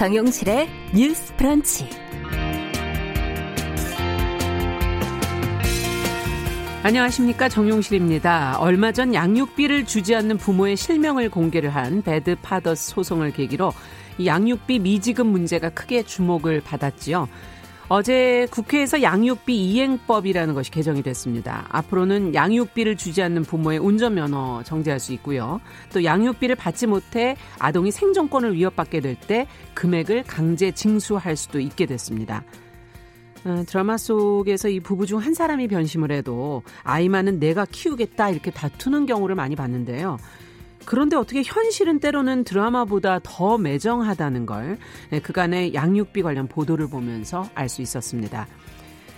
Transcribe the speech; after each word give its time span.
정용실의 0.00 0.66
뉴스 0.94 1.36
브런치. 1.36 1.86
안녕하십니까 6.82 7.50
정용실입니다. 7.50 8.56
얼마 8.60 8.92
전 8.92 9.12
양육비를 9.12 9.84
주지 9.84 10.14
않는 10.14 10.38
부모의 10.38 10.78
실명을 10.78 11.28
공개를 11.28 11.68
한 11.74 12.00
배드 12.00 12.34
파더스 12.40 12.92
소송을 12.92 13.32
계기로 13.32 13.74
양육비 14.24 14.78
미지급 14.78 15.26
문제가 15.26 15.68
크게 15.68 16.04
주목을 16.04 16.62
받았지요. 16.62 17.28
어제 17.92 18.46
국회에서 18.52 19.02
양육비 19.02 19.52
이행법이라는 19.52 20.54
것이 20.54 20.70
개정이 20.70 21.02
됐습니다. 21.02 21.66
앞으로는 21.70 22.36
양육비를 22.36 22.96
주지 22.96 23.20
않는 23.20 23.42
부모의 23.42 23.78
운전면허 23.80 24.62
정지할 24.64 25.00
수 25.00 25.12
있고요. 25.14 25.60
또 25.92 26.04
양육비를 26.04 26.54
받지 26.54 26.86
못해 26.86 27.34
아동이 27.58 27.90
생존권을 27.90 28.54
위협받게 28.54 29.00
될 29.00 29.16
때 29.26 29.48
금액을 29.74 30.22
강제 30.22 30.70
징수할 30.70 31.34
수도 31.36 31.58
있게 31.58 31.86
됐습니다. 31.86 32.44
어, 33.44 33.64
드라마 33.66 33.96
속에서 33.96 34.68
이 34.68 34.78
부부 34.78 35.06
중 35.06 35.18
한 35.18 35.34
사람이 35.34 35.66
변심을 35.66 36.12
해도 36.12 36.62
아이 36.84 37.08
만은 37.08 37.40
내가 37.40 37.64
키우겠다 37.64 38.30
이렇게 38.30 38.52
다투는 38.52 39.06
경우를 39.06 39.34
많이 39.34 39.56
봤는데요. 39.56 40.16
그런데 40.84 41.16
어떻게 41.16 41.42
현실은 41.44 42.00
때로는 42.00 42.44
드라마보다 42.44 43.20
더 43.22 43.58
매정하다는 43.58 44.46
걸 44.46 44.78
네, 45.10 45.20
그간의 45.20 45.74
양육비 45.74 46.22
관련 46.22 46.48
보도를 46.48 46.88
보면서 46.88 47.48
알 47.54 47.68
수 47.68 47.82
있었습니다. 47.82 48.46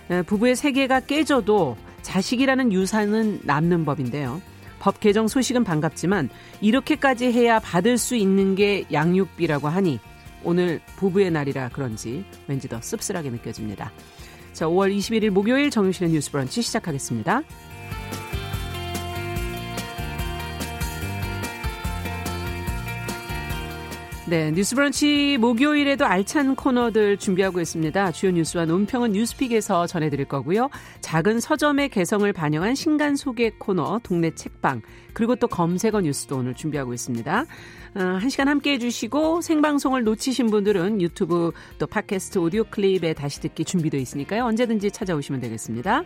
네, 0.09 0.21
부부의 0.21 0.55
세계가 0.55 1.01
깨져도 1.01 1.77
자식이라는 2.01 2.71
유산은 2.71 3.41
남는 3.43 3.85
법인데요. 3.85 4.41
법 4.79 4.99
개정 4.99 5.27
소식은 5.27 5.63
반갑지만 5.63 6.29
이렇게까지 6.61 7.31
해야 7.31 7.59
받을 7.59 7.97
수 7.97 8.15
있는 8.15 8.53
게 8.55 8.83
양육비라고 8.91 9.69
하니 9.69 9.99
오늘 10.43 10.81
부부의 10.97 11.31
날이라 11.31 11.69
그런지 11.69 12.25
왠지 12.47 12.67
더 12.67 12.81
씁쓸하게 12.81 13.29
느껴집니다. 13.29 13.93
자, 14.51 14.65
5월 14.67 14.95
21일 14.95 15.29
목요일 15.29 15.69
정유실의 15.71 16.11
뉴스 16.11 16.31
브런치 16.31 16.61
시작하겠습니다. 16.61 17.43
네, 24.25 24.51
뉴스브런치 24.51 25.37
목요일에도 25.37 26.05
알찬 26.05 26.55
코너들 26.55 27.17
준비하고 27.17 27.59
있습니다. 27.59 28.13
주요 28.13 28.31
뉴스와 28.31 28.63
논평은 28.63 29.11
뉴스픽에서 29.11 29.85
전해드릴 29.85 30.25
거고요. 30.29 30.69
작은 31.01 31.41
서점의 31.41 31.89
개성을 31.89 32.31
반영한 32.31 32.73
신간 32.73 33.17
소개 33.17 33.49
코너 33.49 33.99
동네 34.01 34.33
책방 34.33 34.81
그리고 35.11 35.35
또 35.35 35.47
검색어 35.47 35.99
뉴스도 35.99 36.37
오늘 36.37 36.53
준비하고 36.53 36.93
있습니다. 36.93 37.45
어, 37.95 37.99
한 37.99 38.29
시간 38.29 38.47
함께 38.47 38.71
해주시고 38.71 39.41
생방송을 39.41 40.05
놓치신 40.05 40.47
분들은 40.47 41.01
유튜브 41.01 41.51
또 41.77 41.85
팟캐스트 41.85 42.39
오디오 42.39 42.63
클립에 42.63 43.13
다시 43.13 43.41
듣기 43.41 43.65
준비되어 43.65 43.99
있으니까요. 43.99 44.45
언제든지 44.45 44.91
찾아오시면 44.91 45.41
되겠습니다. 45.41 46.05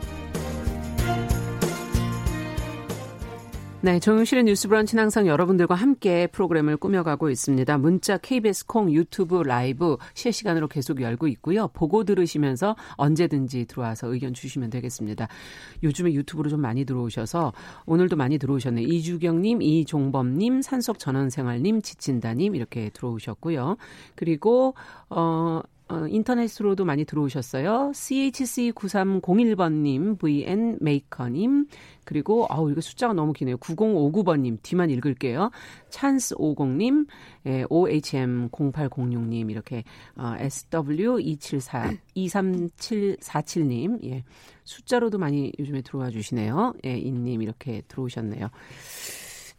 네, 3.83 3.99
정용실의 3.99 4.43
뉴스 4.43 4.67
브런치는 4.67 5.01
항상 5.01 5.25
여러분들과 5.25 5.73
함께 5.73 6.27
프로그램을 6.27 6.77
꾸며가고 6.77 7.31
있습니다. 7.31 7.79
문자 7.79 8.19
KBS 8.19 8.67
콩 8.67 8.91
유튜브 8.91 9.41
라이브 9.41 9.97
실시간으로 10.13 10.67
계속 10.67 11.01
열고 11.01 11.27
있고요. 11.29 11.67
보고 11.69 12.03
들으시면서 12.03 12.75
언제든지 12.97 13.65
들어와서 13.65 14.13
의견 14.13 14.35
주시면 14.35 14.69
되겠습니다. 14.69 15.27
요즘에 15.81 16.13
유튜브로 16.13 16.51
좀 16.51 16.61
많이 16.61 16.85
들어오셔서 16.85 17.53
오늘도 17.87 18.17
많이 18.17 18.37
들어오셨네요. 18.37 18.87
이주경님, 18.87 19.63
이종범님, 19.63 20.61
산속전원생활님, 20.61 21.81
지친다님 21.81 22.53
이렇게 22.53 22.91
들어오셨고요. 22.93 23.77
그리고 24.13 24.75
어 25.09 25.61
어, 25.91 26.07
인터넷으로도 26.07 26.85
많이 26.85 27.03
들어오셨어요. 27.03 27.91
CHC9301번님, 27.93 30.17
VN 30.17 30.77
메이커님, 30.79 31.67
그리고, 32.05 32.47
아우, 32.49 32.71
이거 32.71 32.79
숫자가 32.79 33.11
너무 33.13 33.33
기네요. 33.33 33.57
9059번님, 33.57 34.59
뒤만 34.63 34.89
읽을게요. 34.89 35.51
찬스50님, 35.89 37.07
예, 37.47 37.65
OHM0806님, 37.65 39.51
이렇게, 39.51 39.83
어, 40.15 40.35
SW274, 40.39 41.97
23747님, 42.15 44.01
예. 44.05 44.23
숫자로도 44.63 45.17
많이 45.17 45.51
요즘에 45.59 45.81
들어와 45.81 46.09
주시네요. 46.09 46.73
예, 46.85 46.97
인님, 46.97 47.41
이렇게 47.41 47.81
들어오셨네요. 47.89 48.47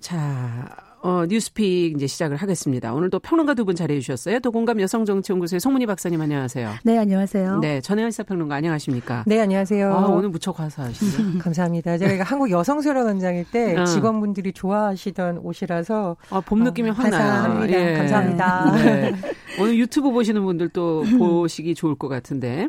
자, 0.01 0.92
어, 1.05 1.25
뉴스픽 1.29 1.97
이제 1.97 2.07
시작을 2.07 2.37
하겠습니다. 2.37 2.95
오늘도 2.95 3.19
평론가 3.19 3.55
두 3.55 3.65
분 3.65 3.75
자리해 3.75 3.99
주셨어요. 4.01 4.39
도공감 4.41 4.81
여성정치연구소의 4.81 5.59
송문희 5.61 5.87
박사님 5.87 6.21
안녕하세요. 6.21 6.71
네, 6.85 6.99
안녕하세요. 6.99 7.59
네, 7.59 7.81
전혜연 7.81 8.11
시사평론가 8.13 8.55
안녕하십니까? 8.57 9.25
네, 9.27 9.41
안녕하세요. 9.41 9.93
아, 9.93 10.07
오늘 10.07 10.29
무척 10.29 10.59
화사하시죠. 10.61 11.39
감사합니다. 11.43 11.99
제가 11.99 12.23
한국 12.25 12.51
여성스러운 12.51 13.07
원장일 13.07 13.45
때 13.51 13.77
어. 13.77 13.85
직원분들이 13.85 14.53
좋아하시던 14.53 15.39
옷이라서 15.39 16.17
아, 16.31 16.41
봄 16.41 16.63
느낌이 16.63 16.91
어, 16.91 16.93
확 16.93 17.09
나요. 17.09 17.67
예. 17.69 17.95
감사합니다. 17.95 18.73
네. 18.77 19.13
오늘 19.61 19.79
유튜브 19.79 20.11
보시는 20.13 20.43
분들도 20.45 21.05
보시기 21.19 21.75
좋을 21.75 21.97
것 21.97 22.09
같은데. 22.09 22.69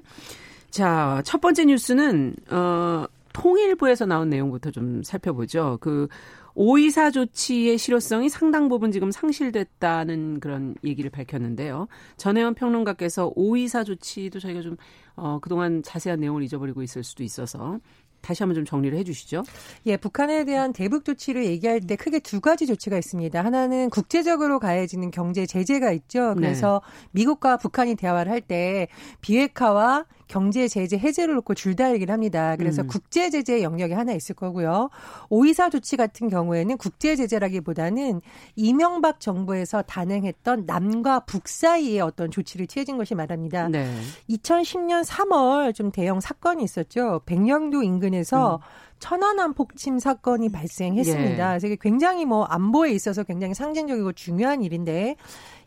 자, 0.71 1.21
첫 1.23 1.39
번째 1.39 1.65
뉴스는 1.65 2.35
어 2.49 3.05
통일부에서 3.33 4.05
나온 4.05 4.29
내용부터 4.29 4.71
좀 4.71 5.03
살펴보죠. 5.03 5.77
그 5.81 6.07
오이사 6.55 7.11
조치의 7.11 7.77
실효성이 7.77 8.29
상당 8.29 8.69
부분 8.69 8.91
지금 8.91 9.11
상실됐다는 9.11 10.39
그런 10.39 10.75
얘기를 10.83 11.09
밝혔는데요. 11.09 11.87
전혜원 12.17 12.53
평론가께서 12.53 13.31
오이사 13.35 13.83
조치도 13.83 14.39
저희가 14.39 14.61
좀 14.61 14.77
어, 15.15 15.39
그동안 15.41 15.81
자세한 15.83 16.19
내용을 16.19 16.43
잊어버리고 16.43 16.83
있을 16.83 17.03
수도 17.03 17.23
있어서 17.23 17.79
다시 18.21 18.41
한번 18.41 18.55
좀 18.55 18.63
정리를 18.65 18.97
해 18.97 19.03
주시죠. 19.03 19.43
예, 19.85 19.97
북한에 19.97 20.45
대한 20.45 20.71
대북 20.71 21.03
조치를 21.03 21.43
얘기할 21.45 21.81
때 21.81 21.97
크게 21.97 22.19
두 22.19 22.39
가지 22.39 22.65
조치가 22.65 22.97
있습니다. 22.97 23.43
하나는 23.43 23.89
국제적으로 23.89 24.59
가해지는 24.59 25.11
경제 25.11 25.45
제재가 25.45 25.91
있죠. 25.91 26.33
그래서 26.35 26.81
네. 26.85 27.09
미국과 27.11 27.57
북한이 27.57 27.95
대화를 27.95 28.31
할 28.31 28.41
때 28.41 28.87
비핵화와 29.21 30.05
경제 30.33 30.67
제재 30.67 30.97
해제를 30.97 31.35
놓고 31.35 31.53
줄다 31.53 31.93
얘기를 31.93 32.11
합니다. 32.11 32.55
그래서 32.55 32.81
음. 32.81 32.87
국제 32.87 33.29
제재 33.29 33.61
영역이 33.61 33.93
하나 33.93 34.13
있을 34.13 34.33
거고요. 34.33 34.89
오이사 35.29 35.69
조치 35.69 35.95
같은 35.95 36.27
경우에는 36.27 36.75
국제 36.77 37.15
제재라기보다는 37.15 38.19
이명박 38.55 39.19
정부에서 39.19 39.83
단행했던 39.83 40.63
남과 40.65 41.19
북 41.21 41.47
사이의 41.47 42.01
어떤 42.01 42.31
조치를 42.31 42.65
취해진 42.65 42.97
것이 42.97 43.13
말합니다. 43.13 43.69
네. 43.69 43.87
2010년 44.27 45.05
3월 45.05 45.75
좀 45.75 45.91
대형 45.91 46.19
사건이 46.19 46.63
있었죠. 46.63 47.21
백령도 47.27 47.83
인근에서 47.83 48.55
음. 48.55 48.59
천안함 49.03 49.53
폭침 49.53 49.99
사건이 49.99 50.49
발생했습니다. 50.49 51.55
예. 51.55 51.59
그래서 51.59 51.75
굉장히 51.81 52.23
뭐 52.23 52.45
안보에 52.45 52.91
있어서 52.91 53.23
굉장히 53.23 53.53
상징적이고 53.53 54.13
중요한 54.13 54.63
일인데 54.63 55.17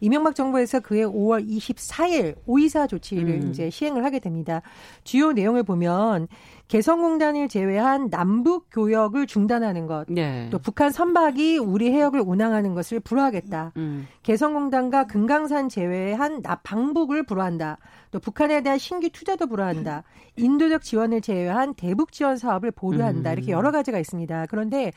이명박 0.01 0.35
정부에서 0.35 0.81
그해 0.81 1.05
5월 1.05 1.47
24일 1.47 2.37
오이사 2.47 2.87
조치를 2.87 3.43
음. 3.43 3.51
이제 3.51 3.69
시행을 3.69 4.05
하게 4.05 4.21
됩니다. 4.21 4.63
주요 5.05 5.33
내용을 5.33 5.65
보면 5.65 6.29
개성공단을 6.69 7.49
제외한 7.49 8.09
남북 8.09 8.69
교역을 8.71 9.27
중단하는 9.27 9.87
것, 9.87 10.07
네. 10.09 10.49
또 10.51 10.59
북한 10.59 10.91
선박이 10.91 11.59
우리 11.59 11.93
해역을 11.93 12.23
운항하는 12.25 12.75
것을 12.75 13.01
불허하겠다. 13.01 13.73
음. 13.77 14.09
개성공단과 14.23 15.07
금강산 15.07 15.69
제외한 15.69 16.43
방북을 16.63 17.25
불허한다. 17.25 17.77
또 18.17 18.21
북한에 18.21 18.63
대한 18.63 18.79
신규 18.79 19.11
투자도 19.11 19.47
불허한다. 19.47 20.03
인도적 20.37 20.83
지원을 20.83 21.21
제외한 21.21 21.75
대북 21.75 22.13
지원 22.13 22.39
사업을 22.39 22.71
보류한다. 22.71 23.31
이렇게 23.31 23.53
음. 23.53 23.59
여러 23.59 23.71
가지가 23.71 23.99
있습니다. 23.99 24.47
그런데 24.49 24.91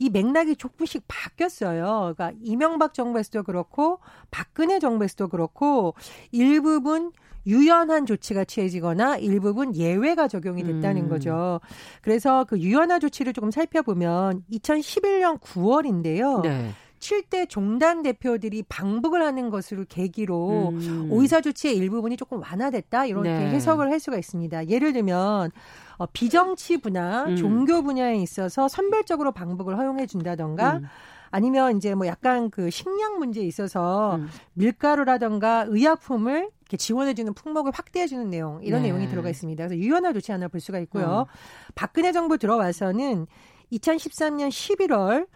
이 0.00 0.10
맥락이 0.10 0.56
조금씩 0.56 1.04
바뀌었어요. 1.06 2.14
그러니까 2.16 2.32
이명박 2.42 2.92
정부에서도 2.92 3.44
그렇고 3.44 4.00
박근혜 4.32 4.80
정부에서도 4.80 5.28
그렇고 5.28 5.94
일부분 6.32 7.12
유연한 7.46 8.06
조치가 8.06 8.44
취해지거나 8.44 9.18
일부분 9.18 9.76
예외가 9.76 10.26
적용이 10.26 10.64
됐다는 10.64 11.02
음. 11.02 11.08
거죠. 11.08 11.60
그래서 12.02 12.42
그 12.44 12.58
유연한 12.58 12.98
조치를 12.98 13.34
조금 13.34 13.52
살펴보면 13.52 14.42
2011년 14.50 15.38
9월인데요. 15.38 16.42
네. 16.42 16.70
7대 17.04 17.48
종단 17.48 18.02
대표들이 18.02 18.64
방북을 18.66 19.22
하는 19.22 19.50
것으로 19.50 19.84
계기로 19.86 20.70
음. 20.70 21.08
오이사 21.12 21.42
조치의 21.42 21.76
일부분이 21.76 22.16
조금 22.16 22.40
완화됐다 22.40 23.04
이렇게 23.04 23.28
네. 23.28 23.50
해석을 23.50 23.90
할 23.90 24.00
수가 24.00 24.16
있습니다. 24.16 24.68
예를 24.68 24.94
들면 24.94 25.50
어, 25.98 26.06
비정치 26.06 26.78
분야, 26.78 27.24
음. 27.24 27.36
종교 27.36 27.82
분야에 27.82 28.16
있어서 28.16 28.68
선별적으로 28.68 29.32
방북을 29.32 29.76
허용해 29.76 30.06
준다던가 30.06 30.78
음. 30.78 30.84
아니면 31.30 31.76
이제 31.76 31.94
뭐 31.94 32.06
약간 32.06 32.48
그 32.48 32.70
식량 32.70 33.18
문제에 33.18 33.44
있어서 33.44 34.16
음. 34.16 34.28
밀가루라던가 34.54 35.66
의약품을 35.68 36.48
이렇게 36.62 36.76
지원해주는 36.78 37.34
품목을 37.34 37.72
확대해주는 37.74 38.30
내용 38.30 38.60
이런 38.62 38.80
네. 38.80 38.88
내용이 38.88 39.08
들어가 39.08 39.28
있습니다. 39.28 39.66
그래서 39.66 39.76
유연한 39.76 40.14
조치 40.14 40.32
하나 40.32 40.48
볼 40.48 40.60
수가 40.60 40.78
있고요. 40.80 41.04
어. 41.04 41.26
박근혜 41.74 42.12
정부 42.12 42.38
들어와서는 42.38 43.26
2013년 43.72 44.48
11월 44.48 45.26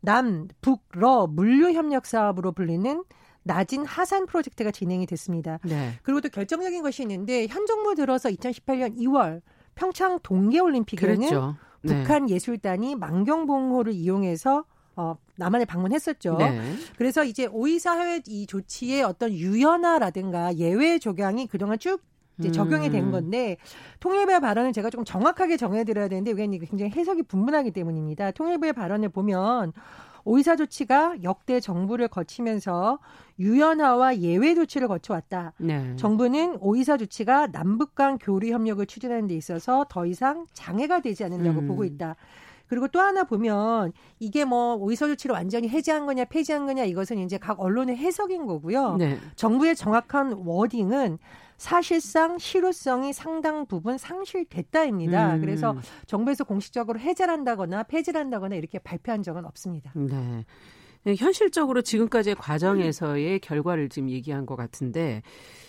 남, 0.00 0.48
북, 0.60 0.84
러 0.92 1.26
물류 1.26 1.72
협력 1.72 2.06
사업으로 2.06 2.52
불리는 2.52 3.04
낮은 3.42 3.86
하산 3.86 4.26
프로젝트가 4.26 4.70
진행이 4.70 5.06
됐습니다. 5.06 5.58
네. 5.64 5.92
그리고 6.02 6.20
또 6.20 6.28
결정적인 6.28 6.82
것이 6.82 7.02
있는데 7.02 7.46
현 7.46 7.66
정부 7.66 7.94
들어서 7.94 8.28
2018년 8.28 8.98
2월 8.98 9.40
평창 9.74 10.18
동계 10.22 10.58
올림픽에는 10.58 11.18
네. 11.82 12.02
북한 12.02 12.28
예술단이 12.28 12.96
만경봉호를 12.96 13.92
이용해서 13.92 14.64
어, 14.96 15.16
남한을 15.36 15.66
방문했었죠. 15.66 16.38
네. 16.38 16.74
그래서 16.96 17.22
이제 17.22 17.46
오이사 17.46 17.98
해외 17.98 18.22
이 18.26 18.46
조치의 18.46 19.02
어떤 19.02 19.30
유연화라든가 19.30 20.56
예외 20.56 20.98
조항이 20.98 21.46
그동안 21.46 21.78
쭉 21.78 22.00
이제 22.38 22.50
적용이 22.50 22.90
된 22.90 23.06
음. 23.06 23.10
건데 23.12 23.56
통일부의 24.00 24.40
발언을 24.40 24.72
제가 24.72 24.90
조금 24.90 25.04
정확하게 25.04 25.56
정해드려야 25.56 26.08
되는데 26.08 26.30
이게 26.30 26.66
굉장히 26.66 26.92
해석이 26.92 27.22
분분하기 27.24 27.70
때문입니다. 27.70 28.32
통일부의 28.32 28.72
발언을 28.72 29.08
보면 29.08 29.72
오이사 30.24 30.56
조치가 30.56 31.22
역대 31.22 31.60
정부를 31.60 32.08
거치면서 32.08 32.98
유연화와 33.38 34.18
예외 34.18 34.54
조치를 34.56 34.88
거쳐왔다. 34.88 35.52
네. 35.58 35.94
정부는 35.96 36.56
오이사 36.60 36.96
조치가 36.96 37.52
남북 37.52 37.94
간 37.94 38.18
교류 38.18 38.52
협력을 38.52 38.84
추진하는 38.86 39.28
데 39.28 39.36
있어서 39.36 39.86
더 39.88 40.04
이상 40.04 40.46
장애가 40.52 41.00
되지 41.00 41.24
않는다고 41.24 41.60
음. 41.60 41.68
보고 41.68 41.84
있다. 41.84 42.16
그리고 42.68 42.88
또 42.88 43.00
하나 43.00 43.22
보면 43.22 43.92
이게 44.18 44.44
뭐 44.44 44.74
오이서 44.74 45.06
조치를 45.06 45.32
완전히 45.34 45.68
해제한 45.68 46.06
거냐 46.06 46.24
폐지한 46.24 46.66
거냐 46.66 46.84
이것은 46.84 47.18
이제 47.18 47.38
각 47.38 47.60
언론의 47.60 47.96
해석인 47.96 48.46
거고요. 48.46 48.96
네. 48.96 49.18
정부의 49.36 49.76
정확한 49.76 50.32
워딩은 50.44 51.18
사실상 51.56 52.38
실효성이 52.38 53.12
상당 53.12 53.66
부분 53.66 53.98
상실됐다입니다. 53.98 55.36
음. 55.36 55.40
그래서 55.40 55.76
정부에서 56.06 56.44
공식적으로 56.44 56.98
해제를 56.98 57.32
한다거나 57.32 57.82
폐지를 57.84 58.20
한다거나 58.20 58.56
이렇게 58.56 58.78
발표한 58.78 59.22
적은 59.22 59.44
없습니다. 59.44 59.92
네. 59.94 60.44
네 61.04 61.14
현실적으로 61.16 61.82
지금까지의 61.82 62.34
과정에서의 62.36 63.38
결과를 63.38 63.88
지금 63.88 64.10
얘기한 64.10 64.44
것 64.44 64.56
같은데, 64.56 65.22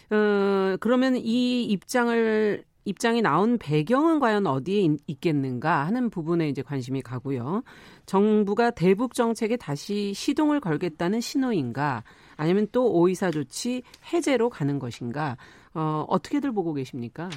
어, 0.09 0.77
그러면 0.79 1.15
이 1.15 1.63
입장을 1.65 2.63
입장이 2.87 3.21
나온 3.21 3.57
배경은 3.57 4.19
과연 4.19 4.47
어디에 4.47 4.87
있겠는가 5.07 5.85
하는 5.85 6.09
부분에 6.09 6.47
이제 6.47 6.61
관심이 6.61 7.01
가고요. 7.01 7.63
정부가 8.05 8.71
대북 8.71 9.13
정책에 9.13 9.57
다시 9.57 10.13
시동을 10.13 10.61
걸겠다는 10.61 11.19
신호인가 11.19 12.05
아니면 12.37 12.67
또 12.71 12.93
오이사 12.93 13.31
조치 13.31 13.83
해제로 14.13 14.49
가는 14.49 14.79
것인가 14.79 15.35
어, 15.73 16.05
어떻게들 16.07 16.51
보고 16.51 16.73
계십니까? 16.73 17.29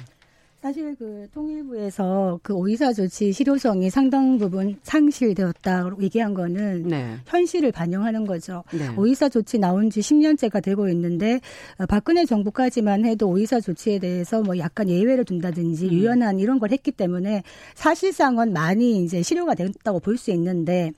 사실 0.61 0.95
그 0.95 1.27
통일부에서 1.33 2.39
그 2.43 2.53
오이사 2.53 2.93
조치 2.93 3.31
실효성이 3.31 3.89
상당 3.89 4.37
부분 4.37 4.77
상실되었다고 4.83 6.03
얘기한 6.03 6.35
거는 6.35 6.83
네. 6.83 7.15
현실을 7.25 7.71
반영하는 7.71 8.27
거죠. 8.27 8.63
네. 8.71 8.87
오이사 8.95 9.29
조치 9.29 9.57
나온 9.57 9.89
지 9.89 10.01
10년째가 10.01 10.61
되고 10.61 10.87
있는데 10.89 11.39
어, 11.79 11.87
박근혜 11.87 12.25
정부까지만 12.25 13.05
해도 13.05 13.27
오이사 13.29 13.59
조치에 13.59 13.97
대해서 13.97 14.43
뭐 14.43 14.55
약간 14.59 14.87
예외를 14.87 15.25
둔다든지 15.25 15.87
음. 15.87 15.91
유연한 15.93 16.39
이런 16.39 16.59
걸 16.59 16.69
했기 16.69 16.91
때문에 16.91 17.41
사실상은 17.73 18.53
많이 18.53 19.03
이제 19.03 19.23
실효가 19.23 19.55
됐다고 19.55 19.99
볼 19.99 20.15
수 20.17 20.29
있는데 20.29 20.91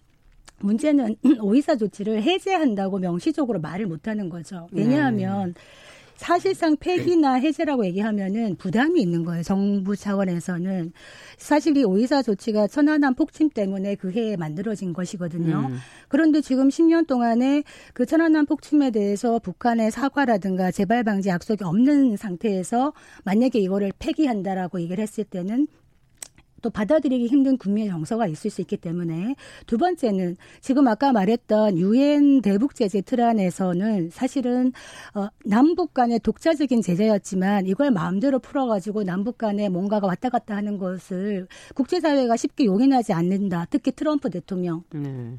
문제는 0.60 1.16
오이사 1.42 1.78
조치를 1.78 2.22
해제한다고 2.24 3.00
명시적으로 3.00 3.62
말을 3.62 3.86
못 3.86 4.08
하는 4.10 4.28
거죠. 4.30 4.68
왜냐하면 4.74 5.54
네. 5.54 5.62
사실상 6.15 6.75
폐기나 6.77 7.33
해제라고 7.33 7.86
얘기하면은 7.86 8.56
부담이 8.56 9.01
있는 9.01 9.24
거예요. 9.24 9.44
정부 9.44 9.95
차원에서는 9.95 10.92
사실 11.38 11.77
이 11.77 11.83
오이사 11.83 12.21
조치가 12.21 12.68
천안함 12.68 13.15
폭침 13.15 13.50
때문에 13.50 13.95
그 13.95 14.12
해에 14.12 14.38
만들어진 14.38 14.94
것이거든요. 14.94 15.68
음. 15.69 15.77
그런데 16.07 16.42
지금 16.42 16.69
10년 16.69 17.07
동안에 17.07 17.63
그 17.94 18.06
천안함 18.06 18.45
폭침에 18.45 18.92
대해서 18.92 19.39
북한의 19.39 19.92
사과라든가 19.92 20.71
재발 20.71 21.04
방지 21.04 21.30
약속이 21.30 21.63
없는 21.63 22.18
상태에서 22.18 22.94
만약에 23.24 23.60
이거를 23.60 23.92
폐기한다라고 24.00 24.80
얘기를 24.81 25.01
했을 25.01 25.24
때는 25.24 25.68
또 26.63 26.69
받아들이기 26.71 27.27
힘든 27.27 27.57
국민의 27.57 27.89
정서가 27.89 28.25
있을 28.25 28.50
수 28.50 28.62
있기 28.62 28.77
때문에 28.77 29.36
두 29.68 29.77
번째는 29.77 30.38
지금 30.62 30.88
아까 30.88 31.12
말했던 31.12 31.77
유엔 31.77 32.42
대북 32.42 32.74
제재 32.74 33.01
틀 33.01 33.21
안에서는 33.21 34.10
사실은 34.10 34.71
어 35.13 35.27
남북 35.45 35.94
간의 35.94 36.19
독자적인 36.19 36.81
제재였지만 36.81 37.68
이걸 37.68 37.92
마음대로 37.92 38.39
풀어가지고 38.39 39.04
남북 39.04 39.38
간에 39.38 39.69
뭔가가 39.69 40.07
왔다 40.07 40.30
갔다 40.30 40.56
하는 40.56 40.77
것을 40.77 41.48
국제사회가 41.75 42.38
쉽게 42.38 42.65
용인하지 42.65 43.13
않는다. 43.13 43.68
특히 43.69 43.92
트럼프 43.92 44.30
대통령. 44.30 44.83
네. 44.94 45.38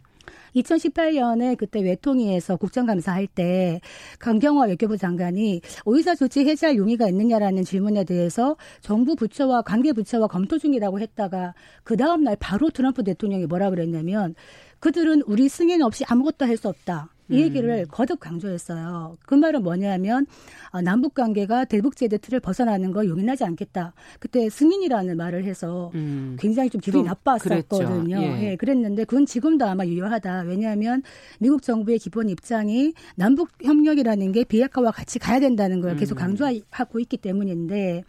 2018년에 0.57 1.57
그때 1.57 1.81
외통위에서 1.81 2.57
국정감사할 2.57 3.27
때 3.27 3.81
강경화 4.19 4.67
외교부 4.67 4.97
장관이 4.97 5.61
오이사 5.85 6.15
조치 6.15 6.41
해제할 6.41 6.77
용의가 6.77 7.09
있느냐라는 7.09 7.65
질문에 7.65 8.05
대해서 8.05 8.57
정부 8.81 9.15
부처와 9.15 9.63
관계 9.63 9.93
부처와 9.93 10.27
검토 10.27 10.59
중이라고 10.59 11.01
했다가 11.01 11.55
그 11.85 11.97
다음 11.97 12.25
날 12.25 12.37
바로 12.41 12.71
트럼프 12.71 13.05
대통령이 13.05 13.47
뭐라 13.47 13.71
그랬냐면 13.71 14.35
그들은 14.81 15.23
우리 15.27 15.49
승인 15.49 15.83
없이 15.83 16.05
아무것도 16.07 16.47
할 16.47 16.55
수 16.57 16.69
없다. 16.69 17.14
이 17.29 17.41
얘기를 17.41 17.71
음. 17.71 17.85
거듭 17.91 18.21
강조했어요. 18.21 19.17
그 19.25 19.35
말은 19.35 19.63
뭐냐면 19.63 20.27
어, 20.71 20.81
남북 20.81 21.15
관계가 21.15 21.65
대북제대 21.65 22.19
틀을 22.19 22.41
벗어나는 22.41 22.93
걸 22.93 23.09
용인하지 23.09 23.45
않겠다. 23.45 23.95
그때 24.19 24.51
승인이라는 24.51 25.17
말을 25.17 25.45
해서 25.45 25.91
음. 25.95 26.37
굉장히 26.39 26.69
좀 26.69 26.81
기분이 26.81 27.05
나빴었거든요. 27.05 28.17
예. 28.17 28.51
예. 28.51 28.57
그랬는데 28.57 29.05
그건 29.05 29.25
지금도 29.27 29.65
아마 29.65 29.87
유효하다. 29.87 30.43
왜냐하면 30.43 31.03
미국 31.39 31.63
정부의 31.63 31.99
기본 31.99 32.29
입장이 32.29 32.93
남북 33.17 33.51
협력이라는 33.63 34.33
게 34.33 34.45
비핵화와 34.45 34.91
같이 34.91 35.19
가야 35.19 35.41
된다는 35.41 35.81
걸 35.81 35.97
계속 35.97 36.19
음. 36.19 36.21
강조하고 36.21 36.99
있기 37.01 37.17
때문인데 37.17 38.05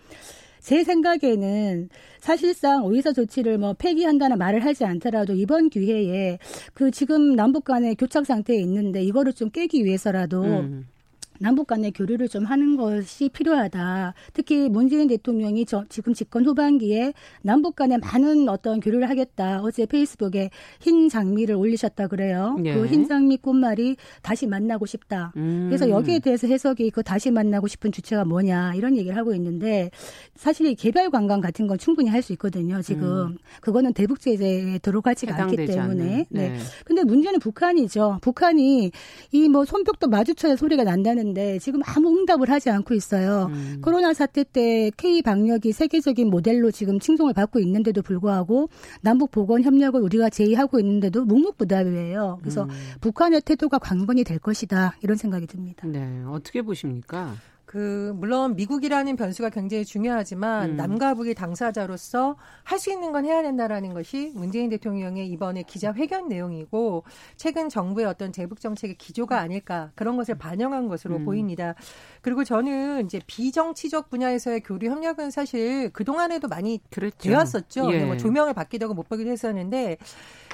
제 0.66 0.84
생각에는 0.84 1.90
사실상 2.20 2.86
오이사 2.86 3.14
조치를 3.14 3.60
뭐 3.60 3.74
폐기한다는 3.74 4.40
말을 4.40 4.66
하지 4.66 4.84
않더라도 4.84 5.34
이번 5.34 5.70
기회에 5.70 6.40
그 6.74 6.90
지금 6.90 7.36
남북 7.36 7.66
간의 7.66 7.94
교착 7.94 8.26
상태에 8.26 8.58
있는데 8.62 9.04
이거를 9.04 9.34
좀 9.34 9.52
깨기 9.52 9.86
위해서라도 9.86 10.42
음. 10.42 10.88
남북 11.40 11.68
간의 11.68 11.92
교류를 11.92 12.28
좀 12.28 12.44
하는 12.46 12.76
것이 12.76 13.30
필요하다. 13.30 14.14
특히 14.34 14.70
문재인 14.70 15.08
대통령이 15.08 15.66
저, 15.66 15.86
지금 15.90 16.14
집권 16.14 16.46
후반기에 16.46 17.14
남북 17.42 17.76
간에 17.76 17.98
많은 17.98 18.50
어떤 18.50 18.80
교류를 18.80 19.10
하겠다. 19.10 19.62
어제 19.62 19.86
페이스북에 19.86 20.50
흰 20.82 21.10
장미를 21.10 21.56
올리셨다 21.56 22.08
그래요. 22.08 22.58
예. 22.66 22.74
그흰 22.74 23.08
장미 23.08 23.38
꽃말이 23.38 23.96
다시 24.22 24.46
만나고 24.48 24.86
싶다. 24.86 25.32
음. 25.38 25.68
그래서 25.70 25.90
여기에 25.90 26.20
대해서 26.20 26.48
해석이 26.48 26.92
그 26.92 27.02
다시 27.02 27.32
만나고 27.32 27.68
싶은 27.68 27.92
주체가 27.92 28.26
뭐냐 28.26 28.74
이런 28.76 28.98
얘기를 28.98 29.16
하고 29.18 29.34
있는데 29.36 29.90
사실 30.36 30.68
이 30.68 30.76
개별 30.76 31.10
관광 31.10 31.42
같은 31.42 31.68
건 31.68 31.78
충분히 31.78 32.10
할 32.10 32.26
수 32.26 32.34
있거든요. 32.34 32.82
지금 32.82 33.04
음. 33.28 33.38
그거는 33.62 33.94
대북 33.94 34.20
제재에 34.20 34.80
들어가지가 34.80 35.36
않기 35.44 35.58
때문에. 35.68 36.26
네. 36.30 36.50
네. 36.50 36.58
근데 36.86 37.04
문제는 37.04 37.40
북한이죠. 37.40 38.20
북한이 38.22 38.92
이 39.32 39.48
뭐 39.48 39.64
손뼉도 39.64 40.08
마주쳐야 40.08 40.56
소리가 40.56 40.84
난다는 40.84 41.25
했는데 41.26 41.60
지금 41.60 41.82
아무 41.86 42.10
응답을 42.10 42.50
하지 42.50 42.70
않고 42.70 42.94
있어요. 42.94 43.48
음. 43.50 43.82
코로나 43.84 44.14
사태 44.14 44.44
때 44.44 44.92
K 44.96 45.22
방역이 45.22 45.72
세계적인 45.72 46.30
모델로 46.30 46.72
지금 46.72 47.00
칭송을 47.00 47.34
받고 47.34 47.60
있는데도 47.60 48.02
불구하고 48.02 48.70
남북 49.02 49.32
보건 49.32 49.64
협력을 49.64 50.00
우리가 50.00 50.30
제의하고 50.30 50.80
있는데도 50.80 51.26
묵묵부답이에요. 51.26 52.38
그래서 52.42 52.64
음. 52.64 52.70
북한의 53.02 53.42
태도가 53.42 53.80
관건이 53.80 54.24
될 54.24 54.40
것이다 54.40 54.96
이런 55.02 55.18
생각이 55.18 55.48
듭니다. 55.48 55.88
네, 55.88 56.24
어떻게 56.28 56.62
보십니까? 56.62 57.34
그 57.76 58.14
물론 58.16 58.56
미국이라는 58.56 59.18
변수가 59.18 59.50
굉장히 59.50 59.84
중요하지만 59.84 60.70
음. 60.70 60.76
남과 60.78 61.14
북이 61.16 61.36
당사자로서 61.36 62.38
할 62.64 62.80
수 62.80 62.92
있는 62.92 63.12
건 63.12 63.26
해야 63.26 63.42
된다라는 63.42 63.94
것이 63.94 64.32
문재인 64.36 64.70
대통령의 64.70 65.28
이번에 65.28 65.64
기자회견 65.64 66.28
내용이고 66.30 67.04
최근 67.36 67.68
정부의 67.68 68.06
어떤 68.06 68.32
대북 68.32 68.62
정책의 68.62 68.96
기조가 68.98 69.40
아닐까 69.40 69.92
그런 69.96 70.16
것을 70.18 70.38
반영한 70.38 70.88
것으로 70.88 71.18
음. 71.18 71.26
보입니다. 71.26 71.74
그리고 72.22 72.44
저는 72.44 73.06
이제 73.06 73.20
비정치적 73.28 74.10
분야에서의 74.10 74.62
교류 74.62 74.90
협력은 74.90 75.32
사실 75.32 75.90
그 75.92 76.06
동안에도 76.06 76.48
많이 76.48 76.80
그랬죠. 76.92 77.30
되었었죠. 77.30 77.92
예. 77.94 78.06
뭐 78.06 78.16
조명을 78.18 78.54
받기도 78.54 78.86
하고 78.86 78.94
못 78.94 79.10
받기도 79.10 79.32
했었는데 79.32 79.98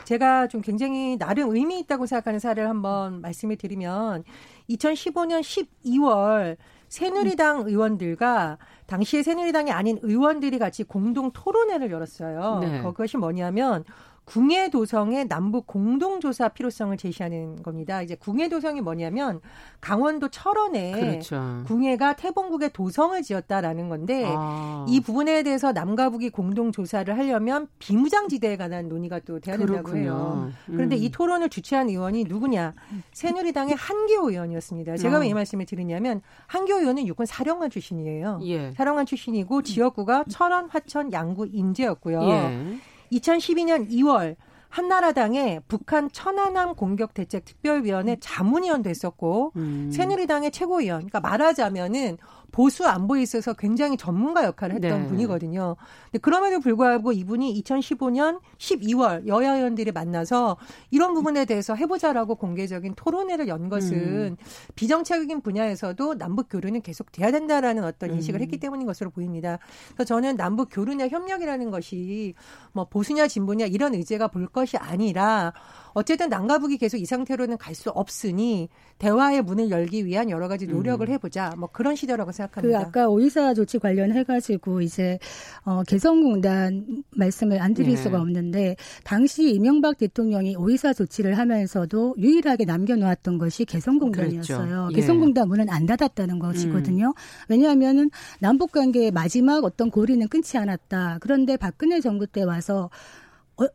제가 0.05 0.47
좀 0.47 0.61
굉장히 0.61 1.17
나름 1.17 1.55
의미 1.55 1.79
있다고 1.79 2.05
생각하는 2.05 2.39
사례를 2.39 2.69
한번 2.69 3.21
말씀을 3.21 3.57
드리면 3.57 4.23
2015년 4.69 5.41
12월 5.41 6.57
새누리당 6.91 7.67
의원들과 7.67 8.57
당시에 8.85 9.23
새누리당이 9.23 9.71
아닌 9.71 9.97
의원들이 10.01 10.59
같이 10.59 10.83
공동 10.83 11.31
토론회를 11.31 11.89
열었어요. 11.89 12.59
네. 12.59 12.81
그것이 12.81 13.15
뭐냐면 13.15 13.85
궁예 14.25 14.69
도성의 14.69 15.27
남북 15.27 15.67
공동 15.67 16.19
조사 16.19 16.47
필요성을 16.47 16.95
제시하는 16.95 17.61
겁니다. 17.63 18.01
이제 18.01 18.15
궁예 18.15 18.47
도성이 18.49 18.79
뭐냐면 18.79 19.41
강원도 19.81 20.29
철원에 20.29 20.91
그렇죠. 20.91 21.63
궁예가 21.65 22.15
태봉국의 22.15 22.71
도성을 22.71 23.19
지었다라는 23.21 23.89
건데 23.89 24.23
아. 24.27 24.85
이 24.87 25.01
부분에 25.01 25.43
대해서 25.43 25.71
남과 25.71 26.11
북이 26.11 26.29
공동 26.29 26.71
조사를 26.71 27.17
하려면 27.17 27.67
비무장 27.79 28.29
지대에 28.29 28.57
관한 28.57 28.87
논의가 28.87 29.19
또 29.19 29.39
돼야 29.39 29.57
된다고 29.57 29.83
그렇군요. 29.83 30.01
해요. 30.01 30.51
음. 30.69 30.75
그런데 30.75 30.95
이 30.95 31.09
토론을 31.09 31.49
주최한 31.49 31.89
의원이 31.89 32.25
누구냐? 32.25 32.73
새누리당의 33.11 33.75
한기호 33.75 34.29
의원이었습니다. 34.29 34.97
제가 34.97 35.19
왜이 35.19 35.31
어. 35.31 35.35
말씀을 35.35 35.65
드리냐면 35.65 36.21
한기호 36.47 36.79
의원은 36.79 37.07
육군 37.07 37.25
사령관 37.25 37.69
출신이에요. 37.69 38.39
예. 38.43 38.71
사령관 38.73 39.05
출신이고 39.05 39.63
지역구가 39.63 40.25
철원, 40.29 40.69
화천, 40.69 41.11
양구, 41.11 41.47
인제였고요. 41.51 42.21
예. 42.23 42.77
2012년 43.11 43.89
2월 43.89 44.35
한나라당의 44.69 45.61
북한 45.67 46.09
천안함 46.11 46.75
공격 46.75 47.13
대책 47.13 47.43
특별위원회 47.43 48.17
자문위원도 48.21 48.89
했었고 48.89 49.51
음. 49.57 49.91
새누리당의 49.91 50.51
최고위원. 50.51 50.99
그러니까 50.99 51.19
말하자면은 51.19 52.17
보수 52.51 52.85
안보에 52.85 53.21
있어서 53.21 53.53
굉장히 53.53 53.97
전문가 53.97 54.43
역할을 54.43 54.75
했던 54.75 55.03
네. 55.03 55.07
분이거든요. 55.07 55.75
근데 56.05 56.19
그럼에도 56.19 56.59
불구하고 56.59 57.11
이분이 57.11 57.61
2015년 57.63 58.39
12월 58.57 59.27
여야 59.27 59.55
의원들이 59.55 59.91
만나서 59.91 60.57
이런 60.89 61.13
부분에 61.13 61.45
대해서 61.45 61.75
해보자라고 61.75 62.35
공개적인 62.35 62.95
토론회를 62.95 63.47
연 63.47 63.69
것은 63.69 63.97
음. 63.97 64.37
비정책적인 64.75 65.41
분야에서도 65.41 66.17
남북 66.17 66.47
교류는 66.49 66.81
계속 66.81 67.11
돼야 67.11 67.31
된다라는 67.31 67.83
어떤 67.83 68.13
인식을 68.13 68.39
음. 68.39 68.43
했기 68.43 68.57
때문인 68.57 68.85
것으로 68.85 69.09
보입니다. 69.09 69.59
그래서 69.93 70.05
저는 70.05 70.35
남북 70.35 70.69
교류냐 70.71 71.07
협력이라는 71.07 71.71
것이 71.71 72.33
뭐 72.73 72.85
보수냐 72.85 73.27
진보냐 73.27 73.65
이런 73.65 73.93
의제가 73.95 74.27
볼 74.27 74.47
것이 74.47 74.77
아니라 74.77 75.53
어쨌든 75.93 76.29
남과 76.29 76.59
북이 76.59 76.77
계속 76.77 76.97
이 76.97 77.05
상태로는 77.05 77.57
갈 77.57 77.71
수 77.81 77.89
없으니 77.89 78.69
대화의 78.99 79.41
문을 79.41 79.71
열기 79.71 80.05
위한 80.05 80.29
여러 80.29 80.47
가지 80.47 80.67
노력을 80.67 81.07
음. 81.07 81.13
해보자. 81.13 81.55
뭐 81.57 81.69
그런 81.71 81.95
시대라고 81.95 82.31
생각합니다. 82.31 82.77
그 82.79 82.85
아까 82.85 83.09
오이사 83.09 83.55
조치 83.55 83.79
관련해가지고 83.79 84.81
이제 84.81 85.17
어, 85.63 85.81
개성공단 85.87 87.03
말씀을 87.15 87.59
안 87.61 87.73
드릴 87.73 87.95
네. 87.95 87.95
수가 87.95 88.21
없는데 88.21 88.75
당시 89.03 89.51
이명박 89.55 89.97
대통령이 89.97 90.55
오이사 90.57 90.93
조치를 90.93 91.37
하면서도 91.37 92.15
유일하게 92.19 92.65
남겨놓았던 92.65 93.37
것이 93.39 93.65
개성공단이었어요. 93.65 94.67
그렇죠. 94.67 94.95
개성공단 94.95 95.47
문은 95.47 95.69
안 95.69 95.85
닫았다는 95.87 96.37
것이거든요. 96.37 97.07
음. 97.07 97.13
왜냐하면은 97.49 98.11
남북 98.39 98.71
관계의 98.73 99.11
마지막 99.11 99.63
어떤 99.63 99.89
고리는 99.89 100.27
끊지 100.27 100.57
않았다. 100.57 101.17
그런데 101.21 101.57
박근혜 101.57 101.99
정부 102.01 102.27
때 102.27 102.43
와서 102.43 102.83
어, 102.83 102.89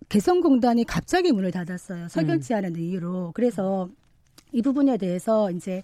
개성공단이 0.09 0.85
갑자기 0.85 1.33
문을 1.33 1.50
닫았어요. 1.50 2.09
석연치 2.09 2.55
음. 2.55 2.59
않은 2.59 2.76
이유로. 2.76 3.33
그래서 3.35 3.88
이 4.52 4.62
부분에 4.62 4.97
대해서 4.97 5.50
이제 5.50 5.83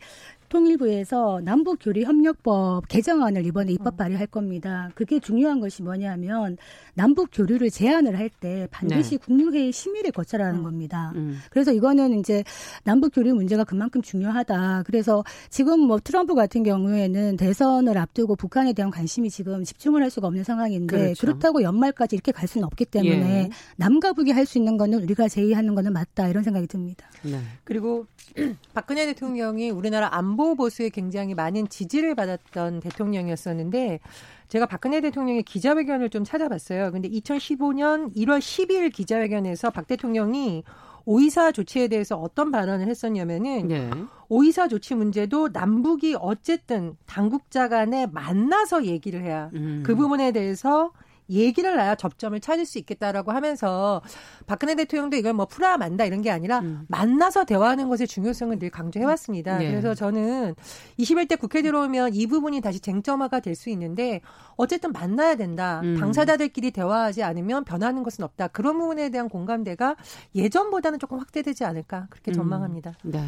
통일부에서 0.53 1.41
남북교류협력법 1.45 2.87
개정안을 2.89 3.47
이번에 3.47 3.73
입법 3.73 3.95
음. 3.95 3.97
발의할 3.97 4.27
겁니다. 4.27 4.91
그게 4.95 5.19
중요한 5.19 5.61
것이 5.61 5.83
뭐냐면 5.83 6.59
남북 6.93 7.31
교류를 7.33 7.71
제한을 7.71 8.19
할 8.19 8.33
때 8.41 8.67
반드시 8.71 9.11
네. 9.11 9.17
국무회의 9.19 9.73
심의를 9.73 10.11
거쳐라는 10.11 10.61
음. 10.61 10.63
겁니다. 10.65 11.13
음. 11.17 11.39
그래서 11.51 11.71
이거는 11.73 12.19
이제 12.19 12.43
남북 12.83 13.11
교류 13.15 13.35
문제가 13.35 13.63
그만큼 13.63 14.01
중요하다. 14.01 14.85
그래서 14.87 15.23
지금 15.51 15.81
뭐 15.81 16.01
트럼프 16.01 16.35
같은 16.35 16.63
경우에는 16.63 17.37
대선을 17.37 17.97
앞두고 17.99 18.37
북한에 18.37 18.73
대한 18.73 18.91
관심이 18.91 19.29
지금 19.31 19.65
집중을 19.65 20.03
할 20.03 20.11
수가 20.11 20.27
없는 20.29 20.45
상황인데 20.45 20.97
그렇죠. 20.97 21.21
그렇다고 21.21 21.63
연말까지 21.63 22.17
이렇게 22.17 22.33
갈 22.33 22.49
수는 22.49 22.65
없기 22.67 22.87
때문에 22.87 23.45
예. 23.45 23.51
남과 23.77 24.13
북이 24.15 24.31
할 24.33 24.43
수 24.47 24.59
있는 24.59 24.77
거는 24.77 25.03
우리가 25.05 25.29
제의하는 25.29 25.75
거는 25.77 25.93
맞다 25.93 26.29
이런 26.29 26.43
생각이 26.43 26.67
듭니다. 26.67 27.07
네. 27.23 27.39
그리고 27.65 28.07
박근혜 28.75 29.07
대통령이 29.07 29.71
우리나라 29.71 30.09
안보 30.17 30.42
보수에 30.57 30.89
굉장히 30.91 31.35
많은 31.35 31.69
지지를 31.69 32.15
받았던 32.15 32.81
대통령이었었는데 32.81 34.01
제가 34.49 34.67
박근혜 34.67 35.01
대통령의 35.01 35.43
기자회견을 35.45 36.11
좀 36.11 36.25
찾아봤어요. 36.25 36.93
근데 36.93 37.09
2015년 37.09 38.15
1월 38.15 38.39
12일 38.39 38.93
기자회견에서 38.93 39.71
박 39.71 39.87
대통령이 39.87 40.63
오이사 41.05 41.53
조치에 41.53 41.89
대해서 41.89 42.17
어떤 42.17 42.51
발언을 42.51 42.87
했었냐면은 42.87 43.69
네. 43.69 43.91
오이사 44.29 44.69
조치 44.69 44.95
문제도 44.95 45.49
남북이 45.49 46.17
어쨌든 46.21 46.97
당국자 47.07 47.69
간에 47.69 48.07
만나서 48.07 48.85
얘기를 48.85 49.23
해야 49.23 49.51
음. 49.55 49.83
그 49.85 49.95
부분에 49.95 50.33
대해서 50.33 50.93
얘기를 51.31 51.77
나야 51.77 51.95
접점을 51.95 52.39
찾을 52.41 52.67
수 52.67 52.79
있겠다라고 52.79 53.33
하면서 53.33 54.03
박근혜 54.47 54.75
대통령도 54.75 55.17
이걸 55.17 55.33
뭐 55.33 55.47
풀어야 55.47 55.77
만다 55.77 56.05
이런 56.05 56.21
게 56.21 56.31
아니라 56.31 56.59
음. 56.61 56.85
만나서 56.89 57.45
대화하는 57.45 57.89
것의 57.89 58.07
중요성을 58.07 58.59
늘 58.59 58.71
강조해 58.71 59.05
왔습니다. 59.07 59.59
네. 59.59 59.71
그래서 59.71 59.95
저는 59.95 60.55
21대 60.99 61.39
국회 61.39 61.63
들어오면 61.63 62.15
이 62.15 62.27
부분이 62.27 62.61
다시 62.61 62.81
쟁점화가 62.81 63.41
될 63.41 63.53
수 63.53 63.71
있는데 63.71 64.21
어쨌든 64.57 64.93
만나야 64.93 65.37
된다. 65.37 65.81
음. 65.85 65.97
당사자들끼리 65.99 66.71
대화하지 66.71 67.23
않으면 67.23 67.65
변하는 67.65 68.03
것은 68.03 68.25
없다. 68.25 68.49
그런 68.49 68.79
부분에 68.79 69.11
대한 69.11 69.29
공감대가 69.29 69.97
예전보다는 70.35 70.99
조금 70.99 71.19
확대되지 71.19 71.65
않을까 71.65 72.07
그렇게 72.11 72.31
음. 72.31 72.35
전망합니다. 72.35 72.95
음. 73.05 73.11
네. 73.13 73.21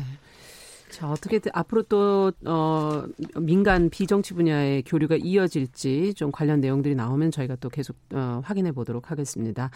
자, 0.91 1.11
어떻게 1.11 1.41
앞으로 1.53 1.83
또, 1.83 2.33
어, 2.47 3.05
민간 3.41 3.91
비정치 3.91 4.35
분야의 4.35 4.83
교류가 4.85 5.17
이어질지 5.17 6.15
좀 6.15 6.31
관련 6.31 6.61
내용들이 6.61 6.95
나오면 6.95 7.31
저희가 7.31 7.57
또 7.57 7.69
계속, 7.69 7.97
어, 8.13 8.41
확인해 8.45 8.73
보도록 8.73 9.11
하겠습니다. 9.11 9.71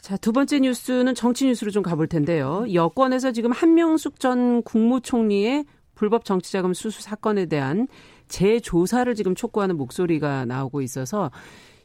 자, 0.00 0.16
두 0.16 0.32
번째 0.32 0.60
뉴스는 0.60 1.14
정치 1.14 1.46
뉴스로 1.46 1.70
좀 1.70 1.82
가볼 1.82 2.06
텐데요. 2.06 2.64
여권에서 2.72 3.32
지금 3.32 3.52
한명숙 3.52 4.20
전 4.20 4.62
국무총리의 4.62 5.64
불법 5.94 6.24
정치자금 6.24 6.74
수수 6.74 7.02
사건에 7.02 7.46
대한 7.46 7.88
재조사를 8.28 9.12
지금 9.14 9.34
촉구하는 9.34 9.76
목소리가 9.76 10.44
나오고 10.44 10.82
있어서 10.82 11.30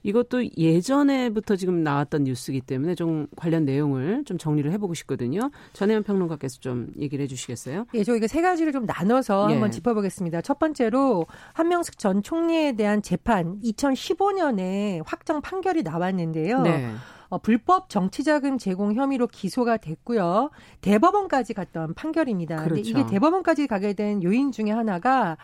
이것도 0.04 0.58
예전에부터 0.58 1.56
지금 1.56 1.84
나왔던 1.84 2.26
뉴스이기 2.26 2.62
때문에 2.62 2.96
좀 2.96 3.28
관련 3.36 3.66
내용을 3.66 4.24
좀 4.26 4.38
정리를 4.38 4.72
해보고 4.74 4.94
싶거든요. 4.94 5.50
전혜연 5.74 6.04
평론가께서 6.04 6.60
좀 6.60 6.90
얘기를 7.00 7.24
해주시겠어요? 7.24 7.86
예, 7.94 8.04
저 8.04 8.16
이거 8.16 8.28
세 8.28 8.42
가지를 8.42 8.72
좀 8.72 8.86
나눠서 8.86 9.48
예. 9.50 9.54
한번 9.54 9.72
짚어보겠습니다. 9.72 10.42
첫 10.42 10.60
번째로 10.60 11.26
한명숙 11.54 11.98
전 11.98 12.22
총리에 12.22 12.74
대한 12.74 13.02
재판 13.02 13.60
2015년에 13.62 15.02
확정 15.06 15.42
판결이 15.42 15.84
나왔는데요. 15.84 16.62
네. 16.62 16.92
어, 17.34 17.40
불법 17.40 17.90
정치자금 17.90 18.60
제공 18.60 18.94
혐의로 18.94 19.26
기소가 19.26 19.78
됐고요. 19.78 20.52
대법원까지 20.82 21.56
갔던 21.56 21.96
판결입니다. 21.96 22.64
그렇죠. 22.64 22.88
이게 22.88 23.08
대법원까지 23.08 23.66
가게 23.66 23.94
된 23.94 24.22
요인 24.22 24.52
중에 24.52 24.70
하나가 24.70 25.38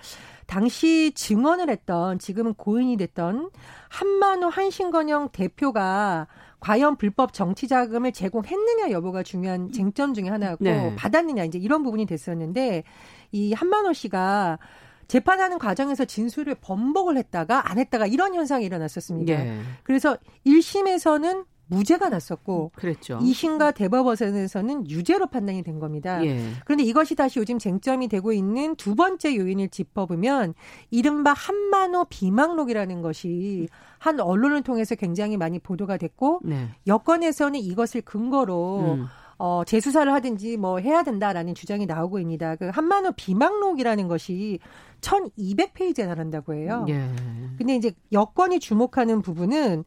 당시 0.45 1.11
증언을 1.15 1.67
했던 1.71 2.19
지금은 2.19 2.53
고인이 2.53 2.95
됐던 2.97 3.49
한만호 3.89 4.49
한신건영 4.49 5.29
대표가 5.29 6.27
과연 6.59 6.95
불법 6.97 7.33
정치 7.33 7.67
자금을 7.67 8.11
제공했느냐 8.11 8.91
여부가 8.91 9.23
중요한 9.23 9.71
쟁점 9.71 10.13
중에 10.13 10.29
하나였고 10.29 10.63
네. 10.63 10.95
받았느냐 10.95 11.43
이제 11.45 11.57
이런 11.57 11.81
부분이 11.81 12.05
됐었는데 12.05 12.83
이 13.31 13.53
한만호 13.53 13.93
씨가 13.93 14.59
재판하는 15.07 15.57
과정에서 15.57 16.05
진술을 16.05 16.53
번복을 16.61 17.17
했다가 17.17 17.71
안 17.71 17.79
했다가 17.79 18.05
이런 18.05 18.35
현상이 18.35 18.63
일어났었습니다. 18.63 19.43
네. 19.43 19.59
그래서 19.81 20.17
1심에서는 20.45 21.45
무죄가 21.69 22.09
났었고 22.09 22.71
그랬죠. 22.75 23.19
2심과 23.19 23.73
대법원에서는 23.75 24.89
유죄로 24.89 25.27
판단이 25.27 25.63
된 25.63 25.79
겁니다. 25.79 26.23
예. 26.25 26.39
그런데 26.65 26.83
이것이 26.83 27.15
다시 27.15 27.39
요즘 27.39 27.59
쟁점이 27.59 28.07
되고 28.07 28.33
있는 28.33 28.75
두 28.75 28.95
번째 28.95 29.35
요인을 29.35 29.69
짚어보면 29.69 30.55
이른바 30.91 31.33
한만호 31.33 32.05
비망록이라는 32.05 33.01
것이 33.01 33.69
한 33.99 34.19
언론을 34.19 34.63
통해서 34.63 34.95
굉장히 34.95 35.37
많이 35.37 35.59
보도가 35.59 35.97
됐고 35.97 36.41
네. 36.43 36.67
여권에서는 36.87 37.59
이것을 37.59 38.01
근거로 38.01 38.95
음. 38.97 39.05
어, 39.37 39.63
재수사를 39.63 40.11
하든지 40.11 40.57
뭐 40.57 40.79
해야 40.79 41.03
된다라는 41.03 41.55
주장이 41.55 41.85
나오고 41.85 42.19
있습니다. 42.19 42.55
그 42.57 42.69
한만호 42.69 43.13
비망록이라는 43.13 44.07
것이 44.09 44.59
1200페이지에 44.99 46.05
달한다고 46.05 46.53
해요. 46.55 46.85
예. 46.89 47.09
근데 47.57 47.75
이제 47.75 47.93
여권이 48.11 48.59
주목하는 48.59 49.21
부분은 49.21 49.85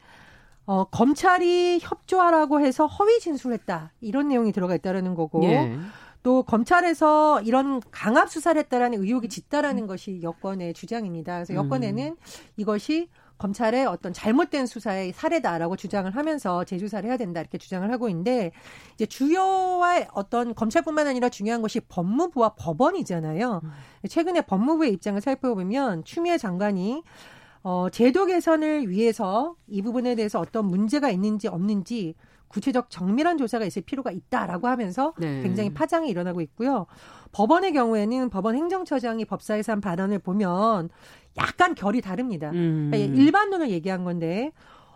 어, 0.67 0.85
검찰이 0.85 1.81
협조하라고 1.83 2.61
해서 2.61 2.87
허위 2.87 3.19
진술했다. 3.21 3.93
이런 4.01 4.29
내용이 4.29 4.53
들어가 4.53 4.75
있다라는 4.75 5.15
거고. 5.15 5.43
예. 5.45 5.77
또 6.23 6.45
검찰에서 6.45 7.41
이런 7.43 7.81
강압 7.91 8.31
수사를 8.31 8.57
했다라는 8.61 9.03
의혹이 9.03 9.29
짙다라는 9.29 9.89
것이 9.89 10.21
여권의 10.23 10.73
주장입니다. 10.73 11.35
그래서 11.35 11.55
여권에는 11.55 12.05
음. 12.11 12.17
이것이 12.57 13.09
검찰의 13.39 13.87
어떤 13.87 14.13
잘못된 14.13 14.67
수사의 14.67 15.13
사례다라고 15.13 15.75
주장을 15.75 16.09
하면서 16.15 16.63
재조사를 16.63 17.09
해야 17.09 17.17
된다 17.17 17.41
이렇게 17.41 17.59
주장을 17.59 17.91
하고 17.91 18.09
있는데 18.09 18.53
이제 18.95 19.05
주요와 19.05 20.07
어떤 20.13 20.55
검찰뿐만 20.55 21.09
아니라 21.09 21.29
중요한 21.29 21.61
것이 21.61 21.81
법무부와 21.81 22.51
법원이잖아요. 22.51 23.61
음. 23.65 23.71
최근에 24.09 24.43
법무부의 24.43 24.93
입장을 24.93 25.21
살펴보면 25.21 26.05
추미애 26.05 26.39
장관이 26.39 27.03
어, 27.63 27.89
제도 27.91 28.27
개선을 28.27 28.89
위해서 28.89 29.55
이 29.69 29.83
부분에 29.83 30.15
대해서 30.15 30.41
어떤 30.41 30.67
문제가 30.67 31.11
있는지 31.11 31.49
없는지 31.49 32.15
구체적 32.49 32.91
정밀한 32.91 33.39
조사가 33.39 33.65
있을 33.65 33.83
필요가 33.83 34.11
있다라고 34.11 34.69
하면서 34.69 35.15
네. 35.19 35.43
굉장히 35.43 35.73
파장이 35.73 36.09
일어나고 36.11 36.41
있고요. 36.43 36.87
법원의 37.33 37.73
경우에는 37.73 38.29
법원 38.29 38.57
행정처장이 38.57 39.25
법사에서 39.25 39.73
한 39.73 39.81
발언을 39.81 40.19
보면 40.19 40.91
약간 41.39 41.75
결이 41.75 42.03
다릅니다. 42.03 42.51
음. 42.51 42.91
그러니까 42.91 43.17
일반론을 43.17 43.71
얘기한 43.71 44.05
건데 44.05 44.53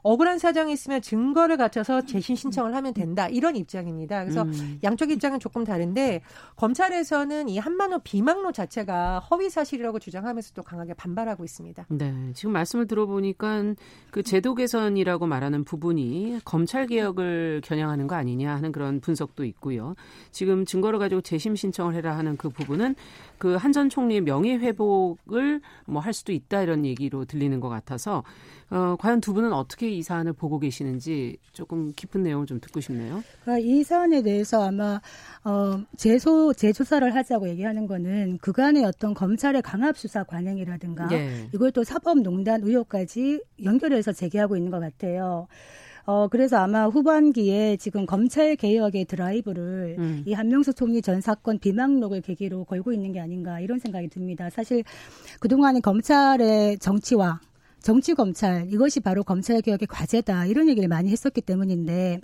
억울한 0.07 0.39
사정이 0.39 0.73
있으면 0.73 1.03
증거를 1.03 1.57
갖춰서 1.57 2.03
재심 2.03 2.37
신청을 2.37 2.75
하면 2.77 2.95
된다 2.95 3.29
이런 3.29 3.57
입장입니다. 3.57 4.23
그래서 4.25 4.43
음. 4.43 4.79
양쪽 4.85 5.11
입장은 5.11 5.41
조금 5.41 5.65
다른데 5.65 6.23
검찰에서는 6.55 7.49
이 7.49 7.59
한만호 7.59 8.01
비망로 8.01 8.53
자체가 8.53 9.19
허위 9.19 9.51
사실이라고 9.51 9.99
주장하면서 9.99 10.55
또 10.55 10.63
강하게 10.63 10.95
반발하고 10.95 11.45
있습니다. 11.45 11.87
네, 11.89 12.15
지금 12.35 12.53
말씀을 12.53 12.87
들어보니까 12.87 13.75
그 14.11 14.23
제도 14.23 14.55
개선이라고 14.55 15.27
말하는 15.27 15.65
부분이 15.65 16.39
검찰 16.45 16.87
개혁을 16.87 17.61
겨냥하는 17.65 18.07
거 18.07 18.15
아니냐 18.15 18.55
하는 18.55 18.73
그런 18.73 19.01
분석도 19.01 19.45
있고요. 19.45 19.95
지금 20.31 20.65
증거를 20.65 20.99
가지고 20.99 21.21
재심 21.21 21.57
신청을 21.57 21.95
해라 21.95 22.17
하는 22.17 22.37
그 22.37 22.49
부분은 22.49 22.95
그 23.39 23.57
한 23.57 23.73
전 23.73 23.91
총리의 23.91 24.23
명예 24.23 24.57
회복을 24.57 25.61
뭐 25.87 26.01
할 26.01 26.13
수도 26.15 26.33
있다 26.33 26.63
이런 26.63 26.85
얘기로 26.87 27.25
들리는 27.27 27.59
것 27.61 27.69
같아서 27.69 28.23
어, 28.71 28.97
과연 28.99 29.21
두 29.21 29.33
분은 29.35 29.53
어떻게 29.53 29.91
이 29.97 30.03
사안을 30.03 30.33
보고 30.33 30.59
계시는지 30.59 31.39
조금 31.53 31.93
깊은 31.93 32.23
내용을 32.23 32.47
좀 32.47 32.61
듣고 32.61 32.81
싶네요. 32.81 33.23
그러니까 33.43 33.67
이 33.67 33.83
사안에 33.83 34.23
대해서 34.23 34.63
아마 34.63 35.01
어, 35.45 35.81
재소 35.97 36.53
재조사를 36.53 37.15
하자고 37.15 37.49
얘기하는 37.49 37.87
거는 37.87 38.39
그간의 38.39 38.85
어떤 38.85 39.15
검찰의 39.15 39.63
강압 39.63 39.97
수사 39.97 40.25
관행이라든가 40.25 41.09
네. 41.09 41.49
이걸 41.55 41.73
또 41.73 41.85
사법농단 41.85 42.63
의혹까지 42.63 43.43
연결해서 43.63 44.13
제기하고 44.13 44.57
있는 44.57 44.71
것 44.71 44.81
같아요. 44.81 45.47
어, 46.07 46.29
그래서 46.29 46.57
아마 46.59 46.87
후반기에 46.87 47.77
지금 47.79 48.07
검찰 48.07 48.55
개혁의 48.55 49.07
드라이브를 49.07 49.97
음. 49.99 50.23
이 50.25 50.33
한명수 50.33 50.73
총리 50.75 51.03
전 51.03 51.21
사건 51.21 51.59
비망록을 51.59 52.21
계기로 52.21 52.65
걸고 52.65 52.93
있는 52.93 53.13
게 53.13 53.21
아닌가 53.21 53.59
이런 53.59 53.81
생각이 53.81 54.09
듭니다. 54.09 54.49
사실 54.49 54.85
그동안의 55.41 55.83
검찰의 55.83 56.79
정치와 56.79 57.41
정치 57.87 58.15
검찰 58.15 58.67
이것이 58.73 58.99
바로 58.99 59.23
검찰 59.23 59.63
개혁의 59.63 59.87
과제다 59.87 60.47
이런 60.47 60.69
얘기를 60.69 60.89
많이 60.89 61.09
했었기 61.09 61.41
때문인데 61.41 62.21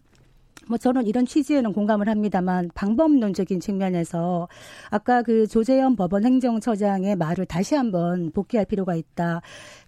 뭐 0.66 0.76
저는 0.76 1.06
이런 1.06 1.24
취지에는 1.24 1.72
공감을 1.72 2.08
합니다만 2.08 2.68
방법론적인 2.74 3.60
측면에서 3.60 4.48
아까 4.90 5.22
그 5.22 5.46
조재현 5.46 5.94
법원 5.94 6.24
행정처장의 6.24 7.14
말을 7.14 7.46
다시 7.46 7.76
한번 7.76 8.32
복귀할 8.32 8.66
필요가 8.66 8.96
있다. 8.96 9.40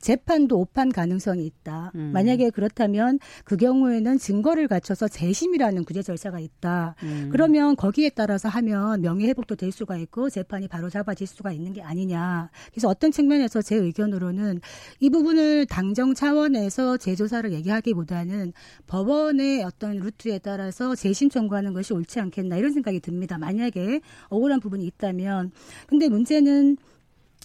재판도 0.05 0.59
오판 0.59 0.93
가능성이 0.93 1.47
있다. 1.47 1.91
음. 1.95 2.11
만약에 2.13 2.51
그렇다면 2.51 3.19
그 3.45 3.57
경우에는 3.57 4.19
증거를 4.19 4.69
갖춰서 4.69 5.09
재심이라는 5.09 5.83
구제 5.85 6.03
절차가 6.03 6.41
있다. 6.41 6.95
음. 7.05 7.31
그러면 7.33 7.75
거기에 7.75 8.11
따라서 8.11 8.51
하면 8.51 9.01
명예 9.01 9.27
회복도 9.29 9.57
될 9.57 9.73
수가 9.73 9.97
있고 9.97 10.29
재판이 10.29 10.69
바로 10.69 10.91
잡아질 10.91 11.27
수가 11.27 11.53
있는 11.53 11.73
게 11.73 11.81
아니냐. 11.81 12.51
그래서 12.71 12.89
어떤 12.89 13.13
측면에서 13.13 13.63
제 13.63 13.77
의견으로는 13.77 14.61
이 15.01 15.09
부분을 15.09 15.65
당정 15.65 16.13
차원에서 16.13 16.99
재조사를 16.99 17.51
얘기하기보다는 17.55 18.53
법원의 18.87 19.65
어떤 19.65 19.97
루트에 20.01 20.37
따라서 20.41 20.95
재심 20.95 21.31
청구하는 21.31 21.73
것이 21.73 21.95
옳지 21.95 22.21
않겠나 22.21 22.59
이런 22.59 22.73
생각이 22.73 23.01
듭니다. 23.01 23.39
만약에 23.39 24.03
억울한 24.29 24.61
부분이 24.61 24.85
있다면 24.85 25.51
근데 25.87 26.11
문제는 26.11 26.77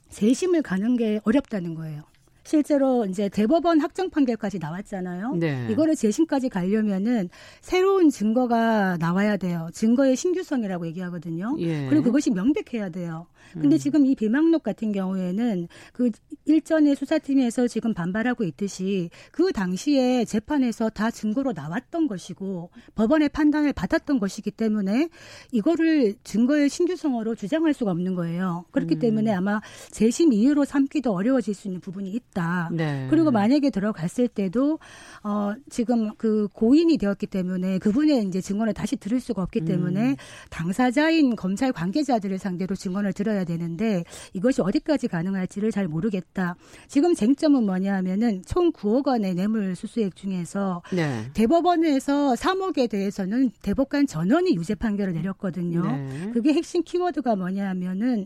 재심을 0.10 0.62
가는 0.62 0.98
게 0.98 1.22
어렵다는 1.24 1.76
거예요. 1.76 2.09
실제로 2.50 3.06
이제 3.06 3.30
대법원 3.30 3.80
확정 3.80 4.10
판결까지 4.10 4.58
나왔잖아요. 4.58 5.36
네. 5.36 5.68
이거를 5.70 5.96
재심까지 5.96 6.50
가려면은 6.50 7.30
새로운 7.62 8.10
증거가 8.10 8.98
나와야 8.98 9.38
돼요. 9.38 9.70
증거의 9.72 10.16
신규성이라고 10.16 10.88
얘기하거든요. 10.88 11.56
예. 11.60 11.88
그리고 11.90 12.06
그것이 12.06 12.32
명백해야 12.32 12.90
돼요. 12.90 13.28
근데 13.54 13.76
음. 13.76 13.78
지금 13.78 14.06
이 14.06 14.16
비망록 14.16 14.64
같은 14.64 14.92
경우에는 14.92 15.68
그 15.94 16.12
일전에 16.46 16.96
수사팀에서 16.96 17.68
지금 17.68 17.94
반발하고 17.94 18.44
있듯이 18.44 19.10
그 19.32 19.52
당시에 19.52 20.26
재판에서 20.26 20.90
다 20.90 21.12
증거로 21.12 21.54
나왔던 21.54 22.08
것이고 22.08 22.70
법원의 22.96 23.30
판단을 23.30 23.74
받았던 23.74 24.20
것이기 24.20 24.52
때문에 24.52 25.10
이거를 25.52 26.16
증거의 26.24 26.70
신규성으로 26.70 27.36
주장할 27.36 27.74
수가 27.74 27.92
없는 27.92 28.16
거예요. 28.16 28.66
그렇기 28.72 28.96
음. 28.96 29.00
때문에 29.00 29.32
아마 29.34 29.62
재심 29.92 30.34
이유로 30.34 30.66
삼기도 30.66 31.14
어려워질 31.14 31.54
수 31.54 31.68
있는 31.68 31.82
부분이 31.82 32.12
있다. 32.12 32.70
네. 32.74 33.08
그리고 33.10 33.32
만약에 33.32 33.70
들어갔을 33.70 34.28
때도 34.28 34.80
어 35.24 35.54
지금 35.70 36.14
그 36.18 36.48
고인이 36.54 36.98
되었기 36.98 37.28
때문에 37.28 37.80
그분의 37.80 38.26
이제 38.28 38.42
증언을 38.42 38.74
다시 38.74 38.96
들을 38.96 39.20
수가 39.20 39.42
없기 39.44 39.62
때문에 39.62 40.12
음. 40.12 40.16
당사자인 40.50 41.36
검찰 41.36 41.72
관계자들을 41.72 42.38
상대로 42.38 42.76
증언을 42.76 43.14
들어 43.14 43.29
야 43.36 43.40
있어야 43.40 43.44
되는데 43.44 44.04
이것이 44.34 44.62
어디까지 44.62 45.08
가능할지를 45.08 45.72
잘 45.72 45.88
모르겠다. 45.88 46.56
지금 46.88 47.14
쟁점은 47.14 47.66
뭐냐 47.66 47.96
하면은 47.96 48.42
총 48.46 48.72
9억 48.72 49.08
원의 49.08 49.36
뇌물 49.36 49.76
수수액 49.76 50.16
중에서 50.16 50.82
네. 50.92 51.26
대법원에서 51.34 52.34
3억에 52.34 52.90
대해서는 52.90 53.52
대법관 53.62 54.08
전원이 54.08 54.56
유죄 54.56 54.76
판결을 54.76 55.14
내렸거든요. 55.14 55.84
네. 55.84 56.32
그게 56.34 56.54
핵심 56.54 56.84
키워드가 56.84 57.36
뭐냐 57.36 57.70
하면은 57.70 58.26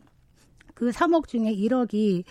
그 0.73 0.89
3억 0.89 1.27
중에 1.27 1.55
1억이 1.55 2.23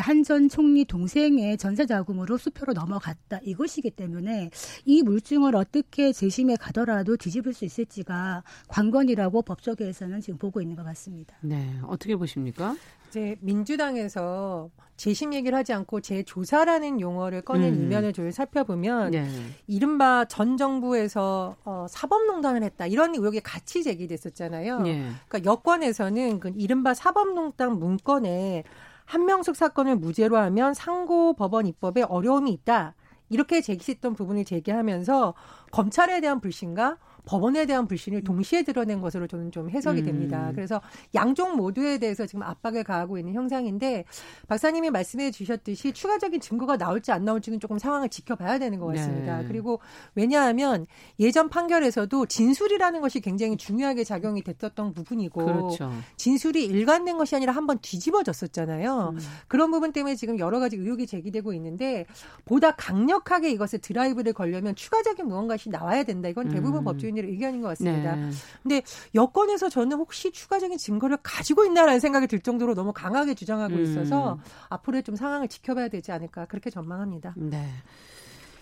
한전 0.00 0.48
총리 0.48 0.84
동생의 0.84 1.58
전세 1.58 1.86
자금으로 1.86 2.36
수표로 2.38 2.72
넘어갔다. 2.72 3.40
이것이기 3.42 3.90
때문에 3.90 4.50
이 4.84 5.02
물증을 5.02 5.56
어떻게 5.56 6.12
재심에 6.12 6.56
가더라도 6.56 7.16
뒤집을 7.16 7.54
수 7.54 7.64
있을지가 7.64 8.42
관건이라고 8.68 9.42
법조계에서는 9.42 10.20
지금 10.20 10.38
보고 10.38 10.60
있는 10.60 10.76
것 10.76 10.84
같습니다. 10.84 11.36
네. 11.40 11.78
어떻게 11.84 12.16
보십니까? 12.16 12.76
이제 13.16 13.36
민주당에서 13.40 14.68
재심 14.98 15.32
얘기를 15.32 15.56
하지 15.56 15.72
않고 15.72 16.02
재조사라는 16.02 17.00
용어를 17.00 17.40
꺼낸 17.40 17.72
음. 17.72 17.82
이면을 17.84 18.12
좀 18.12 18.30
살펴보면 18.30 19.10
네. 19.10 19.26
이른바 19.66 20.26
전 20.26 20.58
정부에서 20.58 21.56
어, 21.64 21.86
사법농단을 21.88 22.62
했다 22.62 22.86
이런 22.86 23.14
의혹이 23.14 23.40
같이 23.40 23.82
제기됐었잖아요. 23.82 24.80
네. 24.80 25.10
그러니까 25.28 25.50
여권에서는 25.50 26.40
그 26.40 26.52
이른바 26.56 26.92
사법농단 26.92 27.78
문건에 27.78 28.64
한명숙 29.06 29.56
사건을 29.56 29.96
무죄로 29.96 30.36
하면 30.36 30.74
상고 30.74 31.34
법원 31.34 31.66
입법에 31.66 32.02
어려움이 32.02 32.52
있다. 32.52 32.94
이렇게 33.30 33.60
제기했던 33.62 34.14
부분을 34.14 34.44
제기하면서 34.44 35.34
검찰에 35.72 36.20
대한 36.20 36.40
불신과 36.40 36.98
법원에 37.26 37.66
대한 37.66 37.86
불신을 37.86 38.22
동시에 38.22 38.62
드러낸 38.62 39.00
것으로 39.00 39.26
저는 39.26 39.50
좀 39.50 39.68
해석이 39.68 40.04
됩니다. 40.04 40.48
음. 40.50 40.54
그래서 40.54 40.80
양쪽 41.14 41.56
모두에 41.56 41.98
대해서 41.98 42.24
지금 42.24 42.42
압박을 42.42 42.84
가하고 42.84 43.18
있는 43.18 43.34
형상인데 43.34 44.04
박사님이 44.46 44.90
말씀해 44.90 45.32
주셨듯이 45.32 45.92
추가적인 45.92 46.40
증거가 46.40 46.78
나올지 46.78 47.10
안 47.10 47.24
나올지는 47.24 47.58
조금 47.58 47.78
상황을 47.78 48.08
지켜봐야 48.08 48.58
되는 48.58 48.78
것 48.78 48.86
같습니다. 48.86 49.42
네. 49.42 49.48
그리고 49.48 49.80
왜냐하면 50.14 50.86
예전 51.18 51.48
판결에서도 51.48 52.26
진술이라는 52.26 53.00
것이 53.00 53.20
굉장히 53.20 53.56
중요하게 53.56 54.04
작용이 54.04 54.42
됐었던 54.42 54.92
부분이고 54.94 55.44
그렇죠. 55.44 55.92
진술이 56.16 56.64
일관된 56.64 57.18
것이 57.18 57.34
아니라 57.34 57.52
한번 57.52 57.78
뒤집어졌었잖아요. 57.82 59.14
음. 59.14 59.18
그런 59.48 59.72
부분 59.72 59.92
때문에 59.92 60.14
지금 60.14 60.38
여러 60.38 60.60
가지 60.60 60.76
의혹이 60.76 61.08
제기되고 61.08 61.52
있는데 61.54 62.06
보다 62.44 62.70
강력하게 62.76 63.50
이것을 63.50 63.80
드라이브를 63.80 64.32
걸려면 64.32 64.76
추가적인 64.76 65.26
무언가시 65.26 65.70
나와야 65.70 66.04
된다. 66.04 66.28
이건 66.28 66.50
대부분 66.50 66.82
음. 66.82 66.84
법조인 66.84 67.15
의원님의 67.24 67.46
의견인 67.46 67.62
것 67.62 67.68
같습니다. 67.68 68.16
네. 68.16 68.30
근데 68.62 68.82
여권에서 69.14 69.68
저는 69.68 69.96
혹시 69.96 70.30
추가적인 70.30 70.78
증거를 70.78 71.18
가지고 71.22 71.64
있나라는 71.64 72.00
생각이 72.00 72.26
들 72.26 72.40
정도로 72.40 72.74
너무 72.74 72.92
강하게 72.92 73.34
주장하고 73.34 73.74
음. 73.74 73.82
있어서 73.82 74.38
앞으로 74.68 75.02
좀 75.02 75.16
상황을 75.16 75.48
지켜봐야 75.48 75.88
되지 75.88 76.12
않을까 76.12 76.46
그렇게 76.46 76.70
전망합니다. 76.70 77.34
네. 77.36 77.66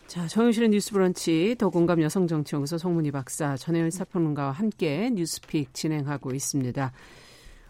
자, 0.07 0.27
정영실의 0.27 0.69
뉴스 0.69 0.93
브런치 0.93 1.57
더 1.59 1.71
공감 1.71 2.01
여성정치연구소 2.03 2.79
송문희 2.79 3.11
박사 3.11 3.57
전혜연 3.57 3.91
사평론가와 3.91 4.53
함께 4.53 5.11
뉴스픽 5.11 5.73
진행하고 5.73 6.35
있습니다. 6.35 6.93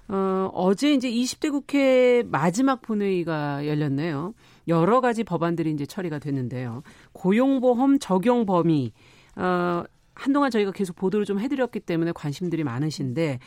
어, 0.09 0.51
어제 0.53 0.92
이제 0.92 1.11
20대 1.11 1.51
국회 1.51 2.23
마지막 2.27 2.83
본회의가 2.83 3.66
열렸네요. 3.66 4.35
여러 4.68 5.01
가지 5.01 5.25
법안들이 5.25 5.70
이제 5.70 5.87
처리가 5.87 6.18
됐는데요. 6.18 6.83
고용보험 7.12 7.99
적용 7.99 8.44
범위, 8.44 8.92
어, 9.37 9.85
한동안 10.14 10.50
저희가 10.50 10.72
계속 10.72 10.96
보도를 10.96 11.27
좀 11.27 11.40
해드렸기 11.40 11.81
때문에 11.81 12.12
관심들이 12.12 12.64
많으신데, 12.64 13.38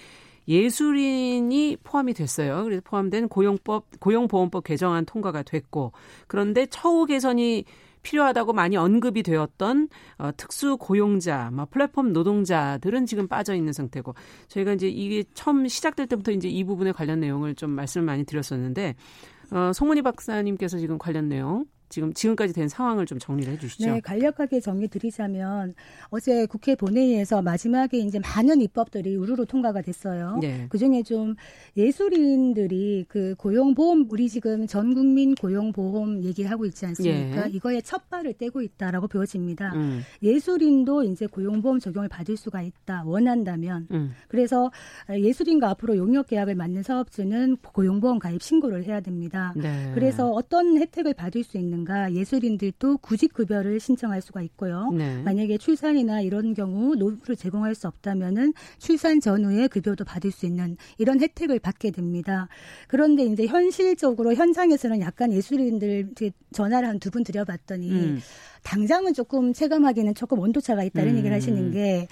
예술인이 0.47 1.77
포함이 1.83 2.13
됐어요. 2.13 2.63
그래서 2.63 2.81
포함된 2.85 3.27
고용법, 3.27 3.99
고용보험법 3.99 4.63
개정안 4.63 5.05
통과가 5.05 5.43
됐고, 5.43 5.91
그런데 6.27 6.65
처우 6.67 7.05
개선이 7.05 7.65
필요하다고 8.07 8.53
많이 8.53 8.77
언급이 8.77 9.21
되었던 9.23 9.89
어, 10.17 10.31
특수 10.37 10.77
고용자, 10.77 11.51
뭐 11.51 11.65
플랫폼 11.69 12.13
노동자들은 12.13 13.05
지금 13.05 13.27
빠져 13.27 13.53
있는 13.53 13.73
상태고 13.73 14.15
저희가 14.47 14.73
이제 14.73 14.87
이게 14.87 15.25
처음 15.33 15.67
시작될 15.67 16.07
때부터 16.07 16.31
이제 16.31 16.47
이 16.47 16.63
부분에 16.63 16.93
관련 16.93 17.19
내용을 17.19 17.55
좀 17.55 17.71
말씀을 17.71 18.05
많이 18.05 18.23
드렸었는데 18.23 18.95
어, 19.51 19.71
송문희 19.73 20.03
박사님께서 20.03 20.77
지금 20.77 20.97
관련 20.97 21.27
내용 21.27 21.65
지금 21.89 22.13
지금까지 22.13 22.53
된 22.53 22.67
상황을 22.67 23.05
좀 23.05 23.17
정리를 23.17 23.51
해주시죠. 23.53 23.89
네, 23.89 23.99
간략하게 24.01 24.59
정리 24.59 24.87
드리자면 24.87 25.73
어제 26.09 26.45
국회 26.45 26.75
본회의에서 26.75 27.41
마지막에 27.41 27.97
이제 27.97 28.19
많은 28.19 28.61
입법들이 28.61 29.15
우르르 29.15 29.45
통과가 29.45 29.81
됐어요. 29.81 30.39
네. 30.41 30.65
그 30.69 30.77
중에 30.77 31.03
좀 31.03 31.35
예술인들이 31.77 33.05
그 33.07 33.35
고용보험 33.37 34.07
우리 34.09 34.27
지금 34.27 34.67
전 34.67 34.93
국민 34.93 35.33
고용보험 35.35 36.23
얘기하고 36.23 36.65
있지 36.65 36.85
않습니까? 36.87 37.45
네. 37.45 37.49
이거에 37.51 37.81
첫 37.81 38.09
발을 38.09 38.33
떼고 38.33 38.61
있다라고 38.61 39.07
보여집니다. 39.07 39.73
음. 39.75 40.01
예술인도 40.21 41.03
이제 41.03 41.25
고용보험 41.25 41.79
적용을 41.79 42.09
받을 42.09 42.35
수가 42.35 42.61
있다 42.61 43.03
원한다면 43.05 43.87
음. 43.91 44.11
그래서 44.27 44.71
예술인과 45.09 45.69
앞으로 45.69 45.97
용역 45.97 46.27
계약을 46.27 46.55
맞는 46.55 46.83
사업주는 46.83 47.57
고용보험 47.57 48.19
가입 48.19 48.41
신고를 48.41 48.85
해야 48.85 48.99
됩니다. 48.99 49.53
네. 49.55 49.91
그래서 49.93 50.29
어떤 50.29 50.77
혜택을 50.77 51.13
받을 51.13 51.43
수 51.43 51.57
있는 51.57 51.76
있는가 51.77 52.13
예술인들도 52.13 52.97
구직급여를 52.97 53.79
신청할 53.79 54.21
수가 54.21 54.41
있고요. 54.41 54.89
네. 54.91 55.21
만약에 55.23 55.57
출산이나 55.57 56.21
이런 56.21 56.53
경우 56.53 56.95
노후를 56.95 57.35
제공할 57.35 57.75
수 57.75 57.87
없다면은 57.87 58.53
출산 58.79 59.19
전후에 59.19 59.67
급여도 59.67 60.03
받을 60.05 60.31
수 60.31 60.45
있는 60.45 60.77
이런 60.97 61.19
혜택을 61.21 61.59
받게 61.59 61.91
됩니다. 61.91 62.47
그런데 62.87 63.23
이제 63.25 63.45
현실적으로 63.45 64.33
현장에서는 64.33 65.01
약간 65.01 65.31
예술인들 65.31 66.09
전화를 66.53 66.87
한 66.87 66.97
두 66.99 67.11
분 67.11 67.23
드려봤더니 67.23 67.91
음. 67.91 68.19
당장은 68.67 69.13
조금 69.13 69.53
체감하기는 69.53 70.13
조금 70.13 70.39
온도차가 70.39 70.83
있다는 70.83 71.13
음. 71.13 71.17
얘기를 71.17 71.33
하시는 71.35 71.71
게 71.71 72.07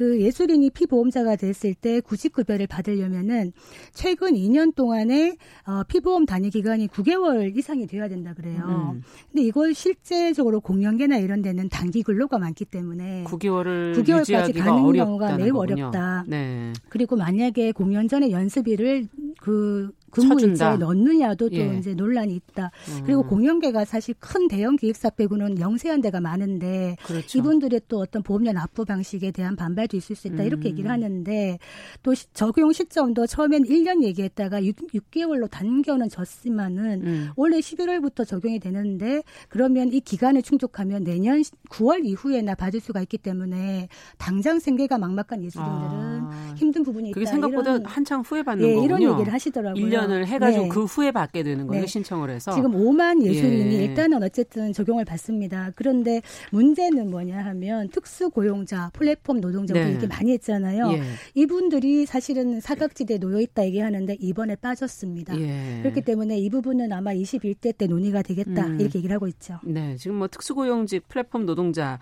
그 0.00 0.20
예술인이 0.20 0.70
피보험자가 0.70 1.36
됐을 1.36 1.74
때 1.74 2.00
구직급여를 2.00 2.66
받으려면은 2.66 3.52
최근 3.92 4.32
2년 4.32 4.74
동안에 4.74 5.36
어, 5.66 5.82
피보험 5.88 6.24
단위 6.26 6.48
기간이 6.48 6.88
9개월 6.88 7.54
이상이 7.54 7.86
돼야 7.86 8.08
된다 8.08 8.32
그래요. 8.34 8.92
음. 8.94 9.02
근데 9.30 9.42
이걸 9.46 9.74
실제적으로 9.74 10.60
공연계나 10.60 11.18
이런 11.18 11.42
데는 11.42 11.68
단기 11.68 12.02
근로가 12.02 12.38
많기 12.38 12.64
때문에 12.64 13.24
9개월을 13.24 13.94
9개월까지 13.96 14.56
가는 14.58 14.92
경우가 14.92 15.36
매우 15.36 15.52
거군요. 15.52 15.84
어렵다. 15.86 16.24
네. 16.26 16.72
그리고 16.88 17.16
만약에 17.16 17.72
공연 17.72 18.08
전에 18.08 18.30
연습일을 18.30 19.06
그 19.40 19.90
근무 20.10 20.40
일자에 20.40 20.76
넣느냐도 20.76 21.48
또 21.48 21.56
예. 21.56 21.76
이제 21.78 21.94
논란이 21.94 22.34
있다. 22.34 22.70
음. 22.88 23.02
그리고 23.04 23.22
공연계가 23.22 23.84
사실 23.84 24.14
큰 24.18 24.48
대형 24.48 24.76
기획사 24.76 25.10
빼고는 25.10 25.60
영세한 25.60 26.00
데가 26.00 26.20
많은데 26.20 26.96
그렇죠. 27.04 27.38
이분들의 27.38 27.82
또 27.88 27.98
어떤 27.98 28.22
보험료 28.22 28.52
납부 28.52 28.84
방식에 28.84 29.30
대한 29.30 29.56
반발도 29.56 29.96
있을 29.96 30.16
수 30.16 30.28
있다. 30.28 30.42
음. 30.42 30.46
이렇게 30.46 30.68
얘기를 30.70 30.90
하는데 30.90 31.58
또 32.02 32.14
시, 32.14 32.26
적용 32.32 32.72
시점도 32.72 33.26
처음엔 33.26 33.64
1년 33.64 34.02
얘기했다가 34.02 34.64
6, 34.64 34.76
6개월로 34.92 35.50
단겨는 35.50 36.08
졌지만은 36.08 37.06
음. 37.06 37.30
올해 37.36 37.58
11월부터 37.58 38.26
적용이 38.26 38.58
되는데 38.58 39.22
그러면 39.48 39.92
이 39.92 40.00
기간을 40.00 40.42
충족하면 40.42 41.04
내년 41.04 41.42
9월 41.70 42.04
이후에나 42.04 42.54
받을 42.54 42.80
수가 42.80 43.00
있기 43.02 43.18
때문에 43.18 43.88
당장 44.18 44.58
생계가 44.58 44.98
막막한 44.98 45.42
예술인들은 45.44 45.88
아. 45.88 46.54
힘든 46.56 46.82
부분이 46.82 47.10
있다. 47.10 47.14
그게 47.14 47.26
생각보다 47.26 47.72
이런, 47.76 47.86
한창 47.86 48.20
후에 48.20 48.42
받는 48.42 48.66
예, 48.66 48.74
거군요. 48.74 48.96
이런 48.96 49.12
얘기를 49.12 49.32
하시더라고요. 49.32 49.99
1년을 50.06 50.26
해가지고 50.26 50.62
네. 50.64 50.68
그 50.68 50.84
후에 50.84 51.10
받게 51.10 51.42
되는 51.42 51.66
거예요. 51.66 51.82
네. 51.82 51.86
신청을 51.86 52.30
해서. 52.30 52.52
지금 52.52 52.72
5만 52.72 53.22
예술인이 53.22 53.74
예. 53.74 53.84
일단은 53.84 54.22
어쨌든 54.22 54.72
적용을 54.72 55.04
받습니다. 55.04 55.72
그런데 55.74 56.22
문제는 56.52 57.10
뭐냐 57.10 57.44
하면 57.44 57.88
특수 57.90 58.30
고용자, 58.30 58.90
플랫폼 58.92 59.40
노동자 59.40 59.74
네. 59.74 59.94
얘기 59.94 60.06
많이 60.06 60.32
했잖아요. 60.32 60.92
예. 60.92 61.02
이분들이 61.34 62.06
사실은 62.06 62.60
사각지대에 62.60 63.18
놓여 63.18 63.40
있다 63.40 63.64
얘기하는데 63.66 64.16
이번에 64.20 64.56
빠졌습니다. 64.56 65.38
예. 65.40 65.80
그렇기 65.82 66.02
때문에 66.02 66.38
이 66.38 66.50
부분은 66.50 66.92
아마 66.92 67.12
21대 67.12 67.76
때 67.76 67.86
논의가 67.86 68.22
되겠다 68.22 68.66
음. 68.66 68.80
이렇게 68.80 68.98
얘기를 68.98 69.14
하고 69.14 69.26
있죠. 69.28 69.58
네, 69.64 69.96
지금 69.96 70.16
뭐 70.16 70.28
특수 70.28 70.54
고용직 70.54 71.08
플랫폼 71.08 71.46
노동자 71.46 71.98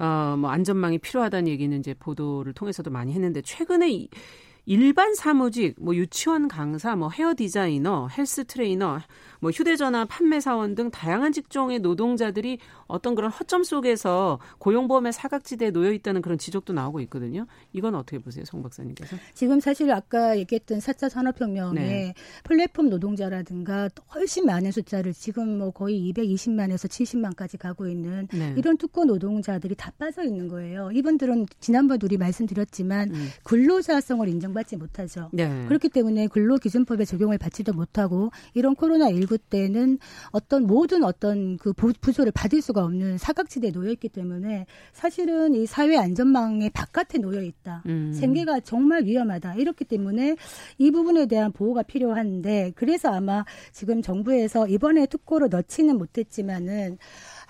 어, 0.00 0.34
뭐 0.38 0.48
안전망이 0.50 0.98
필요하다는 0.98 1.48
얘기는 1.48 1.78
이제 1.78 1.94
보도를 1.94 2.54
통해서도 2.54 2.90
많이 2.90 3.12
했는데 3.12 3.42
최근에 3.42 3.90
이, 3.90 4.08
일반 4.66 5.14
사무직, 5.14 5.76
뭐 5.78 5.94
유치원 5.94 6.48
강사, 6.48 6.94
뭐 6.96 7.10
헤어 7.10 7.34
디자이너, 7.36 8.08
헬스 8.08 8.44
트레이너, 8.44 9.00
뭐 9.40 9.50
휴대전화 9.50 10.04
판매 10.04 10.40
사원 10.40 10.74
등 10.74 10.90
다양한 10.90 11.32
직종의 11.32 11.80
노동자들이 11.80 12.58
어떤 12.86 13.14
그런 13.14 13.30
허점 13.30 13.64
속에서 13.64 14.38
고용보험의 14.58 15.12
사각지대에 15.12 15.70
놓여 15.70 15.92
있다는 15.92 16.22
그런 16.22 16.38
지적도 16.38 16.72
나오고 16.72 17.00
있거든요. 17.00 17.46
이건 17.72 17.94
어떻게 17.94 18.18
보세요, 18.18 18.44
송 18.44 18.62
박사님께서? 18.62 19.16
지금 19.34 19.60
사실 19.60 19.90
아까 19.90 20.38
얘기했던 20.38 20.78
4차 20.78 21.08
산업혁명에 21.08 21.80
네. 21.80 22.14
플랫폼 22.44 22.90
노동자라든가 22.90 23.88
훨씬 24.14 24.46
많은 24.46 24.72
숫자를 24.72 25.12
지금 25.12 25.58
뭐 25.58 25.70
거의 25.70 26.12
220만에서 26.12 26.88
70만까지 26.88 27.58
가고 27.58 27.88
있는 27.88 28.28
네. 28.32 28.54
이런 28.56 28.76
특권 28.76 29.08
노동자들이 29.08 29.74
다 29.74 29.92
빠져 29.98 30.22
있는 30.22 30.48
거예요. 30.48 30.90
이분들은 30.92 31.46
지난번에 31.60 32.00
우리 32.04 32.16
말씀드렸지만 32.16 33.14
음. 33.14 33.28
근로자성을 33.44 34.28
인정받 34.28 34.59
지 34.62 34.76
못하죠. 34.76 35.30
네. 35.32 35.64
그렇기 35.66 35.88
때문에 35.88 36.26
근로기준법에 36.28 37.04
적용을 37.06 37.38
받지도 37.38 37.72
못하고 37.72 38.30
이런 38.54 38.76
코로나19 38.76 39.30
19 39.30 39.38
때는 39.38 39.98
어떤 40.32 40.66
모든 40.66 41.04
어떤 41.04 41.56
그 41.56 41.72
부조를 41.72 42.32
받을 42.32 42.60
수가 42.60 42.84
없는 42.84 43.18
사각지대에 43.18 43.70
놓여 43.70 43.90
있기 43.92 44.08
때문에 44.08 44.66
사실은 44.92 45.54
이 45.54 45.66
사회 45.66 45.96
안전망의 45.96 46.70
바깥에 46.70 47.18
놓여 47.18 47.42
있다. 47.42 47.82
음. 47.86 48.12
생계가 48.12 48.60
정말 48.60 49.04
위험하다. 49.04 49.54
이렇기 49.54 49.84
때문에 49.84 50.36
이 50.78 50.90
부분에 50.90 51.26
대한 51.26 51.52
보호가 51.52 51.84
필요한데 51.84 52.72
그래서 52.74 53.10
아마 53.10 53.44
지금 53.72 54.02
정부에서 54.02 54.66
이번에 54.66 55.06
특고로 55.06 55.48
넣지는 55.48 55.96
못했지만은 55.96 56.98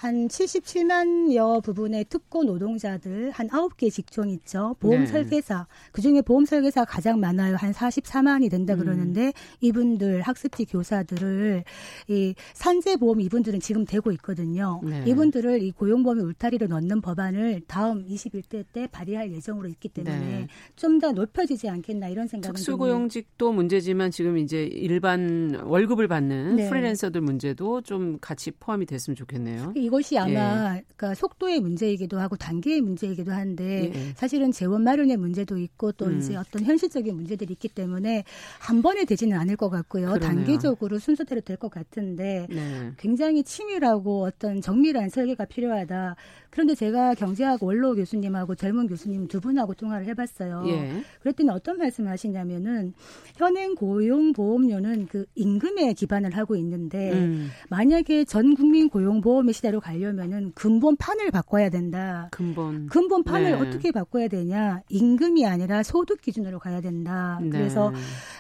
한 0.01 0.29
77만여 0.29 1.63
부분의 1.63 2.07
특고 2.09 2.45
노동자들 2.45 3.33
한 3.33 3.49
9개 3.49 3.93
직종 3.93 4.31
있죠. 4.31 4.75
보험 4.81 5.01
네. 5.01 5.07
설계사. 5.07 5.67
그중에 5.93 6.23
보험 6.23 6.47
설계사 6.47 6.87
가장 6.87 7.21
많아요. 7.21 7.57
한 7.57 7.73
44만이 7.73 8.51
된다 8.51 8.73
음. 8.73 8.79
그러는데 8.79 9.27
음. 9.27 9.33
이분들 9.61 10.23
학습지 10.23 10.65
교사들을 10.65 11.65
이 12.09 12.35
산재 12.55 12.97
보험 12.97 13.21
이분들은 13.21 13.61
지금 13.61 13.85
되고 13.85 14.11
있거든요. 14.13 14.81
네. 14.83 15.05
이분들을 15.07 15.63
이 15.63 15.71
고용보험의 15.73 16.25
울타리로 16.25 16.69
넣는 16.69 17.03
법안을 17.03 17.61
다음 17.67 18.03
21대 18.07 18.65
때 18.73 18.87
발의할 18.87 19.31
예정으로 19.33 19.69
있기 19.69 19.91
때문에 19.91 20.19
네. 20.19 20.47
좀더 20.77 21.13
높여지지 21.13 21.69
않겠나 21.69 22.09
이런 22.09 22.27
생각은 22.27 22.55
특수고용직도 22.55 23.53
문제지만 23.53 24.11
지금 24.11 24.39
이제 24.39 24.65
일반 24.65 25.61
월급을 25.63 26.09
받는 26.09 26.57
네. 26.57 26.71
프리랜서들 26.71 27.21
문제도 27.21 27.83
좀 27.83 28.17
같이 28.19 28.51
포함이 28.51 28.87
됐으면 28.87 29.15
좋겠네요. 29.15 29.75
이것이 29.91 30.17
아마 30.17 30.77
예. 30.77 30.85
그러니까 30.97 31.15
속도의 31.15 31.59
문제이기도 31.61 32.21
하고 32.21 32.37
단계의 32.37 32.81
문제이기도 32.81 33.33
한데 33.33 33.91
예. 33.93 34.13
사실은 34.15 34.53
재원 34.53 34.85
마련의 34.85 35.17
문제도 35.17 35.59
있고 35.59 35.91
또 35.93 36.07
음. 36.07 36.19
이제 36.19 36.37
어떤 36.37 36.63
현실적인 36.63 37.15
문제들이 37.17 37.53
있기 37.55 37.69
때문에 37.69 38.23
한 38.61 38.83
번에 38.83 39.05
되지는 39.05 39.37
않을 39.37 39.57
것 39.57 39.69
같고요. 39.69 40.13
그러네요. 40.13 40.21
단계적으로 40.21 40.99
순서대로 40.99 41.41
될 41.41 41.61
것 41.61 41.71
같은데 41.71 42.47
네. 42.49 42.91
굉장히 42.97 43.43
치밀하고 43.43 44.23
어떤 44.23 44.63
정밀한 44.63 45.11
설계가 45.11 45.45
필요하다. 45.45 46.17
그런데 46.49 46.75
제가 46.75 47.15
경제학 47.15 47.63
원로 47.63 47.95
교수님하고 47.95 48.55
젊은 48.55 48.87
교수님 48.87 49.29
두 49.29 49.41
분하고 49.41 49.75
통화를 49.75 50.07
해봤어요. 50.07 50.65
예. 50.69 51.03
그랬더니 51.21 51.51
어떤 51.51 51.77
말씀을 51.77 52.11
하시냐면은 52.11 52.95
현행 53.37 53.75
고용보험료는 53.75 55.09
그 55.09 55.27
임금에 55.35 55.93
기반을 55.93 56.37
하고 56.37 56.57
있는데 56.57 57.13
음. 57.13 57.51
만약에 57.69 58.25
전 58.25 58.55
국민 58.55 58.89
고용보험의 58.89 59.53
시대 59.53 59.71
로 59.81 59.83
가려면은 59.83 60.53
근본판을 60.55 61.31
바꿔야 61.31 61.71
된다. 61.71 62.29
근본. 62.31 62.87
근본판을 62.87 63.51
네. 63.51 63.53
어떻게 63.53 63.91
바꿔야 63.91 64.29
되냐? 64.29 64.83
임금이 64.89 65.47
아니라 65.47 65.83
소득 65.83 66.21
기준으로 66.21 66.59
가야 66.59 66.81
된다. 66.81 67.39
네. 67.43 67.49
그래서 67.49 67.93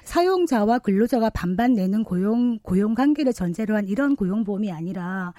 사용자와 0.04 0.80
근로자가 0.80 1.30
반반 1.30 1.74
내는 1.74 2.04
고용 2.04 2.58
고용 2.60 2.94
관계를 2.94 3.32
전제로 3.32 3.74
한 3.74 3.88
이런 3.88 4.14
고용 4.14 4.44
보험이 4.44 4.70
아니라 4.70 5.32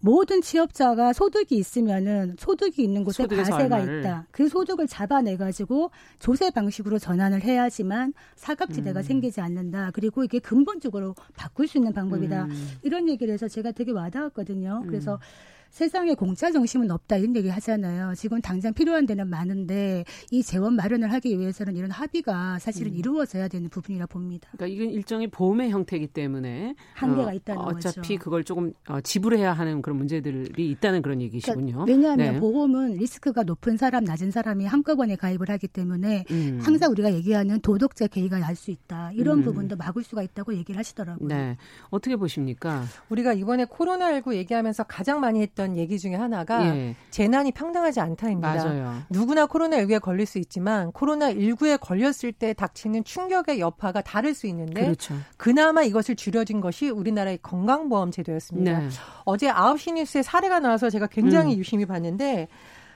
모든 0.00 0.40
취업자가 0.40 1.12
소득이 1.12 1.56
있으면은 1.56 2.34
소득이 2.38 2.82
있는 2.82 3.04
곳에 3.04 3.26
과세가 3.26 3.56
얼마를. 3.56 4.00
있다. 4.00 4.26
그 4.30 4.48
소득을 4.48 4.86
잡아내 4.86 5.36
가지고 5.36 5.90
조세 6.18 6.50
방식으로 6.50 6.98
전환을 6.98 7.42
해야지만 7.42 8.14
사각지대가 8.36 9.00
음. 9.00 9.02
생기지 9.02 9.40
않는다. 9.40 9.90
그리고 9.92 10.24
이게 10.24 10.38
근본적으로 10.38 11.14
바꿀 11.36 11.68
수 11.68 11.78
있는 11.78 11.92
방법이다. 11.92 12.44
음. 12.44 12.68
이런 12.82 13.08
얘기를 13.08 13.32
해서 13.32 13.46
제가 13.46 13.72
되게 13.72 13.92
와닿았거든요. 13.92 14.84
그래서 14.86 15.14
음. 15.14 15.18
세상에 15.70 16.14
공짜 16.14 16.50
정신은 16.52 16.90
없다 16.90 17.16
이런 17.16 17.34
얘기 17.36 17.48
하잖아요. 17.48 18.14
지금 18.14 18.40
당장 18.40 18.72
필요한 18.72 19.06
데는 19.06 19.28
많은데 19.28 20.04
이 20.30 20.42
재원 20.42 20.76
마련을 20.76 21.12
하기 21.12 21.38
위해서는 21.38 21.76
이런 21.76 21.90
합의가 21.90 22.58
사실은 22.58 22.92
음. 22.92 22.96
이루어져야 22.96 23.48
되는 23.48 23.68
부분이라 23.68 24.06
봅니다. 24.06 24.48
그러니까 24.52 24.66
이건 24.74 24.92
일종의 24.94 25.28
보험의 25.28 25.70
형태이기 25.70 26.08
때문에 26.08 26.74
한계가 26.94 27.30
어, 27.30 27.34
있다는 27.34 27.60
어차피 27.62 27.74
거죠. 27.74 27.88
어차피 27.88 28.16
그걸 28.16 28.44
조금 28.44 28.72
어, 28.88 29.00
지불해야 29.00 29.52
하는 29.52 29.82
그런 29.82 29.98
문제들이 29.98 30.70
있다는 30.70 31.02
그런 31.02 31.20
얘기시군요. 31.22 31.84
그러니까 31.84 31.92
왜냐하면 31.92 32.34
네. 32.34 32.40
보험은 32.40 32.96
리스크가 32.98 33.42
높은 33.42 33.76
사람, 33.76 34.04
낮은 34.04 34.30
사람이 34.30 34.66
한꺼번에 34.66 35.16
가입을 35.16 35.48
하기 35.48 35.68
때문에 35.68 36.24
음. 36.30 36.58
항상 36.62 36.90
우리가 36.92 37.12
얘기하는 37.14 37.60
도덕적 37.60 38.10
개의가 38.10 38.38
날 38.38 38.60
수 38.60 38.70
있다. 38.70 39.10
이런 39.12 39.38
음. 39.38 39.44
부분도 39.44 39.76
막을 39.76 40.02
수가 40.02 40.22
있다고 40.22 40.54
얘기를 40.54 40.78
하시더라고요. 40.78 41.28
네. 41.28 41.56
어떻게 41.88 42.16
보십니까? 42.16 42.84
우리가 43.08 43.32
이번에 43.32 43.64
코로나19 43.64 44.34
얘기하면서 44.34 44.84
가장 44.84 45.20
많이 45.20 45.40
했던 45.40 45.59
했던 45.60 45.76
얘기 45.76 45.98
중에 45.98 46.14
하나가 46.14 46.64
예. 46.74 46.94
재난이 47.10 47.52
평등하지 47.52 48.00
않다입니다. 48.00 48.54
맞아요. 48.54 48.94
누구나 49.10 49.46
코로나19에 49.46 50.00
걸릴 50.00 50.26
수 50.26 50.38
있지만 50.38 50.90
코로나19에 50.92 51.78
걸렸을 51.80 52.32
때 52.32 52.52
닥치는 52.54 53.04
충격의 53.04 53.60
여파가 53.60 54.00
다를 54.00 54.34
수 54.34 54.46
있는데 54.46 54.82
그렇죠. 54.82 55.14
그나마 55.36 55.82
이것을 55.82 56.16
줄여준 56.16 56.60
것이 56.60 56.88
우리나라의 56.88 57.38
건강보험 57.42 58.10
제도였습니다. 58.10 58.78
네. 58.80 58.88
어제 59.24 59.48
9시 59.50 59.94
뉴스에 59.94 60.22
사례가 60.22 60.60
나와서 60.60 60.88
제가 60.90 61.06
굉장히 61.06 61.54
음. 61.54 61.58
유심히 61.58 61.84
봤는데 61.86 62.48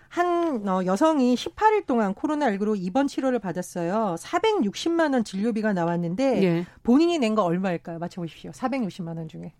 한 0.09 0.67
어, 0.69 0.85
여성이 0.87 1.35
18일 1.35 1.87
동안 1.87 2.15
코로나19로 2.15 2.77
입원 2.81 3.09
치료를 3.09 3.41
받았어요. 3.41 4.15
460만 4.19 5.13
원 5.13 5.25
진료비가 5.25 5.73
나왔는데 5.73 6.43
예. 6.45 6.67
본인이 6.85 7.19
낸 7.19 7.35
거 7.35 7.43
얼마일까요? 7.43 7.99
맞춰보십시오. 7.99 8.53
460만 8.53 9.17
원 9.19 9.27
중에. 9.29 9.53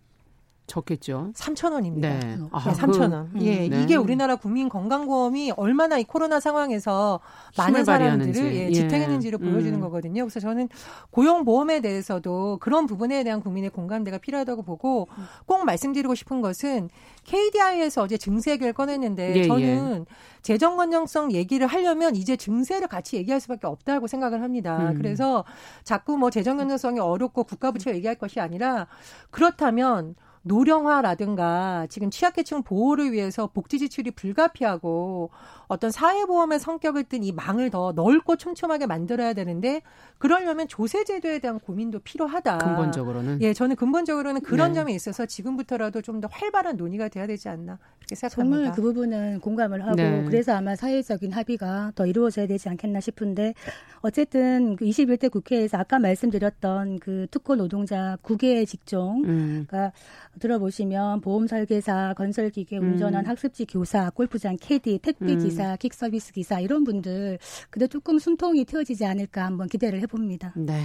적겠죠. 0.67 1.31
3천 1.35 1.73
원입니다. 1.73 2.09
네. 2.09 2.19
네, 2.19 2.37
3천 2.49 3.13
원. 3.13 3.29
그, 3.31 3.41
예, 3.41 3.67
네. 3.67 3.83
이게 3.83 3.95
우리나라 3.95 4.35
국민 4.35 4.67
건강보험이 4.67 5.51
얼마나 5.57 5.97
이 5.97 6.03
코로나 6.03 6.39
상황에서 6.39 7.19
많은 7.57 7.85
사람들을 7.85 8.55
예, 8.55 8.71
지탱했는지를 8.71 9.39
예. 9.41 9.49
보여주는 9.49 9.73
음. 9.75 9.81
거거든요. 9.81 10.23
그래서 10.23 10.39
저는 10.39 10.69
고용보험에 11.11 11.81
대해서도 11.81 12.57
그런 12.61 12.87
부분에 12.87 13.23
대한 13.23 13.41
국민의 13.41 13.69
공감대가 13.69 14.17
필요하다고 14.17 14.63
보고 14.63 15.07
꼭 15.45 15.65
말씀드리고 15.65 16.15
싶은 16.15 16.41
것은 16.41 16.89
KDI에서 17.25 18.03
어제 18.03 18.17
증세 18.17 18.51
얘기를 18.51 18.73
꺼냈는데 18.73 19.35
예, 19.35 19.39
예. 19.39 19.43
저는 19.43 20.05
재정 20.41 20.77
건전성 20.77 21.31
얘기를 21.31 21.67
하려면 21.67 22.15
이제 22.15 22.35
증세를 22.35 22.87
같이 22.87 23.17
얘기할 23.17 23.39
수밖에 23.39 23.67
없다고 23.67 24.07
생각을 24.07 24.41
합니다. 24.41 24.91
음. 24.91 24.97
그래서 24.97 25.43
자꾸 25.83 26.17
뭐 26.17 26.29
재정 26.29 26.57
건전성이 26.57 26.99
어렵고 26.99 27.43
국가 27.43 27.71
부채가 27.71 27.95
얘기할 27.95 28.15
것이 28.15 28.39
아니라 28.39 28.87
그렇다면 29.31 30.15
노령화라든가 30.45 31.87
지금 31.89 32.11
취약계층 32.11 32.61
보호를 32.61 33.11
위해서 33.11 33.47
복지 33.47 33.79
지출이 33.79 34.11
불가피하고 34.11 35.31
어떤 35.67 35.91
사회보험의 35.91 36.59
성격을 36.59 37.03
띈이 37.05 37.31
망을 37.33 37.69
더 37.69 37.91
넓고 37.95 38.35
촘촘하게 38.35 38.87
만들어야 38.87 39.33
되는데 39.33 39.81
그러려면 40.17 40.67
조세제도에 40.67 41.39
대한 41.39 41.59
고민도 41.59 41.99
필요하다. 41.99 42.57
근본적으로는 42.57 43.41
예, 43.41 43.53
저는 43.53 43.75
근본적으로는 43.75 44.41
그런 44.41 44.69
네. 44.71 44.79
점에 44.79 44.93
있어서 44.93 45.25
지금부터라도 45.25 46.01
좀 46.01 46.15
더 46.15 46.29
활발한 46.31 46.77
논의가 46.77 47.09
돼야 47.09 47.27
되지 47.27 47.49
않나 47.49 47.77
이렇게 47.99 48.15
생각합니다. 48.15 48.55
정말 48.57 48.71
그 48.75 48.81
부분은 48.81 49.39
공감을 49.41 49.83
하고 49.85 49.95
네. 49.95 50.23
그래서 50.23 50.53
아마 50.53 50.75
사회적인 50.75 51.33
합의가 51.33 51.91
더 51.93 52.05
이루어져야 52.05 52.47
되지 52.47 52.69
않겠나 52.69 53.01
싶은데 53.01 53.53
어쨌든 53.99 54.75
그 54.77 54.85
21대 54.85 55.29
국회에서 55.29 55.77
아까 55.77 55.99
말씀드렸던 55.99 56.99
그 56.99 57.27
특허 57.31 57.55
노동자 57.55 58.17
국외 58.21 58.63
직종 58.63 59.23
음. 59.25 59.65
그러니까 59.67 59.91
들어보시면 60.39 61.21
보험 61.21 61.47
설계사, 61.47 62.13
건설 62.17 62.49
기계 62.49 62.77
운전원, 62.77 63.25
음. 63.25 63.29
학습지 63.29 63.65
교사, 63.65 64.09
골프장 64.09 64.57
캐디, 64.59 64.99
택배 64.99 65.35
기사 65.35 65.54
기사, 65.55 65.75
킥 65.77 65.93
서비스 65.93 66.33
기사 66.33 66.59
이런 66.59 66.83
분들 66.83 67.39
그래도 67.69 67.87
조금 67.87 68.19
숨통이 68.19 68.65
트여지지 68.65 69.05
않을까 69.05 69.45
한번 69.45 69.67
기대를 69.67 70.01
해봅니다. 70.01 70.53
네. 70.55 70.83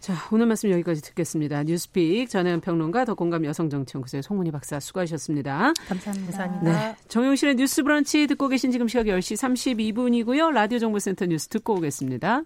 자, 0.00 0.14
오늘 0.32 0.46
말씀 0.46 0.70
여기까지 0.70 1.02
듣겠습니다. 1.02 1.62
뉴스픽 1.62 2.30
전혜연 2.30 2.62
평론가 2.62 3.04
더 3.04 3.14
공감 3.14 3.44
여성정치연구소의 3.44 4.22
송문희 4.22 4.50
박사 4.50 4.80
수고하셨습니다. 4.80 5.74
감사합니다. 5.86 6.38
감사합니다. 6.38 6.72
네. 6.72 6.96
정용실의 7.08 7.56
뉴스 7.56 7.82
브런치 7.82 8.26
듣고 8.26 8.48
계신 8.48 8.70
지금 8.70 8.88
시각 8.88 9.04
10시 9.04 9.36
32분이고요. 9.36 10.52
라디오 10.52 10.78
정보센터 10.78 11.26
뉴스 11.26 11.48
듣고 11.48 11.74
오겠습니다. 11.74 12.44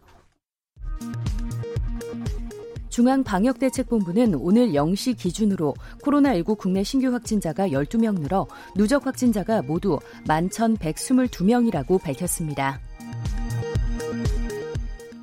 중앙방역대책본부는 2.94 4.36
오늘 4.36 4.68
0시 4.68 5.18
기준으로 5.18 5.74
코로나19 6.02 6.56
국내 6.56 6.84
신규 6.84 7.12
확진자가 7.12 7.70
12명 7.70 8.20
늘어 8.20 8.46
누적 8.76 9.04
확진자가 9.04 9.62
모두 9.62 9.98
11,122명이라고 10.28 12.00
밝혔습니다. 12.00 12.78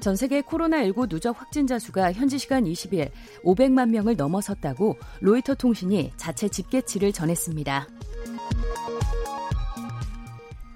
전 0.02 0.18
세계 0.18 0.42
코로나19 0.42 1.08
누적 1.08 1.40
확진자 1.40 1.80
수가 1.80 2.12
현지 2.12 2.38
시간 2.38 2.66
20일 2.66 3.10
500만 3.46 3.88
명을 3.90 4.18
넘어섰다고 4.18 4.98
로이터 5.22 5.56
통신이 5.56 6.12
자체 6.18 6.50
집계치를 6.50 7.14
전했습니다. 7.14 7.88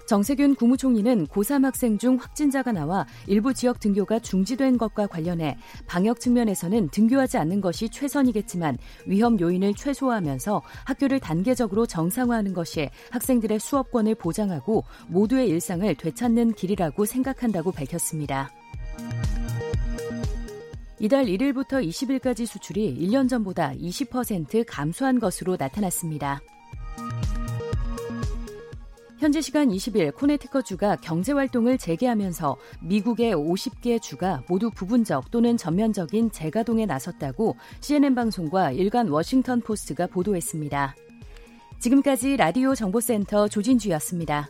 정세균 0.06 0.56
국무총리는 0.56 1.28
고3 1.28 1.64
학생 1.64 1.98
중 1.98 2.18
확진자가 2.18 2.72
나와 2.72 3.06
일부 3.28 3.54
지역 3.54 3.80
등교가 3.80 4.20
중지된 4.20 4.78
것과 4.78 5.08
관련해 5.08 5.58
방역 5.88 6.20
측면에서는 6.20 6.90
등교하지 6.90 7.38
않는 7.38 7.62
것이 7.62 7.90
최선이겠지만 7.90 8.78
위험 9.08 9.40
요인을 9.40 9.74
최소화하면서 9.76 10.62
학교를 10.86 11.20
단계적으로 11.20 11.86
정상화하는 11.86 12.54
것이 12.54 12.90
학생들의 13.12 13.60
수업권을 13.60 14.16
보장하고 14.16 14.84
모두의 15.08 15.50
일상을 15.50 15.96
되찾는 15.96 16.54
길이라고 16.54 17.06
생각한다고 17.06 17.72
밝혔습니다. 17.72 18.52
이달 21.00 21.26
1일부터 21.26 21.86
20일까지 21.86 22.46
수출이 22.46 22.98
1년 23.02 23.28
전보다 23.28 23.74
20% 23.74 24.64
감소한 24.68 25.20
것으로 25.20 25.58
나타났습니다. 25.60 26.42
현지 29.18 29.42
시간 29.42 29.70
20일 29.70 30.14
코네티커주가 30.14 30.98
경제 30.98 31.32
활동을 31.32 31.78
재개하면서 31.78 32.58
미국의 32.82 33.34
50개 33.34 34.02
주가 34.02 34.44
모두 34.50 34.70
부분적 34.70 35.32
또는 35.32 35.56
전면적인 35.56 36.32
재가동에 36.32 36.86
나섰다고 36.86 37.56
CNN 37.80 38.14
방송과 38.14 38.72
일간 38.72 39.08
워싱턴 39.08 39.62
포스트가 39.62 40.08
보도했습니다. 40.08 40.96
지금까지 41.80 42.36
라디오 42.36 42.76
정보센터 42.76 43.48
조진주였습니다. 43.48 44.50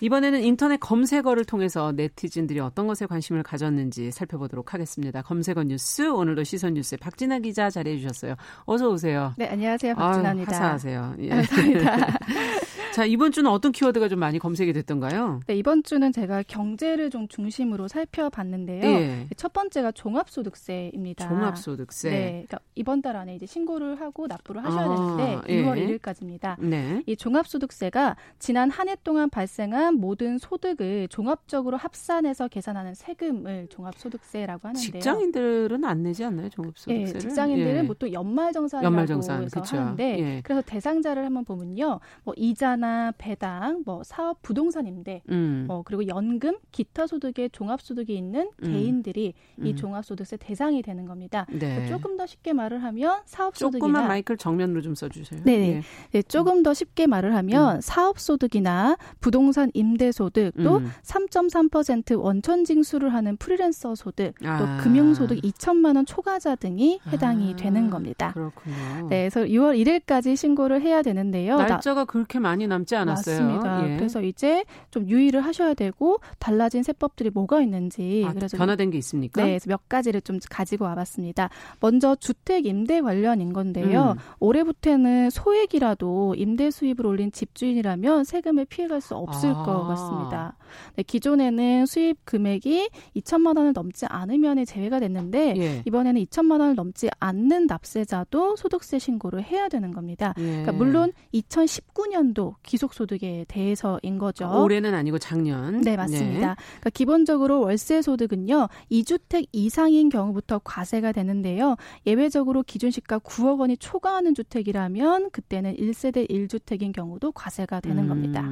이번에는 0.00 0.42
인터넷 0.42 0.78
검색어를 0.78 1.44
통해서 1.44 1.92
네티즌들이 1.92 2.60
어떤 2.60 2.86
것에 2.86 3.06
관심을 3.06 3.42
가졌는지 3.42 4.10
살펴보도록 4.10 4.74
하겠습니다. 4.74 5.22
검색어 5.22 5.64
뉴스 5.64 6.08
오늘도 6.08 6.44
시선 6.44 6.74
뉴스에 6.74 6.98
박진아 6.98 7.38
기자 7.40 7.70
자리해 7.70 7.96
주셨어요. 7.98 8.34
어서 8.64 8.88
오세요. 8.88 9.32
네, 9.36 9.48
안녕하세요. 9.48 9.94
박진아입니다. 9.94 10.52
아유, 10.52 10.60
화사하세요. 10.62 11.14
예. 11.20 11.28
감사합니다. 11.28 12.18
자, 12.92 13.04
이번 13.04 13.30
주는 13.30 13.48
어떤 13.48 13.70
키워드가 13.70 14.08
좀 14.08 14.18
많이 14.18 14.38
검색이 14.40 14.72
됐던가요? 14.72 15.40
네, 15.46 15.54
이번 15.54 15.84
주는 15.84 16.10
제가 16.12 16.42
경제를 16.42 17.08
좀 17.10 17.28
중심으로 17.28 17.86
살펴봤는데요. 17.86 18.82
예. 18.82 19.28
첫 19.36 19.52
번째가 19.52 19.92
종합소득세입니다. 19.92 21.28
종합소득세. 21.28 22.10
네, 22.10 22.30
그러니까 22.48 22.58
이번 22.74 23.00
달 23.00 23.16
안에 23.16 23.36
이제 23.36 23.46
신고를 23.46 24.00
하고 24.00 24.26
납부를 24.26 24.64
하셔야 24.64 24.86
아, 24.86 25.16
되는데 25.16 25.52
예. 25.52 25.62
6월 25.62 26.00
1일까지입니다. 26.00 26.60
네. 26.60 27.02
이 27.06 27.14
종합소득세가 27.16 28.16
지난 28.38 28.70
한 28.70 28.90
해 28.90 28.96
동안 29.04 29.30
발생한 29.30 29.89
가능한 29.90 29.94
모든 29.98 30.38
소득을 30.38 31.08
종합적으로 31.08 31.76
합산해서 31.76 32.48
계산하는 32.48 32.94
세금을 32.94 33.66
종합소득세라고 33.68 34.68
하는데요. 34.68 34.80
직장인들은 34.80 35.84
안 35.84 36.02
내지 36.02 36.24
않나요, 36.24 36.48
종합소득세를? 36.50 37.14
예, 37.14 37.18
직장인들은 37.18 37.84
예. 37.84 37.86
보통 37.86 38.12
연말정산이라고 38.12 38.84
연말정산, 38.92 39.42
해서 39.42 39.60
그쵸. 39.60 39.76
하는데 39.76 40.18
예. 40.18 40.40
그래서 40.42 40.62
대상자를 40.62 41.24
한번 41.24 41.44
보면요, 41.44 42.00
뭐 42.22 42.34
이자나 42.36 43.12
배당, 43.18 43.82
뭐 43.84 44.02
사업 44.04 44.40
부동산 44.42 44.86
임대, 44.86 45.22
음. 45.30 45.64
뭐 45.66 45.82
그리고 45.82 46.06
연금, 46.06 46.56
기타 46.70 47.06
소득에 47.06 47.48
종합소득이 47.48 48.14
있는 48.14 48.50
음. 48.62 48.72
개인들이 48.72 49.34
이 49.58 49.70
음. 49.70 49.76
종합소득세 49.76 50.36
대상이 50.36 50.82
되는 50.82 51.04
겁니다. 51.06 51.46
네. 51.50 51.86
조금 51.88 52.16
더 52.16 52.26
쉽게 52.26 52.52
말을 52.52 52.82
하면 52.84 53.20
사업소득이나 53.24 53.78
조금만 53.78 54.08
마이크를 54.08 54.38
정면으로 54.38 54.80
좀 54.82 54.94
써주세요. 54.94 55.40
네, 55.44 55.52
예. 55.52 55.82
네, 56.12 56.22
조금 56.22 56.62
더 56.62 56.72
쉽게 56.74 57.06
말을 57.06 57.34
하면 57.34 57.76
음. 57.76 57.80
사업소득이나 57.80 58.96
부동산 59.20 59.70
임대소득 59.80 60.54
또 60.62 60.76
음. 60.76 60.90
3.3% 61.02 62.20
원천 62.20 62.64
징수를 62.64 63.12
하는 63.12 63.36
프리랜서 63.36 63.94
소득 63.94 64.34
아. 64.44 64.58
또 64.58 64.82
금융소득 64.82 65.38
2천만 65.38 65.96
원 65.96 66.06
초과자 66.06 66.54
등이 66.56 67.00
해당이 67.08 67.54
아. 67.54 67.56
되는 67.56 67.90
겁니다. 67.90 68.32
그렇군요. 68.32 68.76
네, 69.08 69.28
그래서 69.28 69.40
6월 69.42 69.76
1일까지 69.80 70.36
신고를 70.36 70.82
해야 70.82 71.02
되는데요. 71.02 71.56
날짜가 71.56 72.02
나, 72.02 72.04
그렇게 72.04 72.38
많이 72.38 72.66
남지 72.66 72.94
않았어요. 72.96 73.40
맞습니다. 73.40 73.90
예. 73.90 73.96
그래서 73.96 74.22
이제 74.22 74.64
좀 74.90 75.08
유의를 75.08 75.40
하셔야 75.40 75.74
되고 75.74 76.18
달라진 76.38 76.82
세법들이 76.82 77.30
뭐가 77.30 77.60
있는지 77.62 78.24
아, 78.26 78.32
그래서 78.32 78.56
변화된 78.56 78.90
게 78.90 78.98
있습니까? 78.98 79.42
네, 79.42 79.50
그래서 79.50 79.68
몇 79.68 79.88
가지를 79.88 80.20
좀 80.20 80.38
가지고 80.48 80.84
와봤습니다. 80.84 81.48
먼저 81.80 82.14
주택 82.14 82.66
임대 82.66 83.00
관련인 83.00 83.52
건데요. 83.52 84.16
음. 84.16 84.22
올해부터는 84.40 85.30
소액이라도 85.30 86.34
임대 86.36 86.70
수입을 86.70 87.06
올린 87.06 87.32
집주인이라면 87.32 88.24
세금을 88.24 88.66
피해갈 88.66 89.00
수 89.00 89.14
없을 89.14 89.50
아. 89.50 89.62
것 89.72 89.86
같습니다. 89.88 90.56
네, 90.96 91.02
기존에는 91.02 91.86
수입 91.86 92.24
금액이 92.24 92.90
2천만 93.16 93.56
원을 93.56 93.72
넘지 93.72 94.06
않으면 94.06 94.64
제외가 94.64 95.00
됐는데 95.00 95.54
예. 95.56 95.82
이번에는 95.86 96.22
2천만 96.24 96.60
원을 96.60 96.74
넘지 96.74 97.08
않는 97.18 97.66
납세자도 97.66 98.56
소득세 98.56 98.98
신고를 98.98 99.42
해야 99.42 99.68
되는 99.68 99.92
겁니다. 99.92 100.34
예. 100.38 100.42
그러니까 100.42 100.72
물론 100.72 101.12
2019년도 101.34 102.54
기속소득에 102.62 103.46
대해서인 103.48 104.18
거죠. 104.18 104.62
올해는 104.62 104.94
아니고 104.94 105.18
작년. 105.18 105.80
네, 105.80 105.96
맞습니다. 105.96 106.48
네. 106.48 106.54
그러니까 106.54 106.90
기본적으로 106.90 107.60
월세 107.60 108.02
소득은요. 108.02 108.68
2주택 108.90 109.46
이상인 109.52 110.08
경우부터 110.08 110.60
과세가 110.64 111.12
되는데요. 111.12 111.76
예외적으로 112.06 112.62
기준 112.62 112.90
시가 112.90 113.18
9억 113.18 113.60
원이 113.60 113.76
초과하는 113.78 114.34
주택이라면 114.34 115.30
그때는 115.30 115.76
1세대 115.76 116.28
1주택인 116.28 116.92
경우도 116.92 117.32
과세가 117.32 117.80
되는 117.80 118.04
음. 118.04 118.08
겁니다. 118.08 118.48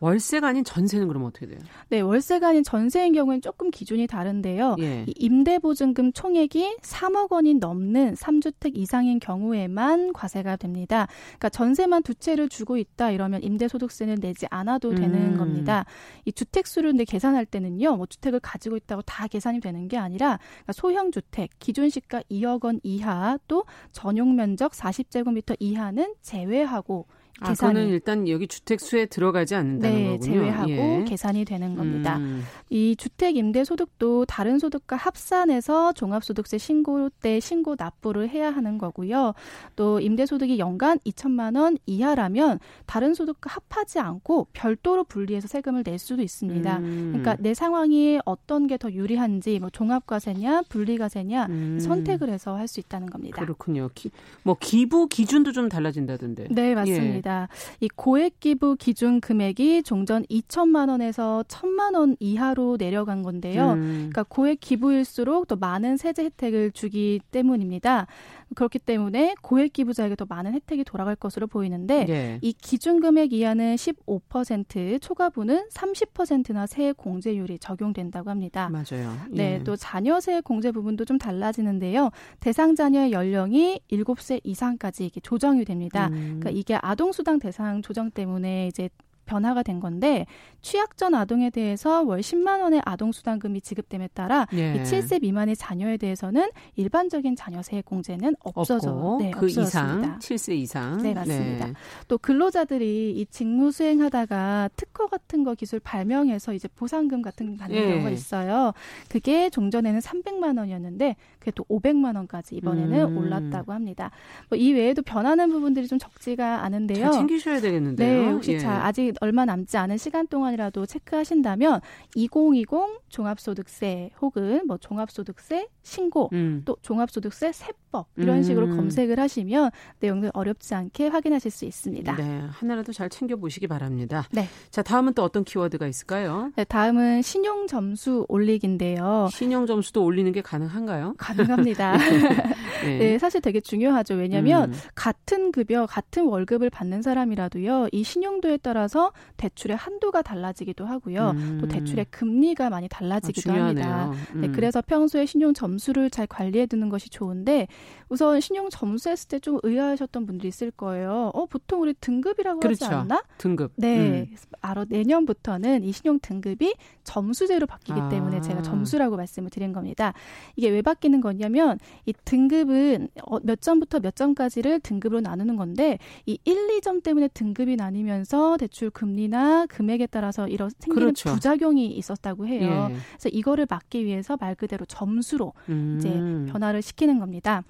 월세 0.00 0.33
가 0.40 0.48
아닌 0.48 0.64
전세는 0.64 1.08
그럼 1.08 1.24
어떻게 1.24 1.46
돼요? 1.46 1.58
네, 1.88 2.00
월세가 2.00 2.48
아닌 2.48 2.62
전세인 2.62 3.12
경우에는 3.12 3.40
조금 3.40 3.70
기준이 3.70 4.06
다른데요. 4.06 4.76
예. 4.80 5.04
임대보증금 5.16 6.12
총액이 6.12 6.78
3억 6.80 7.32
원이 7.32 7.54
넘는 7.54 8.14
3주택 8.14 8.76
이상인 8.76 9.18
경우에만 9.18 10.12
과세가 10.12 10.56
됩니다. 10.56 11.06
그러니까 11.26 11.48
전세만 11.50 12.02
두 12.02 12.14
채를 12.14 12.48
주고 12.48 12.76
있다 12.76 13.10
이러면 13.10 13.42
임대소득세는 13.42 14.16
내지 14.16 14.46
않아도 14.50 14.94
되는 14.94 15.34
음. 15.34 15.36
겁니다. 15.36 15.84
이 16.24 16.32
주택 16.32 16.66
수를 16.66 16.94
근데 16.94 17.04
계산할 17.04 17.44
때는요, 17.44 17.96
뭐 17.96 18.06
주택을 18.06 18.38
가지고 18.40 18.76
있다고 18.76 19.02
다 19.02 19.26
계산이 19.26 19.60
되는 19.60 19.88
게 19.88 19.96
아니라 19.96 20.38
그러니까 20.38 20.72
소형 20.72 21.10
주택 21.10 21.50
기존 21.58 21.88
시가 21.88 22.22
2억 22.30 22.64
원 22.64 22.78
이하 22.84 23.36
또 23.48 23.64
전용 23.90 24.36
면적 24.36 24.72
40제곱미터 24.72 25.56
이하는 25.58 26.14
제외하고 26.22 27.06
아, 27.40 27.48
계산은 27.48 27.88
일단 27.88 28.28
여기 28.28 28.46
주택 28.46 28.80
수에 28.80 29.06
들어가지 29.06 29.54
않는다는 29.56 29.96
네, 29.96 30.04
거군요. 30.12 30.20
제외하고 30.20 30.70
예. 30.70 31.04
계산이 31.06 31.44
되는 31.44 31.74
겁니다. 31.74 32.18
음. 32.18 32.44
이 32.70 32.94
주택 32.96 33.36
임대 33.36 33.64
소득도 33.64 34.24
다른 34.26 34.58
소득과 34.58 34.96
합산해서 34.96 35.92
종합소득세 35.94 36.58
신고 36.58 37.08
때 37.08 37.40
신고 37.40 37.74
납부를 37.78 38.28
해야 38.28 38.50
하는 38.50 38.78
거고요. 38.78 39.34
또 39.74 39.98
임대 40.00 40.26
소득이 40.26 40.58
연간 40.58 40.98
2천만 41.00 41.56
원 41.58 41.76
이하라면 41.86 42.60
다른 42.86 43.14
소득과 43.14 43.50
합하지 43.70 43.98
않고 43.98 44.48
별도로 44.52 45.02
분리해서 45.04 45.48
세금을 45.48 45.82
낼 45.82 45.98
수도 45.98 46.22
있습니다. 46.22 46.78
음. 46.78 47.08
그러니까 47.12 47.36
내 47.40 47.54
상황이 47.54 48.18
어떤 48.24 48.66
게 48.66 48.74
더 48.76 48.90
유리한지 48.92 49.60
뭐 49.60 49.70
종합과세냐 49.70 50.62
분리과세냐 50.68 51.46
음. 51.46 51.78
선택을 51.80 52.28
해서 52.28 52.56
할 52.56 52.68
수 52.68 52.80
있다는 52.80 53.08
겁니다. 53.08 53.40
그렇군요. 53.40 53.88
기, 53.94 54.10
뭐 54.42 54.56
기부 54.58 55.06
기준도 55.06 55.52
좀 55.52 55.68
달라진다던데. 55.68 56.48
네, 56.50 56.74
맞습니다. 56.74 57.23
예. 57.23 57.23
있습니다. 57.24 57.48
이 57.80 57.88
고액 57.88 58.38
기부 58.38 58.76
기준 58.76 59.20
금액이 59.20 59.82
종전 59.82 60.24
2천만 60.24 60.90
원에서 60.90 61.42
1천만 61.48 61.96
원 61.96 62.16
이하로 62.20 62.76
내려간 62.78 63.22
건데요. 63.22 63.72
음. 63.72 64.10
그러니까 64.12 64.24
고액 64.24 64.60
기부일수록 64.60 65.48
더 65.48 65.56
많은 65.56 65.96
세제 65.96 66.24
혜택을 66.24 66.70
주기 66.72 67.20
때문입니다. 67.30 68.06
그렇기 68.54 68.78
때문에 68.78 69.34
고액 69.42 69.72
기부자에게 69.72 70.16
더 70.16 70.26
많은 70.28 70.52
혜택이 70.52 70.84
돌아갈 70.84 71.16
것으로 71.16 71.46
보이는데 71.46 72.06
예. 72.08 72.38
이 72.42 72.52
기준 72.52 73.00
금액 73.00 73.32
이하는 73.32 73.74
15%, 73.74 75.00
초과분은 75.00 75.68
30%나 75.68 76.66
세액 76.66 76.96
공제율이 76.96 77.58
적용된다고 77.58 78.30
합니다. 78.30 78.68
맞아요. 78.70 79.12
네, 79.30 79.54
예. 79.54 79.58
네, 79.58 79.64
또 79.64 79.76
자녀 79.76 80.20
세액 80.20 80.44
공제 80.44 80.70
부분도 80.70 81.04
좀 81.04 81.18
달라지는데요. 81.18 82.10
대상 82.40 82.74
자녀의 82.74 83.12
연령이 83.12 83.80
7세 83.90 84.40
이상까지 84.44 85.06
이게 85.06 85.20
조정이 85.20 85.64
됩니다. 85.64 86.08
음. 86.08 86.40
그러니까 86.40 86.50
이게 86.50 86.78
아동 86.80 87.12
수당 87.12 87.38
대상 87.38 87.82
조정 87.82 88.10
때문에 88.10 88.68
이제 88.68 88.88
변화가 89.24 89.62
된 89.62 89.80
건데 89.80 90.26
취약전 90.62 91.14
아동에 91.14 91.50
대해서 91.50 92.02
월 92.02 92.20
10만 92.20 92.60
원의 92.60 92.82
아동 92.84 93.12
수당금이 93.12 93.60
지급됨에 93.60 94.08
따라 94.14 94.46
예. 94.54 94.74
이 94.74 94.82
7세 94.82 95.20
미만의 95.20 95.56
자녀에 95.56 95.96
대해서는 95.96 96.50
일반적인 96.76 97.36
자녀세 97.36 97.82
공제는 97.82 98.36
없어져 98.42 99.18
네, 99.20 99.30
그 99.30 99.48
이상 99.48 100.18
7세 100.18 100.54
이상 100.56 101.02
네 101.02 101.14
맞습니다. 101.14 101.66
네. 101.66 101.72
또 102.08 102.18
근로자들이 102.18 103.12
이 103.16 103.26
직무 103.26 103.72
수행하다가 103.72 104.70
특허 104.76 105.06
같은 105.06 105.44
거 105.44 105.54
기술 105.54 105.80
발명해서 105.80 106.54
이제 106.54 106.68
보상금 106.68 107.22
같은 107.22 107.50
거 107.50 107.56
받는 107.58 107.76
예. 107.76 107.90
경우가 107.90 108.10
있어요. 108.10 108.72
그게 109.08 109.50
종전에는 109.50 110.00
300만 110.00 110.58
원이었는데 110.58 111.16
그게 111.44 111.52
또 111.54 111.64
500만 111.64 112.16
원까지 112.16 112.54
이번에는 112.56 113.12
음. 113.12 113.18
올랐다고 113.18 113.72
합니다. 113.74 114.10
뭐 114.48 114.64
이 114.64 114.72
외에도 114.72 115.02
변하는 115.02 115.50
부분들이 115.50 115.86
좀 115.86 115.98
적지가 115.98 116.64
않은데요. 116.64 117.00
잘 117.02 117.12
챙기셔야 117.12 117.60
되겠는데요. 117.60 118.22
네, 118.22 118.30
혹시 118.30 118.52
예. 118.52 118.58
자 118.58 118.86
아직 118.86 119.14
얼마 119.20 119.44
남지 119.44 119.76
않은 119.76 119.98
시간 119.98 120.26
동안이라도 120.26 120.86
체크하신다면 120.86 121.80
2020 122.14 122.68
종합소득세 123.10 124.10
혹은 124.22 124.62
뭐 124.66 124.78
종합소득세 124.78 125.68
신고 125.82 126.30
음. 126.32 126.62
또 126.64 126.76
종합소득세 126.80 127.52
세법 127.52 127.83
이런 128.16 128.42
식으로 128.42 128.66
음. 128.66 128.76
검색을 128.76 129.18
하시면 129.18 129.70
내용들 130.00 130.30
어렵지 130.34 130.74
않게 130.74 131.08
확인하실 131.08 131.50
수 131.50 131.64
있습니다. 131.64 132.16
네, 132.16 132.42
하나라도 132.50 132.92
잘 132.92 133.08
챙겨 133.08 133.36
보시기 133.36 133.66
바랍니다. 133.66 134.24
네. 134.32 134.48
자, 134.70 134.82
다음은 134.82 135.14
또 135.14 135.22
어떤 135.22 135.44
키워드가 135.44 135.86
있을까요? 135.86 136.50
네, 136.56 136.64
다음은 136.64 137.22
신용 137.22 137.66
점수 137.66 138.26
올리기인데요. 138.28 139.28
신용 139.30 139.66
점수도 139.66 140.04
올리는 140.04 140.30
게 140.32 140.40
가능한가요? 140.42 141.14
가능합니다. 141.18 141.96
네. 142.84 142.98
네. 142.98 143.18
사실 143.18 143.40
되게 143.40 143.60
중요하죠. 143.60 144.14
왜냐하면 144.14 144.72
음. 144.72 144.78
같은 144.94 145.52
급여, 145.52 145.86
같은 145.86 146.24
월급을 146.26 146.70
받는 146.70 147.02
사람이라도요, 147.02 147.88
이 147.92 148.04
신용도에 148.04 148.58
따라서 148.58 149.12
대출의 149.36 149.76
한도가 149.76 150.22
달라지기도 150.22 150.84
하고요. 150.86 151.30
음. 151.30 151.58
또 151.60 151.68
대출의 151.68 152.06
금리가 152.10 152.70
많이 152.70 152.88
달라지기도 152.88 153.52
아, 153.52 153.54
합니다. 153.56 154.10
네, 154.34 154.48
음. 154.48 154.52
그래서 154.52 154.82
평소에 154.82 155.26
신용 155.26 155.54
점수를 155.54 156.10
잘 156.10 156.26
관리해 156.26 156.66
두는 156.66 156.88
것이 156.88 157.10
좋은데 157.10 157.68
우선 158.08 158.40
신용 158.40 158.68
점수 158.70 159.10
했을 159.10 159.28
때 159.28 159.44
좀 159.44 159.58
의아하셨던 159.62 160.24
분들이 160.24 160.48
있을 160.48 160.70
거예요. 160.70 161.30
어, 161.34 161.44
보통 161.44 161.82
우리 161.82 161.92
등급이라고 162.00 162.60
그렇죠. 162.60 162.86
하지 162.86 162.94
않나? 162.94 163.22
등급. 163.36 163.72
네. 163.76 164.26
음. 164.30 164.36
바로 164.62 164.86
내년부터는 164.88 165.84
이 165.84 165.92
신용 165.92 166.18
등급이 166.18 166.74
점수제로 167.02 167.66
바뀌기 167.66 168.00
아. 168.00 168.08
때문에 168.08 168.40
제가 168.40 168.62
점수라고 168.62 169.16
말씀을 169.16 169.50
드린 169.50 169.74
겁니다. 169.74 170.14
이게 170.56 170.70
왜 170.70 170.80
바뀌는 170.80 171.20
거냐면 171.20 171.78
이 172.06 172.14
등급은 172.24 173.08
어, 173.26 173.38
몇 173.42 173.60
점부터 173.60 174.00
몇 174.00 174.16
점까지를 174.16 174.80
등급으로 174.80 175.20
나누는 175.20 175.56
건데 175.56 175.98
이 176.24 176.38
1, 176.44 176.80
2점 176.80 177.02
때문에 177.02 177.28
등급이 177.28 177.76
나뉘면서 177.76 178.56
대출 178.56 178.88
금리나 178.88 179.66
금액에 179.66 180.06
따라서 180.06 180.48
이런 180.48 180.70
생기는 180.78 180.94
그렇죠. 181.08 181.34
부작용이 181.34 181.88
있었다고 181.88 182.46
해요. 182.46 182.88
예. 182.90 182.96
그래서 183.10 183.28
이거를 183.30 183.66
막기 183.68 184.06
위해서 184.06 184.38
말 184.40 184.54
그대로 184.54 184.86
점수로 184.86 185.52
음. 185.68 185.96
이제 185.98 186.08
변화를 186.50 186.80
시키는 186.80 187.18
겁니다. 187.18 187.62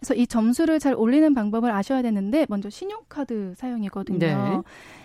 그래서 0.00 0.14
이 0.14 0.26
점수를 0.26 0.78
잘 0.78 0.94
올리는 0.94 1.32
방법을 1.34 1.70
아셔야 1.70 2.02
되는데 2.02 2.46
먼저 2.48 2.70
신용카드 2.70 3.54
사용이거든요. 3.56 4.18
네. 4.18 4.62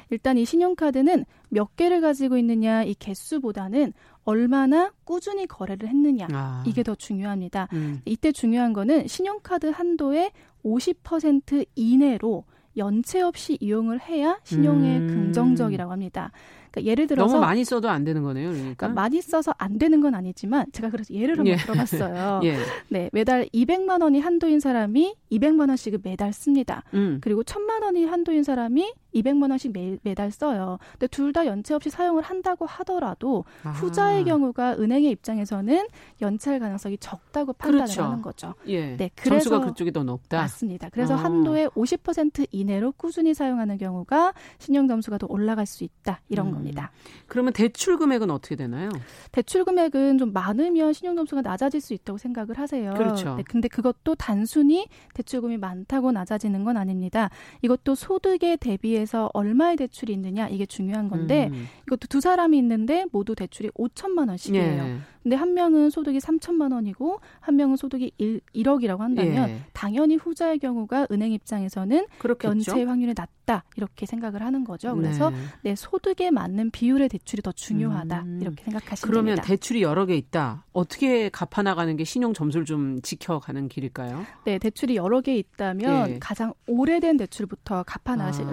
일단 0.09 0.37
이 0.37 0.45
신용카드는 0.45 1.25
몇 1.49 1.75
개를 1.75 2.01
가지고 2.01 2.37
있느냐 2.37 2.83
이 2.83 2.93
개수보다는 2.95 3.93
얼마나 4.23 4.91
꾸준히 5.03 5.45
거래를 5.47 5.89
했느냐 5.89 6.27
아. 6.31 6.63
이게 6.65 6.81
더 6.83 6.95
중요합니다. 6.95 7.67
음. 7.73 8.01
이때 8.05 8.31
중요한 8.31 8.73
거는 8.73 9.07
신용카드 9.07 9.67
한도의 9.67 10.31
50% 10.63 11.65
이내로 11.75 12.45
연체 12.77 13.21
없이 13.21 13.57
이용을 13.59 14.01
해야 14.01 14.39
신용에 14.43 14.97
음. 14.97 15.07
긍정적이라고 15.07 15.91
합니다. 15.91 16.31
그러니까 16.75 16.91
예를 16.91 17.07
들어서 17.07 17.33
너무 17.33 17.45
많이 17.45 17.63
써도 17.63 17.89
안 17.89 18.03
되는 18.03 18.21
거네요. 18.21 18.49
그러니까, 18.49 18.75
그러니까 18.75 18.89
많이 18.89 19.21
써서 19.21 19.53
안 19.57 19.77
되는 19.77 20.01
건 20.01 20.13
아니지만 20.13 20.65
제가 20.73 20.89
그래서 20.89 21.13
예를 21.13 21.39
한번 21.39 21.47
예. 21.47 21.55
들어봤어요. 21.55 22.41
예. 22.43 22.57
네, 22.89 23.09
매달 23.13 23.47
200만 23.53 24.01
원이 24.01 24.19
한도인 24.19 24.59
사람이 24.59 25.15
200만 25.31 25.69
원씩을 25.69 25.99
매달 26.03 26.33
씁니다. 26.33 26.83
음. 26.93 27.19
그리고 27.21 27.43
1000만 27.43 27.83
원이 27.83 28.05
한도인 28.05 28.43
사람이 28.43 28.93
200만 29.15 29.49
원씩 29.49 29.71
매, 29.73 29.97
매달 30.03 30.31
써요. 30.31 30.77
근데 30.93 31.07
둘 31.07 31.35
다 31.35 31.45
연체 31.45 31.73
없이 31.73 31.89
사용을 31.89 32.23
한다고 32.23 32.65
하더라도 32.65 33.43
아. 33.63 33.71
후자의 33.71 34.23
경우가 34.23 34.77
은행의 34.77 35.11
입장에서는 35.11 35.85
연체할 36.21 36.59
가능성이 36.61 36.97
적다고 36.97 37.51
판단을 37.53 37.83
그렇죠. 37.85 38.03
하는 38.03 38.21
거죠. 38.21 38.53
예. 38.67 38.95
네, 38.95 39.09
그래서 39.15 39.49
점수가 39.49 39.59
그쪽이 39.71 39.91
더 39.91 40.03
높다. 40.03 40.37
맞습니다. 40.37 40.87
그래서 40.89 41.15
어. 41.15 41.17
한도의 41.17 41.67
50% 41.71 42.47
이내로 42.51 42.93
꾸준히 42.93 43.33
사용하는 43.33 43.77
경우가 43.77 44.33
신용 44.59 44.87
점수가 44.87 45.17
더 45.17 45.27
올라갈 45.29 45.65
수 45.65 45.83
있다 45.83 46.21
이런 46.29 46.47
음. 46.47 46.51
겁니다. 46.53 46.91
그러면 47.27 47.51
대출 47.51 47.97
금액은 47.97 48.29
어떻게 48.31 48.55
되나요? 48.55 48.89
대출 49.33 49.65
금액은 49.65 50.17
좀 50.17 50.31
많으면 50.31 50.93
신용 50.93 51.15
점수가 51.17 51.41
낮아질 51.41 51.81
수 51.81 51.93
있다고 51.93 52.17
생각을 52.17 52.57
하세요. 52.57 52.93
그렇죠. 52.93 53.35
네, 53.35 53.43
근데 53.43 53.67
그것도 53.67 54.15
단순히 54.15 54.87
대출금이 55.15 55.57
많다고 55.57 56.13
낮아지는 56.13 56.63
건 56.63 56.77
아닙니다. 56.77 57.29
이것도 57.61 57.95
소득에 57.95 58.55
대비해 58.55 59.04
서 59.05 59.29
얼마의 59.33 59.77
대출이 59.77 60.13
있느냐 60.13 60.47
이게 60.47 60.65
중요한 60.65 61.09
건데 61.09 61.49
음. 61.51 61.67
이것도 61.87 62.07
두 62.07 62.21
사람이 62.21 62.57
있는데 62.57 63.05
모두 63.11 63.35
대출이 63.35 63.69
5천만 63.69 64.29
원씩이에요. 64.29 64.83
예. 64.83 64.97
근데 65.25 65.35
한 65.35 65.55
명은 65.55 65.89
소득이 65.89 66.19
3천만 66.19 66.71
원이고 66.71 67.19
한 67.39 67.55
명은 67.55 67.77
소득이 67.77 68.11
1, 68.19 68.41
1억이라고 68.53 68.99
한다면 68.99 69.49
예. 69.49 69.59
당연히 69.73 70.17
후자의 70.17 70.59
경우가 70.59 71.07
은행 71.11 71.31
입장에서는 71.31 72.05
그렇겠죠? 72.19 72.49
연체 72.49 72.83
확률이 72.83 73.15
낮다 73.17 73.63
이렇게 73.75 74.05
생각을 74.05 74.43
하는 74.43 74.63
거죠. 74.63 74.95
그래서 74.95 75.31
네. 75.31 75.37
내 75.63 75.75
소득에 75.75 76.29
맞는 76.29 76.69
비율의 76.69 77.09
대출이 77.09 77.41
더 77.41 77.51
중요하다 77.51 78.21
음. 78.21 78.39
이렇게 78.39 78.63
생각하시면 78.65 79.11
그러면 79.11 79.35
됩니다. 79.37 79.47
대출이 79.47 79.81
여러 79.81 80.05
개 80.05 80.15
있다. 80.15 80.65
어떻게 80.73 81.29
갚아 81.29 81.63
나가는 81.63 81.95
게 81.95 82.03
신용 82.03 82.33
점수를 82.33 82.65
좀 82.65 83.01
지켜가는 83.01 83.67
길일까요? 83.67 84.25
네, 84.45 84.59
대출이 84.59 84.95
여러 84.95 85.21
개 85.21 85.35
있다면 85.35 86.09
예. 86.11 86.19
가장 86.19 86.53
오래된 86.67 87.17
대출부터 87.17 87.81
갚아 87.83 88.15
나가시, 88.15 88.43
아. 88.43 88.45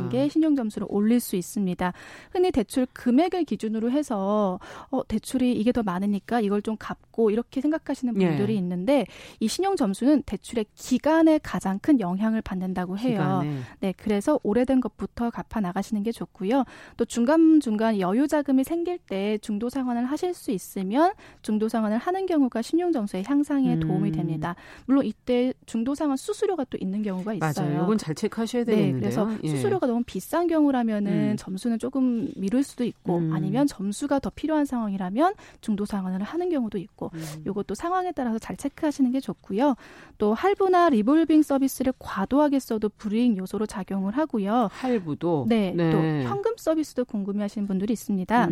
나가시는 0.00 0.08
게 0.08 0.28
신용 0.28 0.56
점수를 0.56 0.86
올릴 0.90 1.20
수 1.20 1.36
있습니다. 1.36 1.92
흔히 2.32 2.50
대출 2.50 2.86
금액을 2.92 3.44
기준으로 3.44 3.90
해서 3.90 4.58
어, 4.90 5.06
대출이 5.06 5.52
이게 5.52 5.72
더 5.72 5.82
많으니까 5.82 6.40
이걸 6.40 6.62
좀 6.62 6.76
갚고 6.78 7.30
이렇게 7.30 7.60
생각하시는 7.60 8.14
분들이 8.14 8.54
예. 8.54 8.58
있는데 8.58 9.06
이 9.38 9.48
신용 9.48 9.76
점수는 9.76 10.22
대출의 10.22 10.66
기간에 10.74 11.38
가장 11.42 11.78
큰 11.78 12.00
영향을 12.00 12.40
받는다고 12.40 12.98
해요. 12.98 13.10
기간에. 13.10 13.58
네, 13.80 13.94
그래서 13.96 14.40
오래된 14.42 14.80
것부터 14.80 15.30
갚아 15.30 15.60
나가시는 15.60 16.02
게 16.02 16.12
좋고요. 16.12 16.64
또 16.96 17.04
중간 17.04 17.60
중간 17.60 17.98
여유 18.00 18.26
자금이 18.26 18.64
생길 18.64 18.98
때 18.98 19.38
중도 19.38 19.68
상환을 19.68 20.06
하실 20.06 20.34
수 20.34 20.50
있으면 20.50 21.12
중도 21.42 21.68
상환을 21.68 21.98
하는 21.98 22.26
경우가 22.26 22.62
신용 22.62 22.92
점수의 22.92 23.24
향상에 23.26 23.74
음. 23.74 23.80
도움이 23.80 24.12
됩니다. 24.12 24.54
물론 24.86 25.04
이때 25.04 25.52
중도 25.66 25.94
상환 25.94 26.16
수수료가 26.16 26.64
또 26.70 26.78
있는 26.80 27.02
경우가 27.02 27.34
있어요. 27.34 27.52
맞아요. 27.68 27.84
이건 27.84 27.98
잘 27.98 28.14
체크하셔야 28.14 28.64
네, 28.64 28.72
되겠는데요. 28.72 28.94
네, 28.94 29.00
그래서 29.00 29.30
예. 29.42 29.48
수수료가 29.48 29.86
너무 29.90 30.02
비싼 30.04 30.46
경우라면은 30.46 31.32
음. 31.32 31.36
점수는 31.36 31.78
조금 31.78 32.30
미룰 32.36 32.62
수도 32.62 32.84
있고 32.84 33.18
음. 33.18 33.32
아니면 33.32 33.66
점수가 33.66 34.18
더 34.20 34.30
필요한 34.30 34.64
상황이라면 34.64 35.34
중도 35.60 35.84
상환 35.84 36.10
전환을 36.10 36.26
하는 36.26 36.50
경우도 36.50 36.78
있고 36.78 37.10
음. 37.14 37.42
이것도 37.46 37.74
상황에 37.74 38.12
따라서 38.12 38.38
잘 38.38 38.56
체크하시는 38.56 39.10
게 39.12 39.20
좋고요. 39.20 39.76
또 40.18 40.34
할부나 40.34 40.90
리볼빙 40.90 41.42
서비스를 41.42 41.92
과도하게 41.98 42.58
써도 42.58 42.88
불이익 42.88 43.38
요소로 43.38 43.66
작용을 43.66 44.16
하고요. 44.16 44.68
할부도 44.72 45.46
네, 45.48 45.72
네. 45.74 45.90
또 45.90 45.98
현금 46.28 46.54
서비스도 46.56 47.04
궁금해하시는 47.04 47.66
분들이 47.66 47.92
있습니다. 47.92 48.48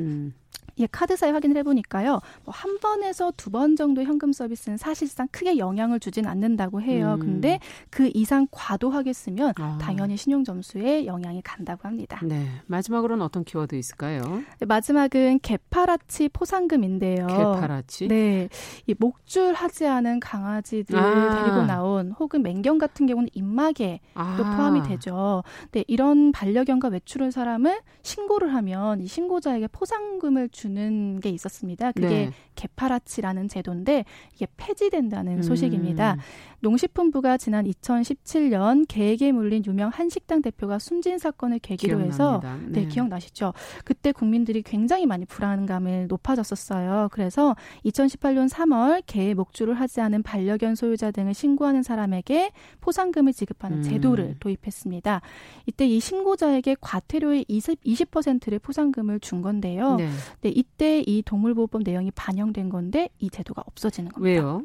음. 0.79 0.83
예, 0.83 0.89
카드사에 0.91 1.31
확인을 1.31 1.57
해보니까요. 1.59 2.21
뭐 2.45 2.55
한 2.59 2.79
번에서 2.81 3.33
두 3.37 3.49
번 3.51 3.77
정도 3.77 4.03
현금 4.03 4.31
서비스는 4.33 4.77
사실상 4.77 5.27
크게 5.33 5.57
영향을 5.59 6.01
주진 6.01 6.27
않는다고 6.27 6.83
해요. 6.83 7.15
음. 7.15 7.19
근데 7.21 7.61
그 7.89 8.11
이상 8.15 8.47
과도하게 8.51 9.13
쓰면 9.15 9.55
아. 9.59 9.79
당연히 9.81 10.17
신용 10.19 10.45
점수에 10.45 11.07
영향이 11.07 11.41
간다고 11.43 11.89
합니다. 11.89 12.21
네. 12.25 12.47
마지막으로는 12.67 13.25
어떤 13.25 13.45
키워드 13.45 13.75
있을까요? 13.75 14.21
네, 14.59 14.67
마지막은 14.67 15.41
개파라치 15.41 16.29
포상금인데요. 16.31 17.27
개파라치? 17.27 18.09
네. 18.09 18.49
이 18.87 18.95
목줄하지 18.99 19.87
않은 19.87 20.21
강아지들 20.21 20.99
아. 20.99 21.43
데리고 21.45 21.63
나온 21.65 22.13
혹은 22.19 22.43
맹경 22.43 22.77
같은 22.79 23.07
경우는 23.07 23.31
입마개도 23.33 24.01
아. 24.15 24.37
포함이 24.57 24.83
되죠. 24.83 25.43
네, 25.73 25.85
이런 25.87 26.33
반려견과 26.33 26.89
외출한 26.89 27.31
사람을 27.31 27.81
신고를 28.03 28.53
하면 28.55 29.01
이 29.01 29.07
신고자에게 29.07 29.69
포상금을 29.69 30.51
주 30.51 30.68
주는 30.69 31.21
게 31.21 31.31
있었습니다. 31.31 31.93
그게 31.93 32.09
네. 32.09 32.31
개파라치라는 32.55 33.49
제도인데 33.49 34.05
이게 34.35 34.47
폐지된다는 34.57 35.39
음. 35.39 35.43
소식입니다. 35.43 36.17
농식품부가 36.61 37.37
지난 37.37 37.65
2017년 37.67 38.85
계획에 38.89 39.33
물린 39.33 39.65
유명 39.67 39.91
한식당 39.93 40.43
대표가 40.43 40.79
숨진 40.79 41.19
사건을 41.19 41.59
계기로 41.61 42.01
해서 42.01 42.41
네. 42.43 42.83
네, 42.83 42.87
기억나시죠? 42.87 43.53
그때 43.85 44.13
국민들이 44.13 44.63
굉장히 44.63 45.07
많이 45.07 45.25
불안감을 45.25 46.09
높아졌었어요. 46.09 47.09
그래서 47.13 47.55
2018년 47.85 48.49
3월 48.49 49.03
개의 49.07 49.35
목줄을 49.35 49.75
하지 49.75 50.01
않은 50.01 50.23
반려견 50.23 50.75
소유자 50.75 51.11
등을 51.11 51.35
신고하는 51.35 51.83
사람에게 51.83 52.51
포상금을 52.81 53.33
지급하는 53.33 53.79
음. 53.79 53.83
제도를 53.83 54.37
도입했습니다. 54.41 55.21
이때 55.67 55.87
이 55.87 56.01
신고자에게 56.01 56.77
과태료의 56.81 57.45
20, 57.49 57.85
20%를 57.85 58.59
포상금을 58.59 59.21
준 59.21 59.43
건데요. 59.43 59.97
네. 59.97 60.09
네, 60.41 60.51
이때 60.51 61.03
이 61.07 61.23
동물보호법 61.23 61.83
내용이 61.85 62.11
반영된 62.13 62.69
건데 62.69 63.09
이 63.19 63.31
제도가 63.31 63.63
없어지는 63.67 64.11
겁니다. 64.11 64.25
왜요? 64.25 64.63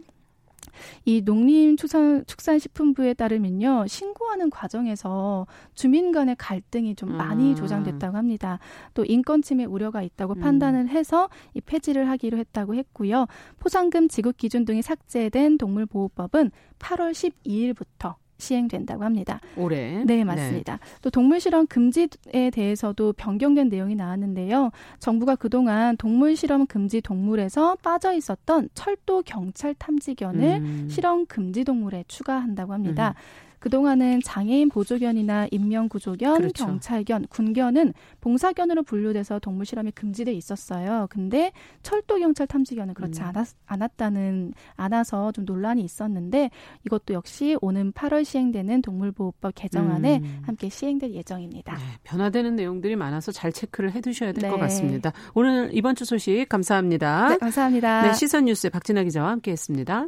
이 1.06 1.22
농림축산식품부에 1.22 3.14
따르면요 3.14 3.86
신고하는 3.88 4.50
과정에서 4.50 5.48
주민 5.74 6.12
간의 6.12 6.36
갈등이 6.38 6.96
좀 6.96 7.16
많이 7.16 7.52
음. 7.52 7.56
조장됐다고 7.56 8.18
합니다. 8.18 8.60
또 8.94 9.06
인권 9.06 9.42
침해 9.42 9.66
우려가 9.66 10.02
있다고 10.02 10.34
음. 10.36 10.40
판단을 10.42 10.90
해서 10.90 11.30
이 11.54 11.62
폐지를 11.62 12.10
하기로 12.10 12.38
했다고 12.38 12.76
했고요. 12.76 13.28
포상금 13.60 14.08
지급 14.08 14.38
기준 14.38 14.66
등이 14.66 14.82
삭제된 14.82 15.58
동물보호법은 15.58 16.52
8월 16.80 17.12
12일부터 17.12 18.16
시행된다고 18.44 19.04
합니다. 19.04 19.40
올해. 19.56 20.04
네, 20.06 20.24
맞습니다. 20.24 20.74
네. 20.74 20.80
또 21.02 21.10
동물 21.10 21.40
실험 21.40 21.66
금지에 21.66 22.08
대해서도 22.52 23.14
변경된 23.14 23.70
내용이 23.70 23.96
나왔는데요. 23.96 24.72
정부가 25.00 25.36
그동안 25.36 25.96
동물 25.98 26.36
실험 26.36 26.68
금지 26.68 27.02
동물에서 27.02 27.78
빠져 27.82 28.14
있었던 28.14 28.70
철도 28.74 29.22
경찰 29.24 29.74
탐지견을 29.76 30.44
음. 30.62 30.88
실험 30.90 31.26
금지 31.26 31.64
동물에 31.64 32.04
추가한다고 32.08 32.74
합니다. 32.74 33.16
음. 33.18 33.53
그동안은 33.64 34.20
장애인 34.26 34.68
보조견이나 34.68 35.48
인명구조견, 35.50 36.38
그렇죠. 36.38 36.66
경찰견, 36.66 37.28
군견은 37.30 37.94
봉사견으로 38.20 38.84
분류돼서 38.84 39.40
동물 39.40 39.66
실험이 39.66 39.92
금지돼 39.92 40.34
있었어요. 40.34 41.08
근데 41.10 41.54
철도 41.82 42.20
경찰 42.20 42.46
탐지견은 42.46 42.94
그렇지 42.94 43.22
음. 43.22 43.28
않았, 43.28 43.56
않았다는 43.66 44.54
않아서 44.76 45.32
좀 45.32 45.46
논란이 45.46 45.82
있었는데 45.82 46.50
이것도 46.86 47.14
역시 47.14 47.56
오는 47.62 47.94
8월 47.94 48.26
시행되는 48.26 48.82
동물보호법 48.82 49.56
개정안에 49.56 50.18
음. 50.18 50.42
함께 50.42 50.68
시행될 50.68 51.14
예정입니다. 51.14 51.76
네, 51.76 51.84
변화되는 52.04 52.58
내용들이 52.58 52.98
많아서 52.98 53.32
잘 53.32 53.54
체크를 53.54 53.94
해두셔야 53.94 54.34
될것 54.34 54.56
네. 54.56 54.60
같습니다. 54.60 55.14
오늘 55.36 55.70
이번 55.72 55.96
주 55.96 56.04
소식 56.04 56.50
감사합니다. 56.50 57.30
네, 57.30 57.38
감사합니다. 57.38 58.08
네, 58.08 58.14
시선 58.14 58.44
뉴스 58.44 58.70
박진아 58.70 59.04
기자와 59.04 59.30
함께했습니다. 59.30 60.08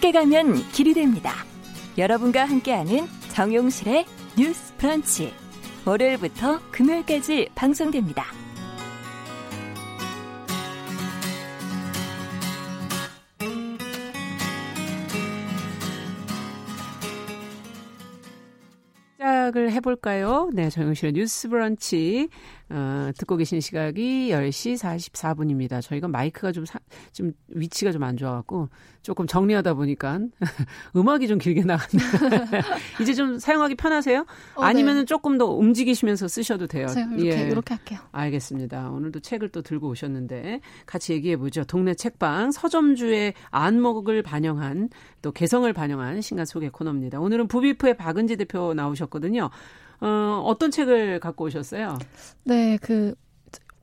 함께 0.00 0.12
가면 0.12 0.54
길이 0.72 0.94
됩니다. 0.94 1.44
여러분과 1.98 2.46
함께하는 2.46 3.06
정용실의 3.32 4.06
뉴스 4.38 4.74
브런치. 4.78 5.30
월요일부터 5.84 6.58
금요일까지 6.70 7.50
방송됩니다. 7.54 8.24
시작을 19.50 19.72
해볼까요? 19.72 20.48
네, 20.52 20.70
정용실의 20.70 21.12
뉴스 21.12 21.48
브런치. 21.48 22.28
어, 22.70 23.10
듣고 23.16 23.36
계신 23.36 23.60
시각이 23.60 24.30
10시 24.30 24.78
44분입니다. 25.12 25.80
저희가 25.82 26.08
마이크가 26.08 26.52
좀, 26.52 26.64
사, 26.64 26.78
좀 27.12 27.32
위치가 27.48 27.92
좀 27.92 28.00
안 28.02 28.16
좋아갖고 28.16 28.68
조금 29.02 29.26
정리하다 29.26 29.74
보니까 29.74 30.20
음악이 30.96 31.28
좀 31.28 31.38
길게 31.38 31.62
나갔네요. 31.64 32.08
이제 33.00 33.14
좀 33.14 33.38
사용하기 33.38 33.76
편하세요? 33.76 34.26
어, 34.56 34.62
아니면 34.62 34.96
은 34.96 35.00
네. 35.02 35.04
조금 35.06 35.38
더 35.38 35.46
움직이시면서 35.46 36.28
쓰셔도 36.28 36.66
돼요. 36.66 36.86
이렇게, 37.16 37.42
예. 37.44 37.48
이렇게 37.48 37.74
할게요. 37.74 38.00
알겠습니다. 38.12 38.90
오늘도 38.90 39.20
책을 39.20 39.50
또 39.50 39.62
들고 39.62 39.88
오셨는데 39.88 40.60
같이 40.86 41.12
얘기해 41.12 41.36
보죠. 41.36 41.64
동네 41.64 41.94
책방 41.94 42.52
서점주의 42.52 43.34
안목을 43.50 44.22
반영한 44.22 44.90
또 45.22 45.32
개성을 45.32 45.70
반영한 45.72 46.20
신간 46.20 46.46
소개 46.46 46.68
코너입니다. 46.68 47.20
오늘은 47.20 47.48
부비프의 47.48 47.96
박은지 47.96 48.36
대표 48.36 48.74
나오셨거든요. 48.74 49.50
어, 50.00 50.42
어떤 50.46 50.70
책을 50.70 51.20
갖고 51.20 51.44
오셨어요? 51.44 51.98
네, 52.44 52.78
그, 52.80 53.14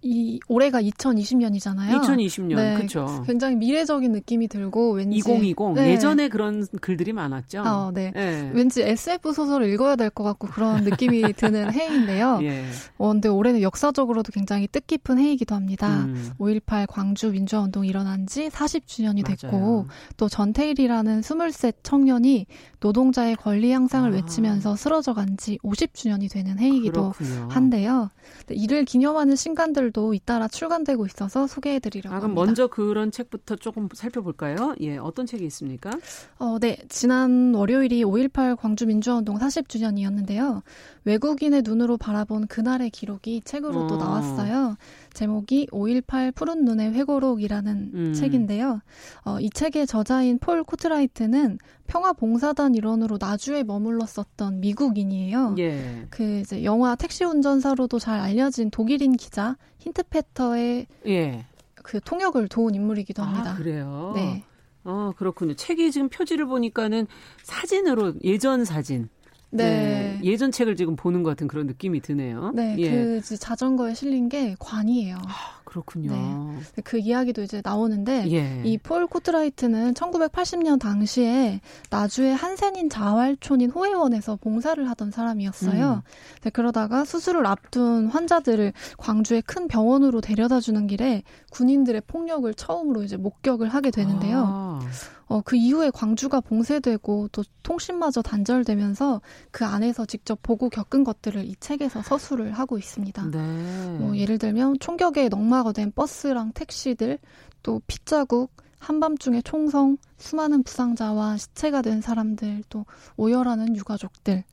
이 0.01 0.39
올해가 0.47 0.81
2020년이잖아요. 0.81 2.01
2020년, 2.01 2.55
네, 2.55 2.75
그렇죠. 2.75 3.23
굉장히 3.25 3.55
미래적인 3.55 4.11
느낌이 4.11 4.47
들고 4.47 4.91
왠지 4.93 5.17
2020 5.17 5.73
네. 5.75 5.91
예전에 5.91 6.29
그런 6.29 6.65
글들이 6.81 7.13
많았죠. 7.13 7.61
어, 7.61 7.91
네. 7.93 8.11
네. 8.11 8.51
왠지 8.53 8.81
SF 8.83 9.33
소설을 9.33 9.69
읽어야 9.73 9.95
될 9.95 10.09
것 10.09 10.23
같고 10.23 10.47
그런 10.47 10.83
느낌이 10.83 11.21
드는 11.33 11.73
해인데요. 11.73 12.39
예. 12.43 12.63
어, 12.97 13.09
근데 13.11 13.27
올해는 13.29 13.61
역사적으로도 13.61 14.31
굉장히 14.31 14.67
뜻깊은 14.67 15.19
해이기도 15.19 15.53
합니다. 15.55 16.03
음. 16.05 16.31
5.18 16.39 16.85
광주 16.87 17.29
민주화 17.31 17.61
운동이 17.63 17.87
일어난 17.87 18.25
지 18.27 18.49
40주년이 18.49 19.25
됐고 19.25 19.87
또 20.17 20.29
전태일이라는 20.29 21.19
23 21.19 21.71
청년이 21.83 22.45
노동자의 22.79 23.35
권리 23.35 23.71
향상을 23.71 24.09
아. 24.11 24.13
외치면서 24.15 24.75
쓰러져 24.75 25.13
간 25.13 25.27
지 25.37 25.59
50주년이 25.63 26.31
되는 26.31 26.57
해이기도 26.57 27.11
그렇군요. 27.11 27.47
한데요. 27.51 28.09
이를 28.49 28.85
기념하는 28.85 29.35
신간들 29.35 29.86
도 29.91 30.13
잇따라 30.13 30.47
출간되고 30.47 31.05
있어서 31.05 31.47
소개해드리려고 31.47 32.15
아, 32.15 32.19
그럼 32.19 32.31
합니다. 32.31 32.45
먼저 32.45 32.67
그런 32.67 33.11
책부터 33.11 33.55
조금 33.55 33.88
살펴볼까요? 33.93 34.75
예, 34.81 34.97
어떤 34.97 35.25
책이 35.25 35.45
있습니까? 35.45 35.91
어, 36.39 36.57
네. 36.59 36.77
지난 36.89 37.53
월요일이 37.53 38.03
5.18 38.03 38.57
광주 38.57 38.85
민주화운동 38.85 39.38
40주년이었는데요. 39.38 40.61
외국인의 41.05 41.61
눈으로 41.63 41.97
바라본 41.97 42.47
그날의 42.47 42.89
기록이 42.89 43.41
책으로 43.45 43.85
어. 43.85 43.88
또 43.88 43.97
나왔어요. 43.97 44.75
제목이 45.18 45.68
5.18 45.72 46.36
푸른 46.36 46.63
눈의 46.63 46.93
회고록이라는 46.93 47.91
음. 47.93 48.13
책인데요. 48.13 48.82
어, 49.26 49.39
이 49.39 49.49
책의 49.49 49.88
저자인 49.88 50.38
폴 50.38 50.63
코트라이트는 50.63 51.57
평화봉사단 51.88 52.76
일원으로 52.76 53.18
나주에 53.20 53.63
머물렀었던 53.63 54.59
미국인이에요. 54.59 55.55
예. 55.57 56.05
그 56.11 56.41
이제 56.41 56.63
영화 56.63 56.95
택시 56.95 57.24
운전사로도 57.24 57.97
잘 57.97 58.20
알려진 58.20 58.70
독일인 58.70 59.13
기자 59.13 59.57
힌트페터의 59.80 60.86
예. 61.07 61.45
그 61.74 61.99
통역을 61.99 62.47
도운 62.47 62.76
인물이기도 62.76 63.24
아, 63.24 63.26
합니다. 63.26 63.51
아, 63.51 63.55
그래요? 63.55 64.11
네. 64.15 64.43
어, 64.84 65.13
그렇군요. 65.18 65.55
책이 65.55 65.91
지금 65.91 66.09
표지를 66.09 66.45
보니까는 66.45 67.07
사진으로 67.41 68.13
예전 68.24 68.65
사진 68.65 69.09
네. 69.49 69.63
네. 69.63 70.19
예전 70.23 70.51
책을 70.51 70.75
지금 70.75 70.95
보는 70.95 71.23
것 71.23 71.29
같은 71.31 71.47
그런 71.47 71.67
느낌이 71.67 72.01
드네요. 72.01 72.51
네, 72.53 72.75
예. 72.79 72.89
그 72.89 73.21
자전거에 73.21 73.93
실린 73.93 74.29
게 74.29 74.55
관이에요. 74.59 75.17
아, 75.17 75.61
그렇군요. 75.63 76.11
네. 76.11 76.81
그 76.83 76.97
이야기도 76.97 77.43
이제 77.43 77.61
나오는데 77.63 78.29
예. 78.31 78.61
이폴 78.65 79.07
코트라이트는 79.07 79.93
1980년 79.93 80.79
당시에 80.79 81.61
나주의 81.89 82.35
한센인 82.35 82.89
자활촌인 82.89 83.69
호혜원에서 83.71 84.37
봉사를 84.37 84.87
하던 84.89 85.11
사람이었어요. 85.11 86.03
음. 86.05 86.41
네, 86.41 86.49
그러다가 86.49 87.05
수술을 87.05 87.45
앞둔 87.45 88.07
환자들을 88.07 88.73
광주의 88.97 89.41
큰 89.41 89.67
병원으로 89.67 90.21
데려다 90.21 90.59
주는 90.59 90.87
길에 90.87 91.23
군인들의 91.51 92.01
폭력을 92.07 92.51
처음으로 92.53 93.03
이제 93.03 93.17
목격을 93.17 93.69
하게 93.69 93.91
되는데요. 93.91 94.45
아. 94.47 94.79
어, 95.28 95.41
그 95.41 95.55
이후에 95.55 95.89
광주가 95.89 96.41
봉쇄되고 96.41 97.30
또 97.32 97.43
통신마저 97.63 98.21
단절되면서 98.21 99.21
그 99.51 99.65
안에서 99.65 100.05
직접 100.05 100.41
보고 100.41 100.69
겪은 100.69 101.03
것들을 101.03 101.43
이 101.45 101.55
책에서 101.59 102.01
서술을 102.01 102.53
하고 102.53 102.78
있습니다. 102.78 103.30
네. 103.32 103.97
뭐 103.99 104.15
예를 104.17 104.38
들면 104.38 104.80
총격에 104.80 105.30
넉마가 105.30 105.73
된 105.73 105.91
버스랑 105.91 106.53
택시들, 106.53 107.19
또 107.61 107.82
핏자국, 107.88 108.51
한밤중에 108.80 109.41
총성, 109.41 109.97
수많은 110.17 110.63
부상자와 110.63 111.38
시체가 111.38 111.82
된 111.82 111.99
사람들, 112.01 112.63
또 112.69 112.86
오열하는 113.17 113.75
유가족들, 113.75 114.43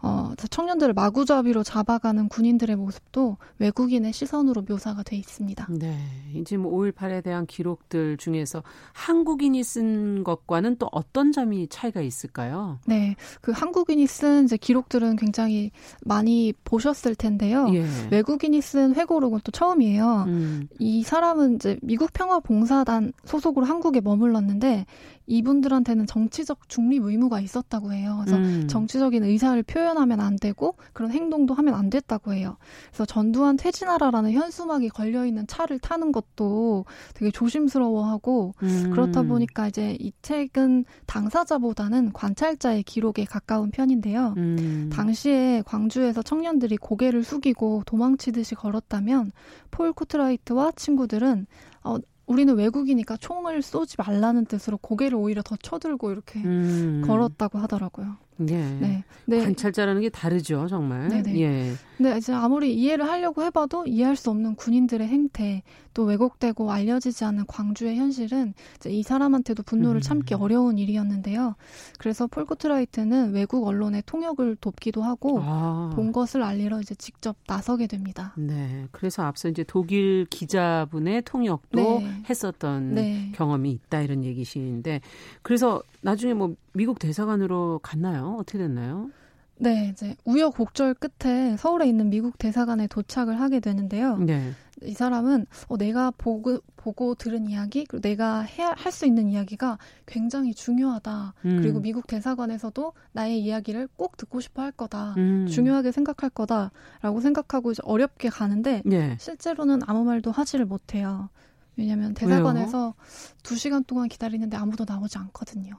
어, 0.00 0.32
청년들을 0.50 0.94
마구잡이로 0.94 1.62
잡아가는 1.62 2.28
군인들의 2.28 2.76
모습도 2.76 3.36
외국인의 3.58 4.12
시선으로 4.12 4.62
묘사가 4.68 5.02
돼 5.02 5.16
있습니다. 5.16 5.66
네. 5.70 5.98
이제 6.34 6.56
뭐 6.56 6.72
5.18에 6.78 7.22
대한 7.22 7.46
기록들 7.46 8.16
중에서 8.16 8.62
한국인이 8.92 9.62
쓴 9.64 10.24
것과는 10.24 10.76
또 10.76 10.88
어떤 10.92 11.32
점이 11.32 11.68
차이가 11.68 12.00
있을까요? 12.00 12.78
네. 12.86 13.16
그 13.40 13.52
한국인이 13.52 14.06
쓴 14.06 14.44
이제 14.44 14.56
기록들은 14.56 15.16
굉장히 15.16 15.70
많이 16.02 16.52
보셨을 16.64 17.14
텐데요. 17.14 17.68
예. 17.72 17.86
외국인이 18.10 18.60
쓴 18.60 18.94
회고록은 18.94 19.40
또 19.44 19.52
처음이에요. 19.52 20.24
음. 20.28 20.68
이 20.78 21.02
사람은 21.02 21.56
이제 21.56 21.78
미국 21.82 22.12
평화봉사단 22.12 23.12
소속으로 23.24 23.66
한국에 23.66 24.00
머물렀는데 24.00 24.86
이분들한테는 25.26 26.06
정치적 26.06 26.68
중립 26.68 27.04
의무가 27.04 27.40
있었다고 27.40 27.92
해요. 27.92 28.22
그래서 28.24 28.38
음. 28.38 28.68
정치적인 28.68 29.24
의사를 29.24 29.60
표현하면 29.62 30.20
안 30.20 30.36
되고 30.36 30.76
그런 30.92 31.10
행동도 31.10 31.54
하면 31.54 31.74
안 31.74 31.90
됐다고 31.90 32.32
해요. 32.32 32.56
그래서 32.88 33.04
전두환 33.04 33.56
퇴진하라라는 33.56 34.32
현수막이 34.32 34.88
걸려 34.90 35.26
있는 35.26 35.46
차를 35.46 35.78
타는 35.78 36.12
것도 36.12 36.84
되게 37.14 37.30
조심스러워하고 37.30 38.54
음. 38.62 38.90
그렇다 38.92 39.22
보니까 39.22 39.68
이제 39.68 39.96
이 40.00 40.12
책은 40.22 40.84
당사자보다는 41.06 42.12
관찰자의 42.12 42.84
기록에 42.84 43.24
가까운 43.24 43.70
편인데요. 43.70 44.34
음. 44.36 44.90
당시에 44.92 45.62
광주에서 45.66 46.22
청년들이 46.22 46.76
고개를 46.76 47.24
숙이고 47.24 47.82
도망치듯이 47.86 48.54
걸었다면 48.54 49.32
폴 49.70 49.92
코트라이트와 49.92 50.72
친구들은 50.76 51.46
어, 51.82 51.98
우리는 52.26 52.54
외국인이니까 52.54 53.16
총을 53.16 53.62
쏘지 53.62 53.96
말라는 53.98 54.46
뜻으로 54.46 54.78
고개를 54.78 55.16
오히려 55.16 55.42
더 55.42 55.56
쳐들고 55.56 56.10
이렇게 56.10 56.40
음. 56.40 57.02
걸었다고 57.06 57.58
하더라고요. 57.58 58.16
예. 58.48 58.54
네. 58.54 59.04
네. 59.26 59.42
관찰자라는 59.42 60.02
게 60.02 60.08
다르죠, 60.08 60.66
정말. 60.68 61.08
네네. 61.08 61.40
예. 61.40 61.72
근데 61.96 62.18
이제 62.18 62.32
아무리 62.32 62.74
이해를 62.74 63.08
하려고 63.08 63.42
해봐도 63.42 63.86
이해할 63.86 64.16
수 64.16 64.30
없는 64.30 64.54
군인들의 64.56 65.06
행태, 65.08 65.62
또 65.94 66.04
왜곡되고 66.04 66.70
알려지지 66.70 67.24
않는 67.24 67.46
광주의 67.46 67.96
현실은 67.96 68.52
이제 68.76 68.90
이 68.90 69.02
사람한테도 69.02 69.62
분노를 69.62 70.00
음. 70.00 70.02
참기 70.02 70.34
어려운 70.34 70.76
일이었는데요. 70.76 71.54
그래서 71.98 72.26
폴코트라이트는 72.26 73.32
외국 73.32 73.66
언론의 73.66 74.02
통역을 74.04 74.56
돕기도 74.56 75.02
하고 75.02 75.40
아. 75.42 75.90
본 75.96 76.12
것을 76.12 76.42
알리러 76.42 76.80
이제 76.82 76.94
직접 76.96 77.36
나서게 77.46 77.86
됩니다. 77.86 78.34
네. 78.36 78.86
그래서 78.92 79.22
앞서 79.22 79.48
이제 79.48 79.64
독일 79.66 80.26
기자분의 80.26 81.22
통역도 81.22 81.80
네. 81.80 82.22
했었던 82.28 82.94
네. 82.94 83.32
경험이 83.34 83.70
있다 83.70 84.02
이런 84.02 84.22
얘기신데 84.22 85.00
그래서 85.40 85.82
나중에 86.02 86.34
뭐 86.34 86.54
미국 86.74 86.98
대사관으로 86.98 87.80
갔나요? 87.82 88.25
어떻게 88.34 88.58
됐나요? 88.58 89.10
네, 89.58 89.88
이제 89.90 90.16
우여곡절 90.26 90.94
끝에 90.94 91.56
서울에 91.56 91.88
있는 91.88 92.10
미국 92.10 92.36
대사관에 92.36 92.88
도착을 92.88 93.40
하게 93.40 93.60
되는데요. 93.60 94.18
네. 94.18 94.52
이 94.82 94.92
사람은 94.92 95.46
어, 95.68 95.78
내가 95.78 96.10
보고 96.10 96.58
보고 96.76 97.14
들은 97.14 97.48
이야기 97.48 97.86
그리고 97.86 98.02
내가 98.06 98.44
할 98.44 98.92
수 98.92 99.06
있는 99.06 99.30
이야기가 99.30 99.78
굉장히 100.04 100.52
중요하다. 100.52 101.32
음. 101.46 101.58
그리고 101.62 101.80
미국 101.80 102.06
대사관에서도 102.06 102.92
나의 103.12 103.40
이야기를 103.40 103.88
꼭 103.96 104.18
듣고 104.18 104.40
싶어 104.40 104.60
할 104.60 104.72
거다. 104.72 105.14
음. 105.16 105.46
중요하게 105.46 105.90
생각할 105.90 106.28
거다라고 106.28 107.20
생각하고 107.22 107.72
이제 107.72 107.80
어렵게 107.86 108.28
가는데 108.28 108.82
네. 108.84 109.16
실제로는 109.18 109.80
아무 109.86 110.04
말도 110.04 110.30
하지를 110.32 110.66
못해요. 110.66 111.30
왜냐하면 111.78 112.12
대사관에서 112.12 112.94
두 113.42 113.56
시간 113.56 113.84
동안 113.84 114.08
기다리는데 114.08 114.58
아무도 114.58 114.84
나오지 114.86 115.16
않거든요. 115.16 115.78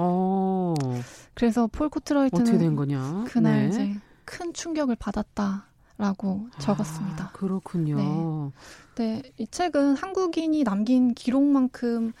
어. 0.00 0.74
그래서 1.34 1.66
폴 1.66 1.88
코트라이트는 1.88 2.42
어떻게 2.42 2.58
된 2.58 2.74
거냐? 2.76 3.24
그날 3.28 3.62
네. 3.62 3.68
이제 3.68 3.94
큰 4.24 4.52
충격을 4.52 4.96
받았다라고 4.96 6.48
아, 6.54 6.58
적었습니다. 6.58 7.30
그렇군요. 7.32 8.52
네. 8.94 9.22
네, 9.22 9.32
이 9.38 9.46
책은 9.46 9.96
한국인이 9.96 10.64
남긴 10.64 11.14
기록만큼 11.14 12.12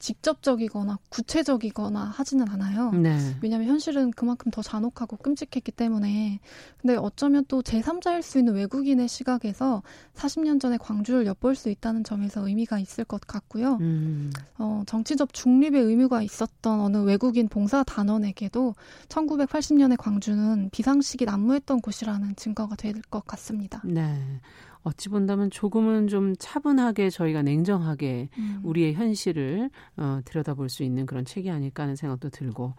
직접적이거나 0.00 0.98
구체적이거나 1.10 2.00
하지는 2.16 2.48
않아요. 2.48 2.90
네. 2.92 3.16
왜냐하면 3.42 3.68
현실은 3.68 4.10
그만큼 4.10 4.50
더 4.50 4.62
잔혹하고 4.62 5.16
끔찍했기 5.18 5.70
때문에. 5.72 6.40
근데 6.80 6.96
어쩌면 6.96 7.44
또 7.46 7.62
제3자일 7.62 8.22
수 8.22 8.38
있는 8.38 8.54
외국인의 8.54 9.06
시각에서 9.08 9.82
40년 10.14 10.60
전에 10.60 10.78
광주를 10.78 11.26
엿볼 11.26 11.54
수 11.54 11.70
있다는 11.70 12.02
점에서 12.02 12.48
의미가 12.48 12.78
있을 12.78 13.04
것 13.04 13.20
같고요. 13.20 13.76
음. 13.80 14.32
어, 14.58 14.82
정치적 14.86 15.32
중립의 15.32 15.80
의무가 15.82 16.22
있었던 16.22 16.80
어느 16.80 16.96
외국인 16.98 17.48
봉사 17.48 17.84
단원에게도 17.84 18.74
1980년에 19.08 19.96
광주는 19.98 20.70
비상식이 20.72 21.24
난무했던 21.26 21.80
곳이라는 21.82 22.36
증거가 22.36 22.74
될 22.76 23.00
것 23.10 23.26
같습니다. 23.26 23.80
네. 23.84 24.40
어찌 24.82 25.08
본다면 25.08 25.50
조금은 25.50 26.08
좀 26.08 26.34
차분하게 26.38 27.10
저희가 27.10 27.42
냉정하게 27.42 28.28
음. 28.38 28.60
우리의 28.62 28.94
현실을 28.94 29.70
어, 29.96 30.20
들여다볼 30.24 30.68
수 30.68 30.82
있는 30.82 31.06
그런 31.06 31.24
책이 31.24 31.50
아닐까 31.50 31.82
하는 31.82 31.96
생각도 31.96 32.30
들고. 32.30 32.74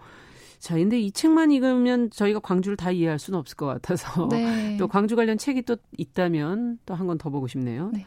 자, 0.59 0.75
근데 0.75 0.99
이 0.99 1.11
책만 1.11 1.51
읽으면 1.51 2.09
저희가 2.11 2.39
광주를 2.39 2.77
다 2.77 2.91
이해할 2.91 3.17
수는 3.19 3.39
없을 3.39 3.55
것 3.57 3.65
같아서 3.65 4.27
네. 4.29 4.77
또 4.77 4.87
광주 4.87 5.15
관련 5.15 5.37
책이 5.37 5.63
또 5.63 5.75
있다면 5.97 6.79
또 6.85 6.93
한 6.95 7.07
권 7.07 7.17
더 7.17 7.29
보고 7.29 7.47
싶네요. 7.47 7.89
네. 7.93 8.05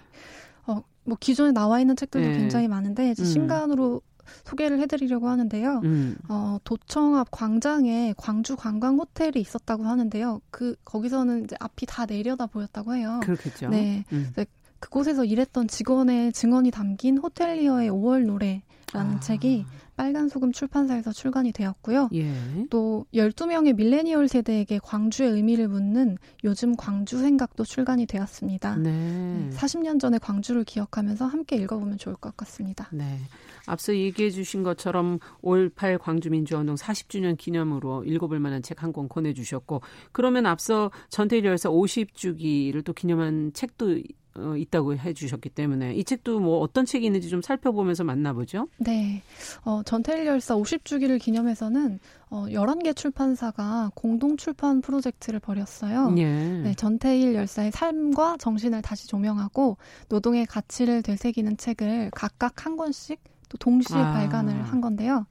어, 0.66 0.80
뭐 1.04 1.16
기존에 1.18 1.52
나와 1.52 1.80
있는 1.80 1.96
책들도 1.96 2.28
네. 2.28 2.38
굉장히 2.38 2.68
많은데 2.68 3.10
이제 3.10 3.22
음. 3.22 3.26
신간으로 3.26 4.02
소개를 4.44 4.80
해드리려고 4.80 5.28
하는데요. 5.28 5.80
음. 5.84 6.16
어, 6.28 6.58
도청 6.64 7.16
앞 7.16 7.30
광장에 7.30 8.14
광주 8.16 8.56
관광 8.56 8.98
호텔이 8.98 9.34
있었다고 9.36 9.84
하는데요. 9.84 10.40
그 10.50 10.76
거기서는 10.84 11.44
이제 11.44 11.56
앞이 11.60 11.86
다 11.86 12.06
내려다 12.06 12.46
보였다고 12.46 12.94
해요. 12.94 13.20
그렇겠죠. 13.22 13.68
네. 13.68 14.04
음. 14.12 14.32
그곳에서 14.80 15.24
일했던 15.24 15.66
직원의 15.68 16.32
증언이 16.32 16.70
담긴 16.70 17.16
호텔리어의 17.16 17.90
5월 17.90 18.26
노래 18.26 18.62
라는 18.92 19.16
아. 19.16 19.20
책이 19.20 19.64
빨간 19.96 20.28
소금 20.28 20.52
출판사에서 20.52 21.12
출간이 21.12 21.52
되었고요. 21.52 22.10
예. 22.14 22.34
또 22.68 23.06
12명의 23.14 23.74
밀레니얼 23.74 24.28
세대에게 24.28 24.80
광주의 24.82 25.30
의미를 25.30 25.68
묻는 25.68 26.18
요즘 26.42 26.76
광주 26.76 27.18
생각도 27.18 27.64
출간이 27.64 28.06
되었습니다. 28.06 28.76
네. 28.76 29.50
40년 29.52 30.00
전에 30.00 30.18
광주를 30.18 30.64
기억하면서 30.64 31.26
함께 31.26 31.56
읽어보면 31.56 31.98
좋을 31.98 32.16
것 32.16 32.36
같습니다. 32.36 32.88
네. 32.92 33.20
앞서 33.66 33.94
얘기해 33.94 34.30
주신 34.30 34.62
것처럼 34.62 35.18
5.18 35.42 35.98
광주민주운동 35.98 36.74
40주년 36.76 37.36
기념으로 37.38 38.04
읽어볼 38.04 38.38
만한 38.38 38.62
책 38.62 38.82
한 38.82 38.92
권 38.92 39.08
권해주셨고 39.08 39.80
그러면 40.12 40.46
앞서 40.46 40.90
전태일 41.08 41.44
열사 41.44 41.68
50주기를 41.70 42.84
또 42.84 42.92
기념한 42.92 43.52
책도 43.54 44.00
어, 44.36 44.56
있다고 44.56 44.96
해주셨기 44.96 45.48
때문에 45.50 45.94
이 45.94 46.02
책도 46.02 46.40
뭐 46.40 46.58
어떤 46.58 46.84
책이 46.84 47.06
있는지 47.06 47.28
좀 47.28 47.40
살펴보면서 47.40 48.02
만나보죠. 48.02 48.66
네. 48.78 49.22
어, 49.64 49.82
전태일 49.84 50.26
열사 50.26 50.56
50주기를 50.56 51.20
기념해서는 51.20 52.00
어, 52.30 52.46
11개 52.48 52.96
출판사가 52.96 53.92
공동 53.94 54.36
출판 54.36 54.80
프로젝트를 54.80 55.38
벌였어요. 55.38 56.12
예. 56.18 56.24
네, 56.24 56.74
전태일 56.74 57.34
열사의 57.36 57.70
삶과 57.70 58.38
정신을 58.38 58.82
다시 58.82 59.06
조명하고 59.06 59.76
노동의 60.08 60.46
가치를 60.46 61.02
되새기는 61.02 61.56
책을 61.56 62.10
각각 62.12 62.66
한 62.66 62.76
권씩 62.76 63.20
또 63.54 63.58
동시에 63.58 64.02
아. 64.02 64.12
발간을 64.12 64.62
한 64.62 64.80
건데요. 64.80 65.26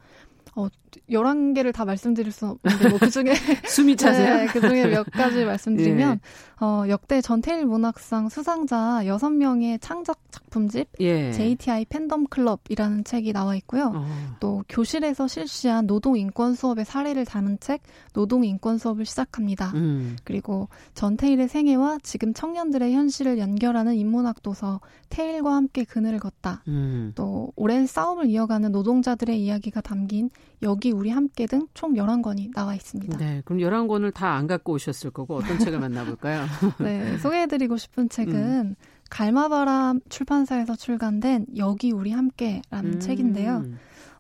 어, 0.56 0.68
11개를 1.10 1.74
다 1.74 1.86
말씀드릴 1.86 2.32
수 2.32 2.48
없는데, 2.48 2.90
뭐, 2.90 3.00
그 3.00 3.10
중에. 3.10 3.34
숨이 3.68 3.96
차세요? 3.96 4.36
네, 4.36 4.46
그 4.48 4.62
중에 4.62 4.88
몇 4.88 5.10
가지 5.12 5.44
말씀드리면, 5.46 6.20
예. 6.22 6.64
어, 6.66 6.86
역대 6.88 7.22
전태일 7.22 7.66
문학상 7.66 8.30
수상자 8.30 9.02
6명의 9.04 9.80
창작 9.82 10.20
작품집, 10.32 10.88
예. 11.00 11.32
JTI 11.32 11.86
팬덤 11.86 12.26
클럽이라는 12.28 13.04
책이 13.04 13.34
나와 13.34 13.56
있고요. 13.56 13.92
어. 13.96 14.36
또, 14.40 14.64
교실에서 14.70 15.28
실시한 15.28 15.88
노동 15.88 16.18
인권 16.18 16.56
수업의 16.56 16.86
사례를 16.86 17.26
담은 17.26 17.60
책, 17.60 17.82
노동 18.14 18.46
인권 18.46 18.78
수업을 18.78 19.06
시작합니다. 19.06 19.72
음. 19.76 20.16
그리고 20.24 20.70
전태일의 20.94 21.48
생애와 21.50 22.00
지금 22.04 22.34
청년들의 22.34 22.94
현실을 22.94 23.40
연결하는 23.40 23.96
인문학 23.96 24.42
도서, 24.42 24.80
태일과 25.10 25.54
함께 25.54 25.84
그늘을 25.84 26.20
걷다. 26.20 26.64
음. 26.68 27.12
또, 27.16 27.52
오랜 27.56 27.86
싸움을 27.86 28.28
이어가는 28.30 28.72
노동자들의 28.72 29.40
이야기가 29.44 29.82
담긴 29.82 30.30
여기 30.64 30.92
우리 30.92 31.10
함께 31.10 31.46
등 31.46 31.68
총 31.74 31.94
11권이 31.94 32.54
나와 32.54 32.74
있습니다. 32.76 33.18
네. 33.18 33.42
그럼 33.46 33.60
11권을 33.60 34.14
다 34.14 34.34
안 34.34 34.48
갖고 34.48 34.74
오셨을 34.74 35.12
거고 35.12 35.36
어떤 35.36 35.60
책을 35.60 35.80
만나볼까요? 35.80 36.46
네. 36.80 37.18
소개해드리고 37.20 37.78
싶은 37.78 38.10
책은 38.10 38.34
음. 38.36 38.76
갈마바람 39.10 40.00
출판사에서 40.10 40.76
출간된 40.76 41.46
여기 41.58 41.92
우리 41.92 42.12
함께라는 42.12 42.94
음. 42.96 43.00
책인데요. 43.00 43.64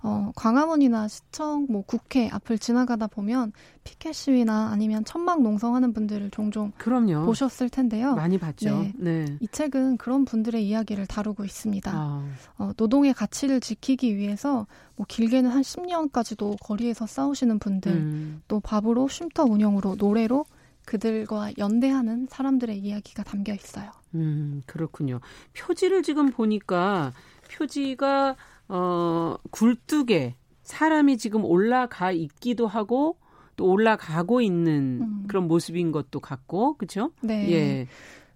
어, 0.05 0.31
광화문이나 0.35 1.07
시청, 1.07 1.65
뭐 1.69 1.81
국회 1.81 2.29
앞을 2.29 2.59
지나가다 2.59 3.07
보면 3.07 3.53
피켓 3.85 4.13
시위나 4.13 4.67
아니면 4.69 5.05
천막 5.05 5.41
농성하는 5.41 5.93
분들을 5.93 6.29
종종 6.31 6.73
그럼요. 6.77 7.25
보셨을 7.25 7.69
텐데요. 7.69 8.13
많이 8.13 8.37
봤죠. 8.37 8.79
네. 8.79 8.93
네. 8.97 9.37
이 9.39 9.47
책은 9.47 9.97
그런 9.97 10.25
분들의 10.25 10.67
이야기를 10.67 11.07
다루고 11.07 11.45
있습니다. 11.45 11.91
아. 11.93 12.25
어, 12.57 12.71
노동의 12.75 13.13
가치를 13.13 13.61
지키기 13.61 14.17
위해서 14.17 14.67
뭐 14.97 15.05
길게는 15.07 15.49
한 15.49 15.61
10년까지도 15.61 16.57
거리에서 16.61 17.07
싸우시는 17.07 17.59
분들, 17.59 17.91
음. 17.93 18.41
또 18.49 18.59
밥으로 18.59 19.07
쉼터 19.07 19.45
운영으로 19.45 19.95
노래로 19.95 20.45
그들과 20.85 21.51
연대하는 21.57 22.27
사람들의 22.29 22.77
이야기가 22.77 23.23
담겨 23.23 23.53
있어요. 23.53 23.89
음, 24.15 24.61
그렇군요. 24.65 25.21
표지를 25.53 26.03
지금 26.03 26.29
보니까 26.29 27.13
표지가 27.51 28.35
어, 28.75 29.35
굴뚝에 29.51 30.35
사람이 30.63 31.19
지금 31.19 31.45
올라가 31.45 32.11
있기도 32.11 32.65
하고 32.65 33.17
또 33.55 33.67
올라가고 33.67 34.41
있는 34.41 34.99
음. 35.03 35.25
그런 35.27 35.47
모습인 35.47 35.91
것도 35.91 36.19
같고, 36.19 36.77
그렇죠? 36.77 37.11
네. 37.21 37.51
예. 37.51 37.87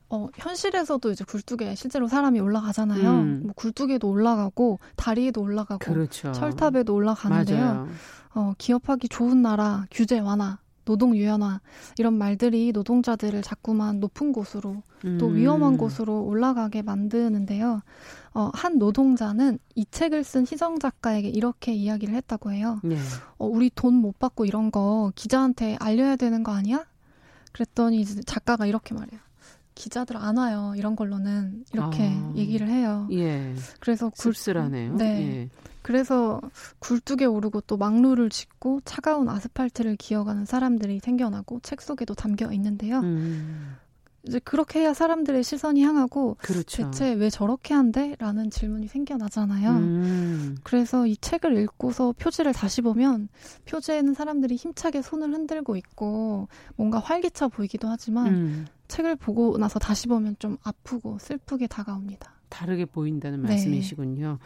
어, 0.09 0.27
현실에서도 0.35 1.11
이제 1.11 1.25
굴뚝에 1.25 1.73
실제로 1.73 2.07
사람이 2.07 2.39
올라가잖아요. 2.39 3.11
음. 3.11 3.41
뭐 3.45 3.53
굴뚝에도 3.55 4.07
올라가고 4.07 4.77
다리에도 4.95 5.41
올라가고 5.41 5.79
그렇죠. 5.79 6.31
철탑에도 6.33 6.93
올라가는데요. 6.93 7.57
맞아요. 7.59 7.87
어, 8.35 8.53
기업하기 8.59 9.09
좋은 9.09 9.41
나라, 9.41 9.85
규제 9.89 10.19
완화, 10.19 10.59
노동 10.87 11.15
유연화 11.15 11.59
이런 11.97 12.13
말들이 12.13 12.71
노동자들을 12.71 13.41
자꾸만 13.41 13.99
높은 13.99 14.31
곳으로 14.31 14.83
또 15.19 15.27
음. 15.27 15.35
위험한 15.35 15.77
곳으로 15.77 16.23
올라가게 16.23 16.81
만드는데요. 16.81 17.81
어, 18.37 18.51
한 18.53 18.77
노동자는 18.77 19.57
이 19.73 19.83
책을 19.89 20.23
쓴 20.23 20.43
희정 20.43 20.77
작가에게 20.77 21.27
이렇게 21.27 21.73
이야기를 21.73 22.13
했다고 22.13 22.51
해요. 22.51 22.79
네. 22.83 22.95
어, 23.39 23.47
우리 23.47 23.71
돈 23.73 23.95
못 23.95 24.19
받고 24.19 24.45
이런 24.45 24.69
거 24.69 25.11
기자한테 25.15 25.75
알려야 25.79 26.15
되는 26.17 26.43
거 26.43 26.51
아니야? 26.51 26.85
그랬더니 27.51 27.99
이제 27.99 28.21
작가가 28.27 28.67
이렇게 28.67 28.93
말해요. 28.93 29.19
기자들 29.73 30.17
안 30.17 30.37
와요. 30.37 30.73
이런 30.75 30.95
걸로는 30.95 31.65
이렇게 31.73 32.03
아, 32.03 32.33
얘기를 32.35 32.67
해요. 32.69 33.07
예. 33.11 33.55
그래서 33.79 34.09
굴쓰라네요. 34.09 34.93
네. 34.97 35.05
예. 35.05 35.49
그래서 35.81 36.39
굴뚝에 36.77 37.25
오르고 37.25 37.61
또 37.61 37.75
막루를 37.77 38.29
짓고 38.29 38.81
차가운 38.85 39.29
아스팔트를 39.29 39.95
기어가는 39.95 40.45
사람들이 40.45 40.99
생겨나고 40.99 41.61
책 41.61 41.81
속에도 41.81 42.13
담겨 42.13 42.51
있는데요. 42.51 42.99
음. 42.99 43.77
이제 44.23 44.39
그렇게 44.39 44.81
해야 44.81 44.93
사람들의 44.93 45.43
시선이 45.43 45.83
향하고 45.83 46.37
그렇죠. 46.39 46.83
대체 46.91 47.13
왜 47.13 47.29
저렇게 47.29 47.73
한대? 47.73 48.15
라는 48.19 48.49
질문이 48.49 48.87
생겨나잖아요. 48.87 49.69
음. 49.71 50.57
그래서 50.63 51.07
이 51.07 51.15
책을 51.17 51.57
읽고서 51.57 52.13
표지를 52.17 52.53
다시 52.53 52.81
보면 52.81 53.29
표지에는 53.65 54.13
사람들이 54.13 54.55
힘차게 54.55 55.01
손을 55.01 55.33
흔들고 55.33 55.75
있고 55.77 56.47
뭔가 56.75 56.99
활기차 56.99 57.47
보이기도 57.47 57.87
하지만 57.87 58.27
음. 58.27 58.67
책을 58.87 59.15
보고 59.15 59.57
나서 59.57 59.79
다시 59.79 60.07
보면 60.07 60.35
좀 60.39 60.57
아프고 60.63 61.17
슬프게 61.19 61.67
다가옵니다. 61.67 62.31
다르게 62.49 62.85
보인다는 62.85 63.41
네. 63.43 63.49
말씀이시군요. 63.49 64.39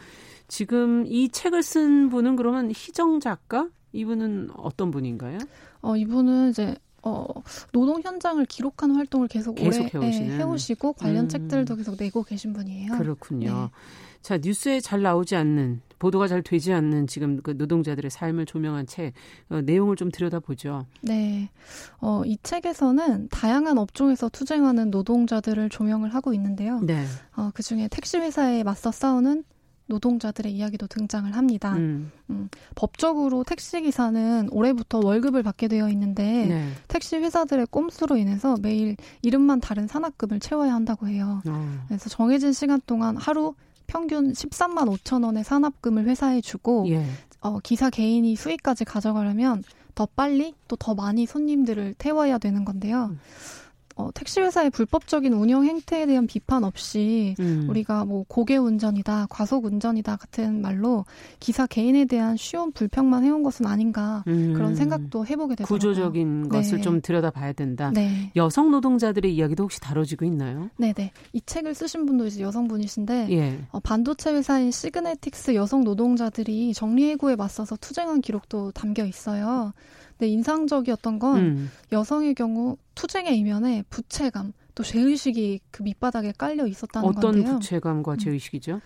지금 0.48 1.06
이 1.06 1.28
책을 1.28 1.62
쓴 1.62 2.08
분은 2.08 2.36
그러면 2.36 2.70
희정 2.70 3.20
작가? 3.20 3.68
이분은 3.92 4.50
어떤 4.56 4.90
분인가요? 4.90 5.38
어, 5.82 5.96
이분은 5.96 6.50
이제 6.50 6.74
어, 7.02 7.26
노동 7.72 8.00
현장을 8.02 8.44
기록하는 8.46 8.94
활동을 8.94 9.28
계속, 9.28 9.54
계속 9.54 9.82
오래 9.82 9.90
해오시는. 9.92 10.28
네, 10.28 10.36
해오시고 10.38 10.94
관련 10.94 11.24
음. 11.24 11.28
책들도 11.28 11.76
계속 11.76 11.96
내고 11.98 12.22
계신 12.22 12.52
분이에요. 12.52 12.96
그렇군요. 12.96 13.52
네. 13.52 13.68
자 14.22 14.38
뉴스에 14.38 14.78
잘 14.80 15.02
나오지 15.02 15.34
않는 15.34 15.80
보도가 15.98 16.28
잘 16.28 16.42
되지 16.42 16.72
않는 16.72 17.08
지금 17.08 17.42
그 17.42 17.52
노동자들의 17.52 18.08
삶을 18.08 18.46
조명한 18.46 18.86
책 18.86 19.14
어, 19.50 19.60
내용을 19.60 19.96
좀 19.96 20.10
들여다보죠. 20.12 20.86
네, 21.00 21.50
어, 22.00 22.22
이 22.24 22.38
책에서는 22.42 23.28
다양한 23.30 23.78
업종에서 23.78 24.28
투쟁하는 24.28 24.90
노동자들을 24.90 25.68
조명을 25.70 26.14
하고 26.14 26.32
있는데요. 26.34 26.80
네. 26.80 27.04
어, 27.36 27.50
그 27.52 27.62
중에 27.64 27.88
택시 27.88 28.16
회사에 28.18 28.62
맞서 28.62 28.92
싸우는 28.92 29.44
노동자들의 29.92 30.52
이야기도 30.52 30.86
등장을 30.86 31.30
합니다. 31.36 31.74
음. 31.74 32.10
음, 32.30 32.48
법적으로 32.74 33.44
택시 33.44 33.80
기사는 33.82 34.48
올해부터 34.50 35.00
월급을 35.02 35.42
받게 35.42 35.68
되어 35.68 35.88
있는데 35.90 36.46
네. 36.46 36.68
택시 36.88 37.16
회사들의 37.16 37.66
꼼수로 37.70 38.16
인해서 38.16 38.56
매일 38.60 38.96
이름만 39.20 39.60
다른 39.60 39.86
산학금을 39.86 40.40
채워야 40.40 40.72
한다고 40.74 41.08
해요. 41.08 41.42
어. 41.46 41.84
그래서 41.88 42.08
정해진 42.08 42.52
시간 42.52 42.80
동안 42.86 43.16
하루 43.16 43.54
평균 43.86 44.32
13만 44.32 44.88
5천 44.96 45.24
원의 45.24 45.44
산업금을 45.44 46.06
회사에 46.06 46.40
주고 46.40 46.86
예. 46.88 47.04
어, 47.40 47.58
기사 47.60 47.90
개인이 47.90 48.34
수익까지 48.34 48.84
가져가려면 48.84 49.62
더 49.94 50.06
빨리 50.06 50.54
또 50.68 50.76
더 50.76 50.94
많이 50.94 51.26
손님들을 51.26 51.94
태워야 51.98 52.38
되는 52.38 52.64
건데요. 52.64 53.10
음. 53.12 53.20
어, 53.96 54.10
택시 54.14 54.40
회사의 54.40 54.70
불법적인 54.70 55.32
운영 55.32 55.64
행태에 55.64 56.06
대한 56.06 56.26
비판 56.26 56.64
없이 56.64 57.34
음. 57.40 57.66
우리가 57.68 58.04
뭐 58.04 58.24
고개 58.28 58.56
운전이다, 58.56 59.26
과속 59.30 59.64
운전이다 59.64 60.16
같은 60.16 60.62
말로 60.62 61.04
기사 61.40 61.66
개인에 61.66 62.04
대한 62.04 62.36
쉬운 62.36 62.72
불평만 62.72 63.24
해온 63.24 63.42
것은 63.42 63.66
아닌가 63.66 64.24
음. 64.26 64.54
그런 64.54 64.74
생각도 64.74 65.26
해보게 65.26 65.54
되더라고요. 65.54 65.76
구조적인 65.78 66.48
것을 66.48 66.78
네. 66.78 66.82
좀 66.82 67.00
들여다봐야 67.00 67.52
된다. 67.52 67.90
네. 67.94 68.30
여성 68.36 68.70
노동자들의 68.70 69.34
이야기도 69.34 69.64
혹시 69.64 69.80
다뤄지고 69.80 70.24
있나요? 70.24 70.70
네네. 70.76 70.92
네. 70.94 71.12
이 71.32 71.40
책을 71.40 71.74
쓰신 71.74 72.06
분도 72.06 72.26
이제 72.26 72.42
여성분이신데 72.42 73.28
예. 73.30 73.58
어, 73.70 73.80
반도체 73.80 74.32
회사인 74.32 74.70
시그네틱스 74.70 75.54
여성 75.54 75.84
노동자들이 75.84 76.72
정리해고에 76.74 77.36
맞서서 77.36 77.76
투쟁한 77.76 78.20
기록도 78.20 78.72
담겨 78.72 79.04
있어요. 79.04 79.72
근데 80.22 80.30
인상적이었던 80.34 81.18
건 81.18 81.36
음. 81.36 81.70
여성의 81.90 82.36
경우 82.36 82.76
투쟁의 82.94 83.36
이면에 83.38 83.82
부채감 83.90 84.52
또 84.76 84.84
죄의식이 84.84 85.58
그 85.72 85.82
밑바닥에 85.82 86.32
깔려 86.38 86.68
있었다는 86.68 87.08
어떤 87.08 87.20
건데요. 87.20 87.42
어떤 87.42 87.58
부채감과 87.58 88.12
음. 88.12 88.18
죄의식이죠? 88.18 88.80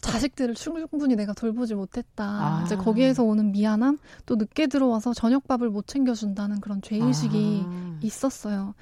자식들을 0.00 0.54
충분히 0.54 1.14
내가 1.14 1.34
돌보지 1.34 1.74
못했다. 1.74 2.24
아. 2.24 2.62
이제 2.64 2.74
거기에서 2.74 3.22
오는 3.22 3.52
미안함, 3.52 3.98
또 4.24 4.36
늦게 4.36 4.68
들어와서 4.68 5.12
저녁밥을 5.12 5.68
못 5.68 5.86
챙겨준다는 5.86 6.60
그런 6.60 6.80
죄의식이 6.80 7.64
아. 7.66 7.98
있었어요. 8.00 8.74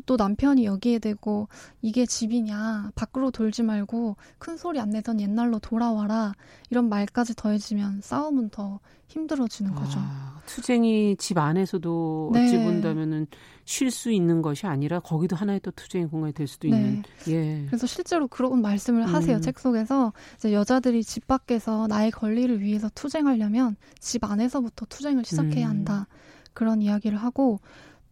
또 0.00 0.16
남편이 0.16 0.64
여기에 0.64 1.00
대고 1.00 1.48
이게 1.82 2.06
집이냐, 2.06 2.92
밖으로 2.94 3.30
돌지 3.30 3.62
말고 3.62 4.16
큰 4.38 4.56
소리 4.56 4.80
안 4.80 4.90
내던 4.90 5.20
옛날로 5.20 5.58
돌아와라. 5.58 6.32
이런 6.70 6.88
말까지 6.88 7.34
더해지면 7.36 8.00
싸움은 8.00 8.48
더 8.48 8.80
힘들어지는 9.08 9.74
거죠. 9.74 9.98
아, 9.98 10.40
투쟁이 10.46 11.16
집 11.16 11.36
안에서도 11.36 12.30
네. 12.32 12.44
어찌 12.44 12.56
본다면은 12.56 13.26
쉴 13.64 13.90
수 13.90 14.10
있는 14.10 14.40
것이 14.40 14.66
아니라 14.66 15.00
거기도 15.00 15.36
하나의 15.36 15.60
또 15.60 15.70
투쟁의 15.70 16.08
공간이 16.08 16.32
될 16.32 16.46
수도 16.46 16.68
네. 16.68 16.76
있는. 16.76 17.02
예. 17.28 17.66
그래서 17.66 17.86
실제로 17.86 18.26
그런 18.26 18.62
말씀을 18.62 19.12
하세요. 19.12 19.36
음. 19.36 19.42
책 19.42 19.58
속에서 19.58 20.12
이제 20.36 20.52
여자들이 20.52 21.04
집 21.04 21.26
밖에서 21.26 21.86
나의 21.86 22.10
권리를 22.10 22.60
위해서 22.60 22.88
투쟁하려면 22.94 23.76
집 23.98 24.24
안에서부터 24.24 24.86
투쟁을 24.86 25.24
시작해야 25.24 25.66
음. 25.66 25.70
한다. 25.70 26.06
그런 26.54 26.82
이야기를 26.82 27.18
하고 27.18 27.60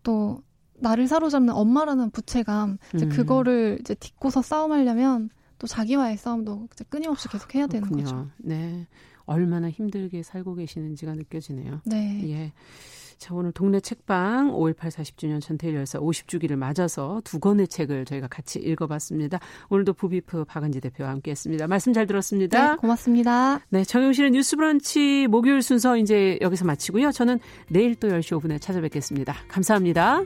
또 0.03 0.43
나를 0.81 1.07
사로잡는 1.07 1.55
엄마라는 1.55 2.11
부채감 2.11 2.79
이제 2.95 3.07
음. 3.07 3.11
그거를 3.11 3.79
이제 3.81 3.95
딛고서 3.95 4.43
싸움하려면 4.43 5.31
또 5.59 5.67
자기와의 5.67 6.17
싸움도 6.17 6.69
끊임없이 6.89 7.29
계속 7.29 7.55
해야 7.55 7.67
되는 7.67 7.89
거죠. 7.91 8.29
네. 8.39 8.87
얼마나 9.27 9.71
힘들게 9.71 10.23
살고 10.23 10.57
계시는지가 10.57 11.15
느껴지네요. 11.15 11.83
네. 11.85 12.31
예. 12.31 12.53
자, 13.21 13.35
오늘 13.35 13.53
동네 13.53 13.81
책방 13.81 14.51
5.18 14.53 14.89
40주년 14.89 15.43
전태일 15.43 15.75
열사 15.75 16.01
50주기를 16.01 16.57
맞아서 16.57 17.21
두 17.23 17.39
권의 17.39 17.69
책을 17.69 18.07
저희가 18.07 18.29
같이 18.29 18.59
읽어봤습니다. 18.59 19.39
오늘도 19.69 19.93
부비프 19.93 20.47
박은지 20.47 20.81
대표와 20.81 21.11
함께 21.11 21.31
했습니다. 21.31 21.67
말씀 21.67 21.93
잘 21.93 22.07
들었습니다. 22.07 22.71
네, 22.71 22.77
고맙습니다. 22.77 23.61
네, 23.69 23.85
정용실의 23.85 24.31
뉴스 24.31 24.57
브런치 24.57 25.27
목요일 25.29 25.61
순서 25.61 25.99
이제 25.99 26.39
여기서 26.41 26.65
마치고요. 26.65 27.13
저는 27.13 27.41
내일 27.69 27.95
또 27.95 28.09
10시 28.09 28.41
5분에 28.41 28.59
찾아뵙겠습니다. 28.59 29.35
감사합니다. 29.49 30.23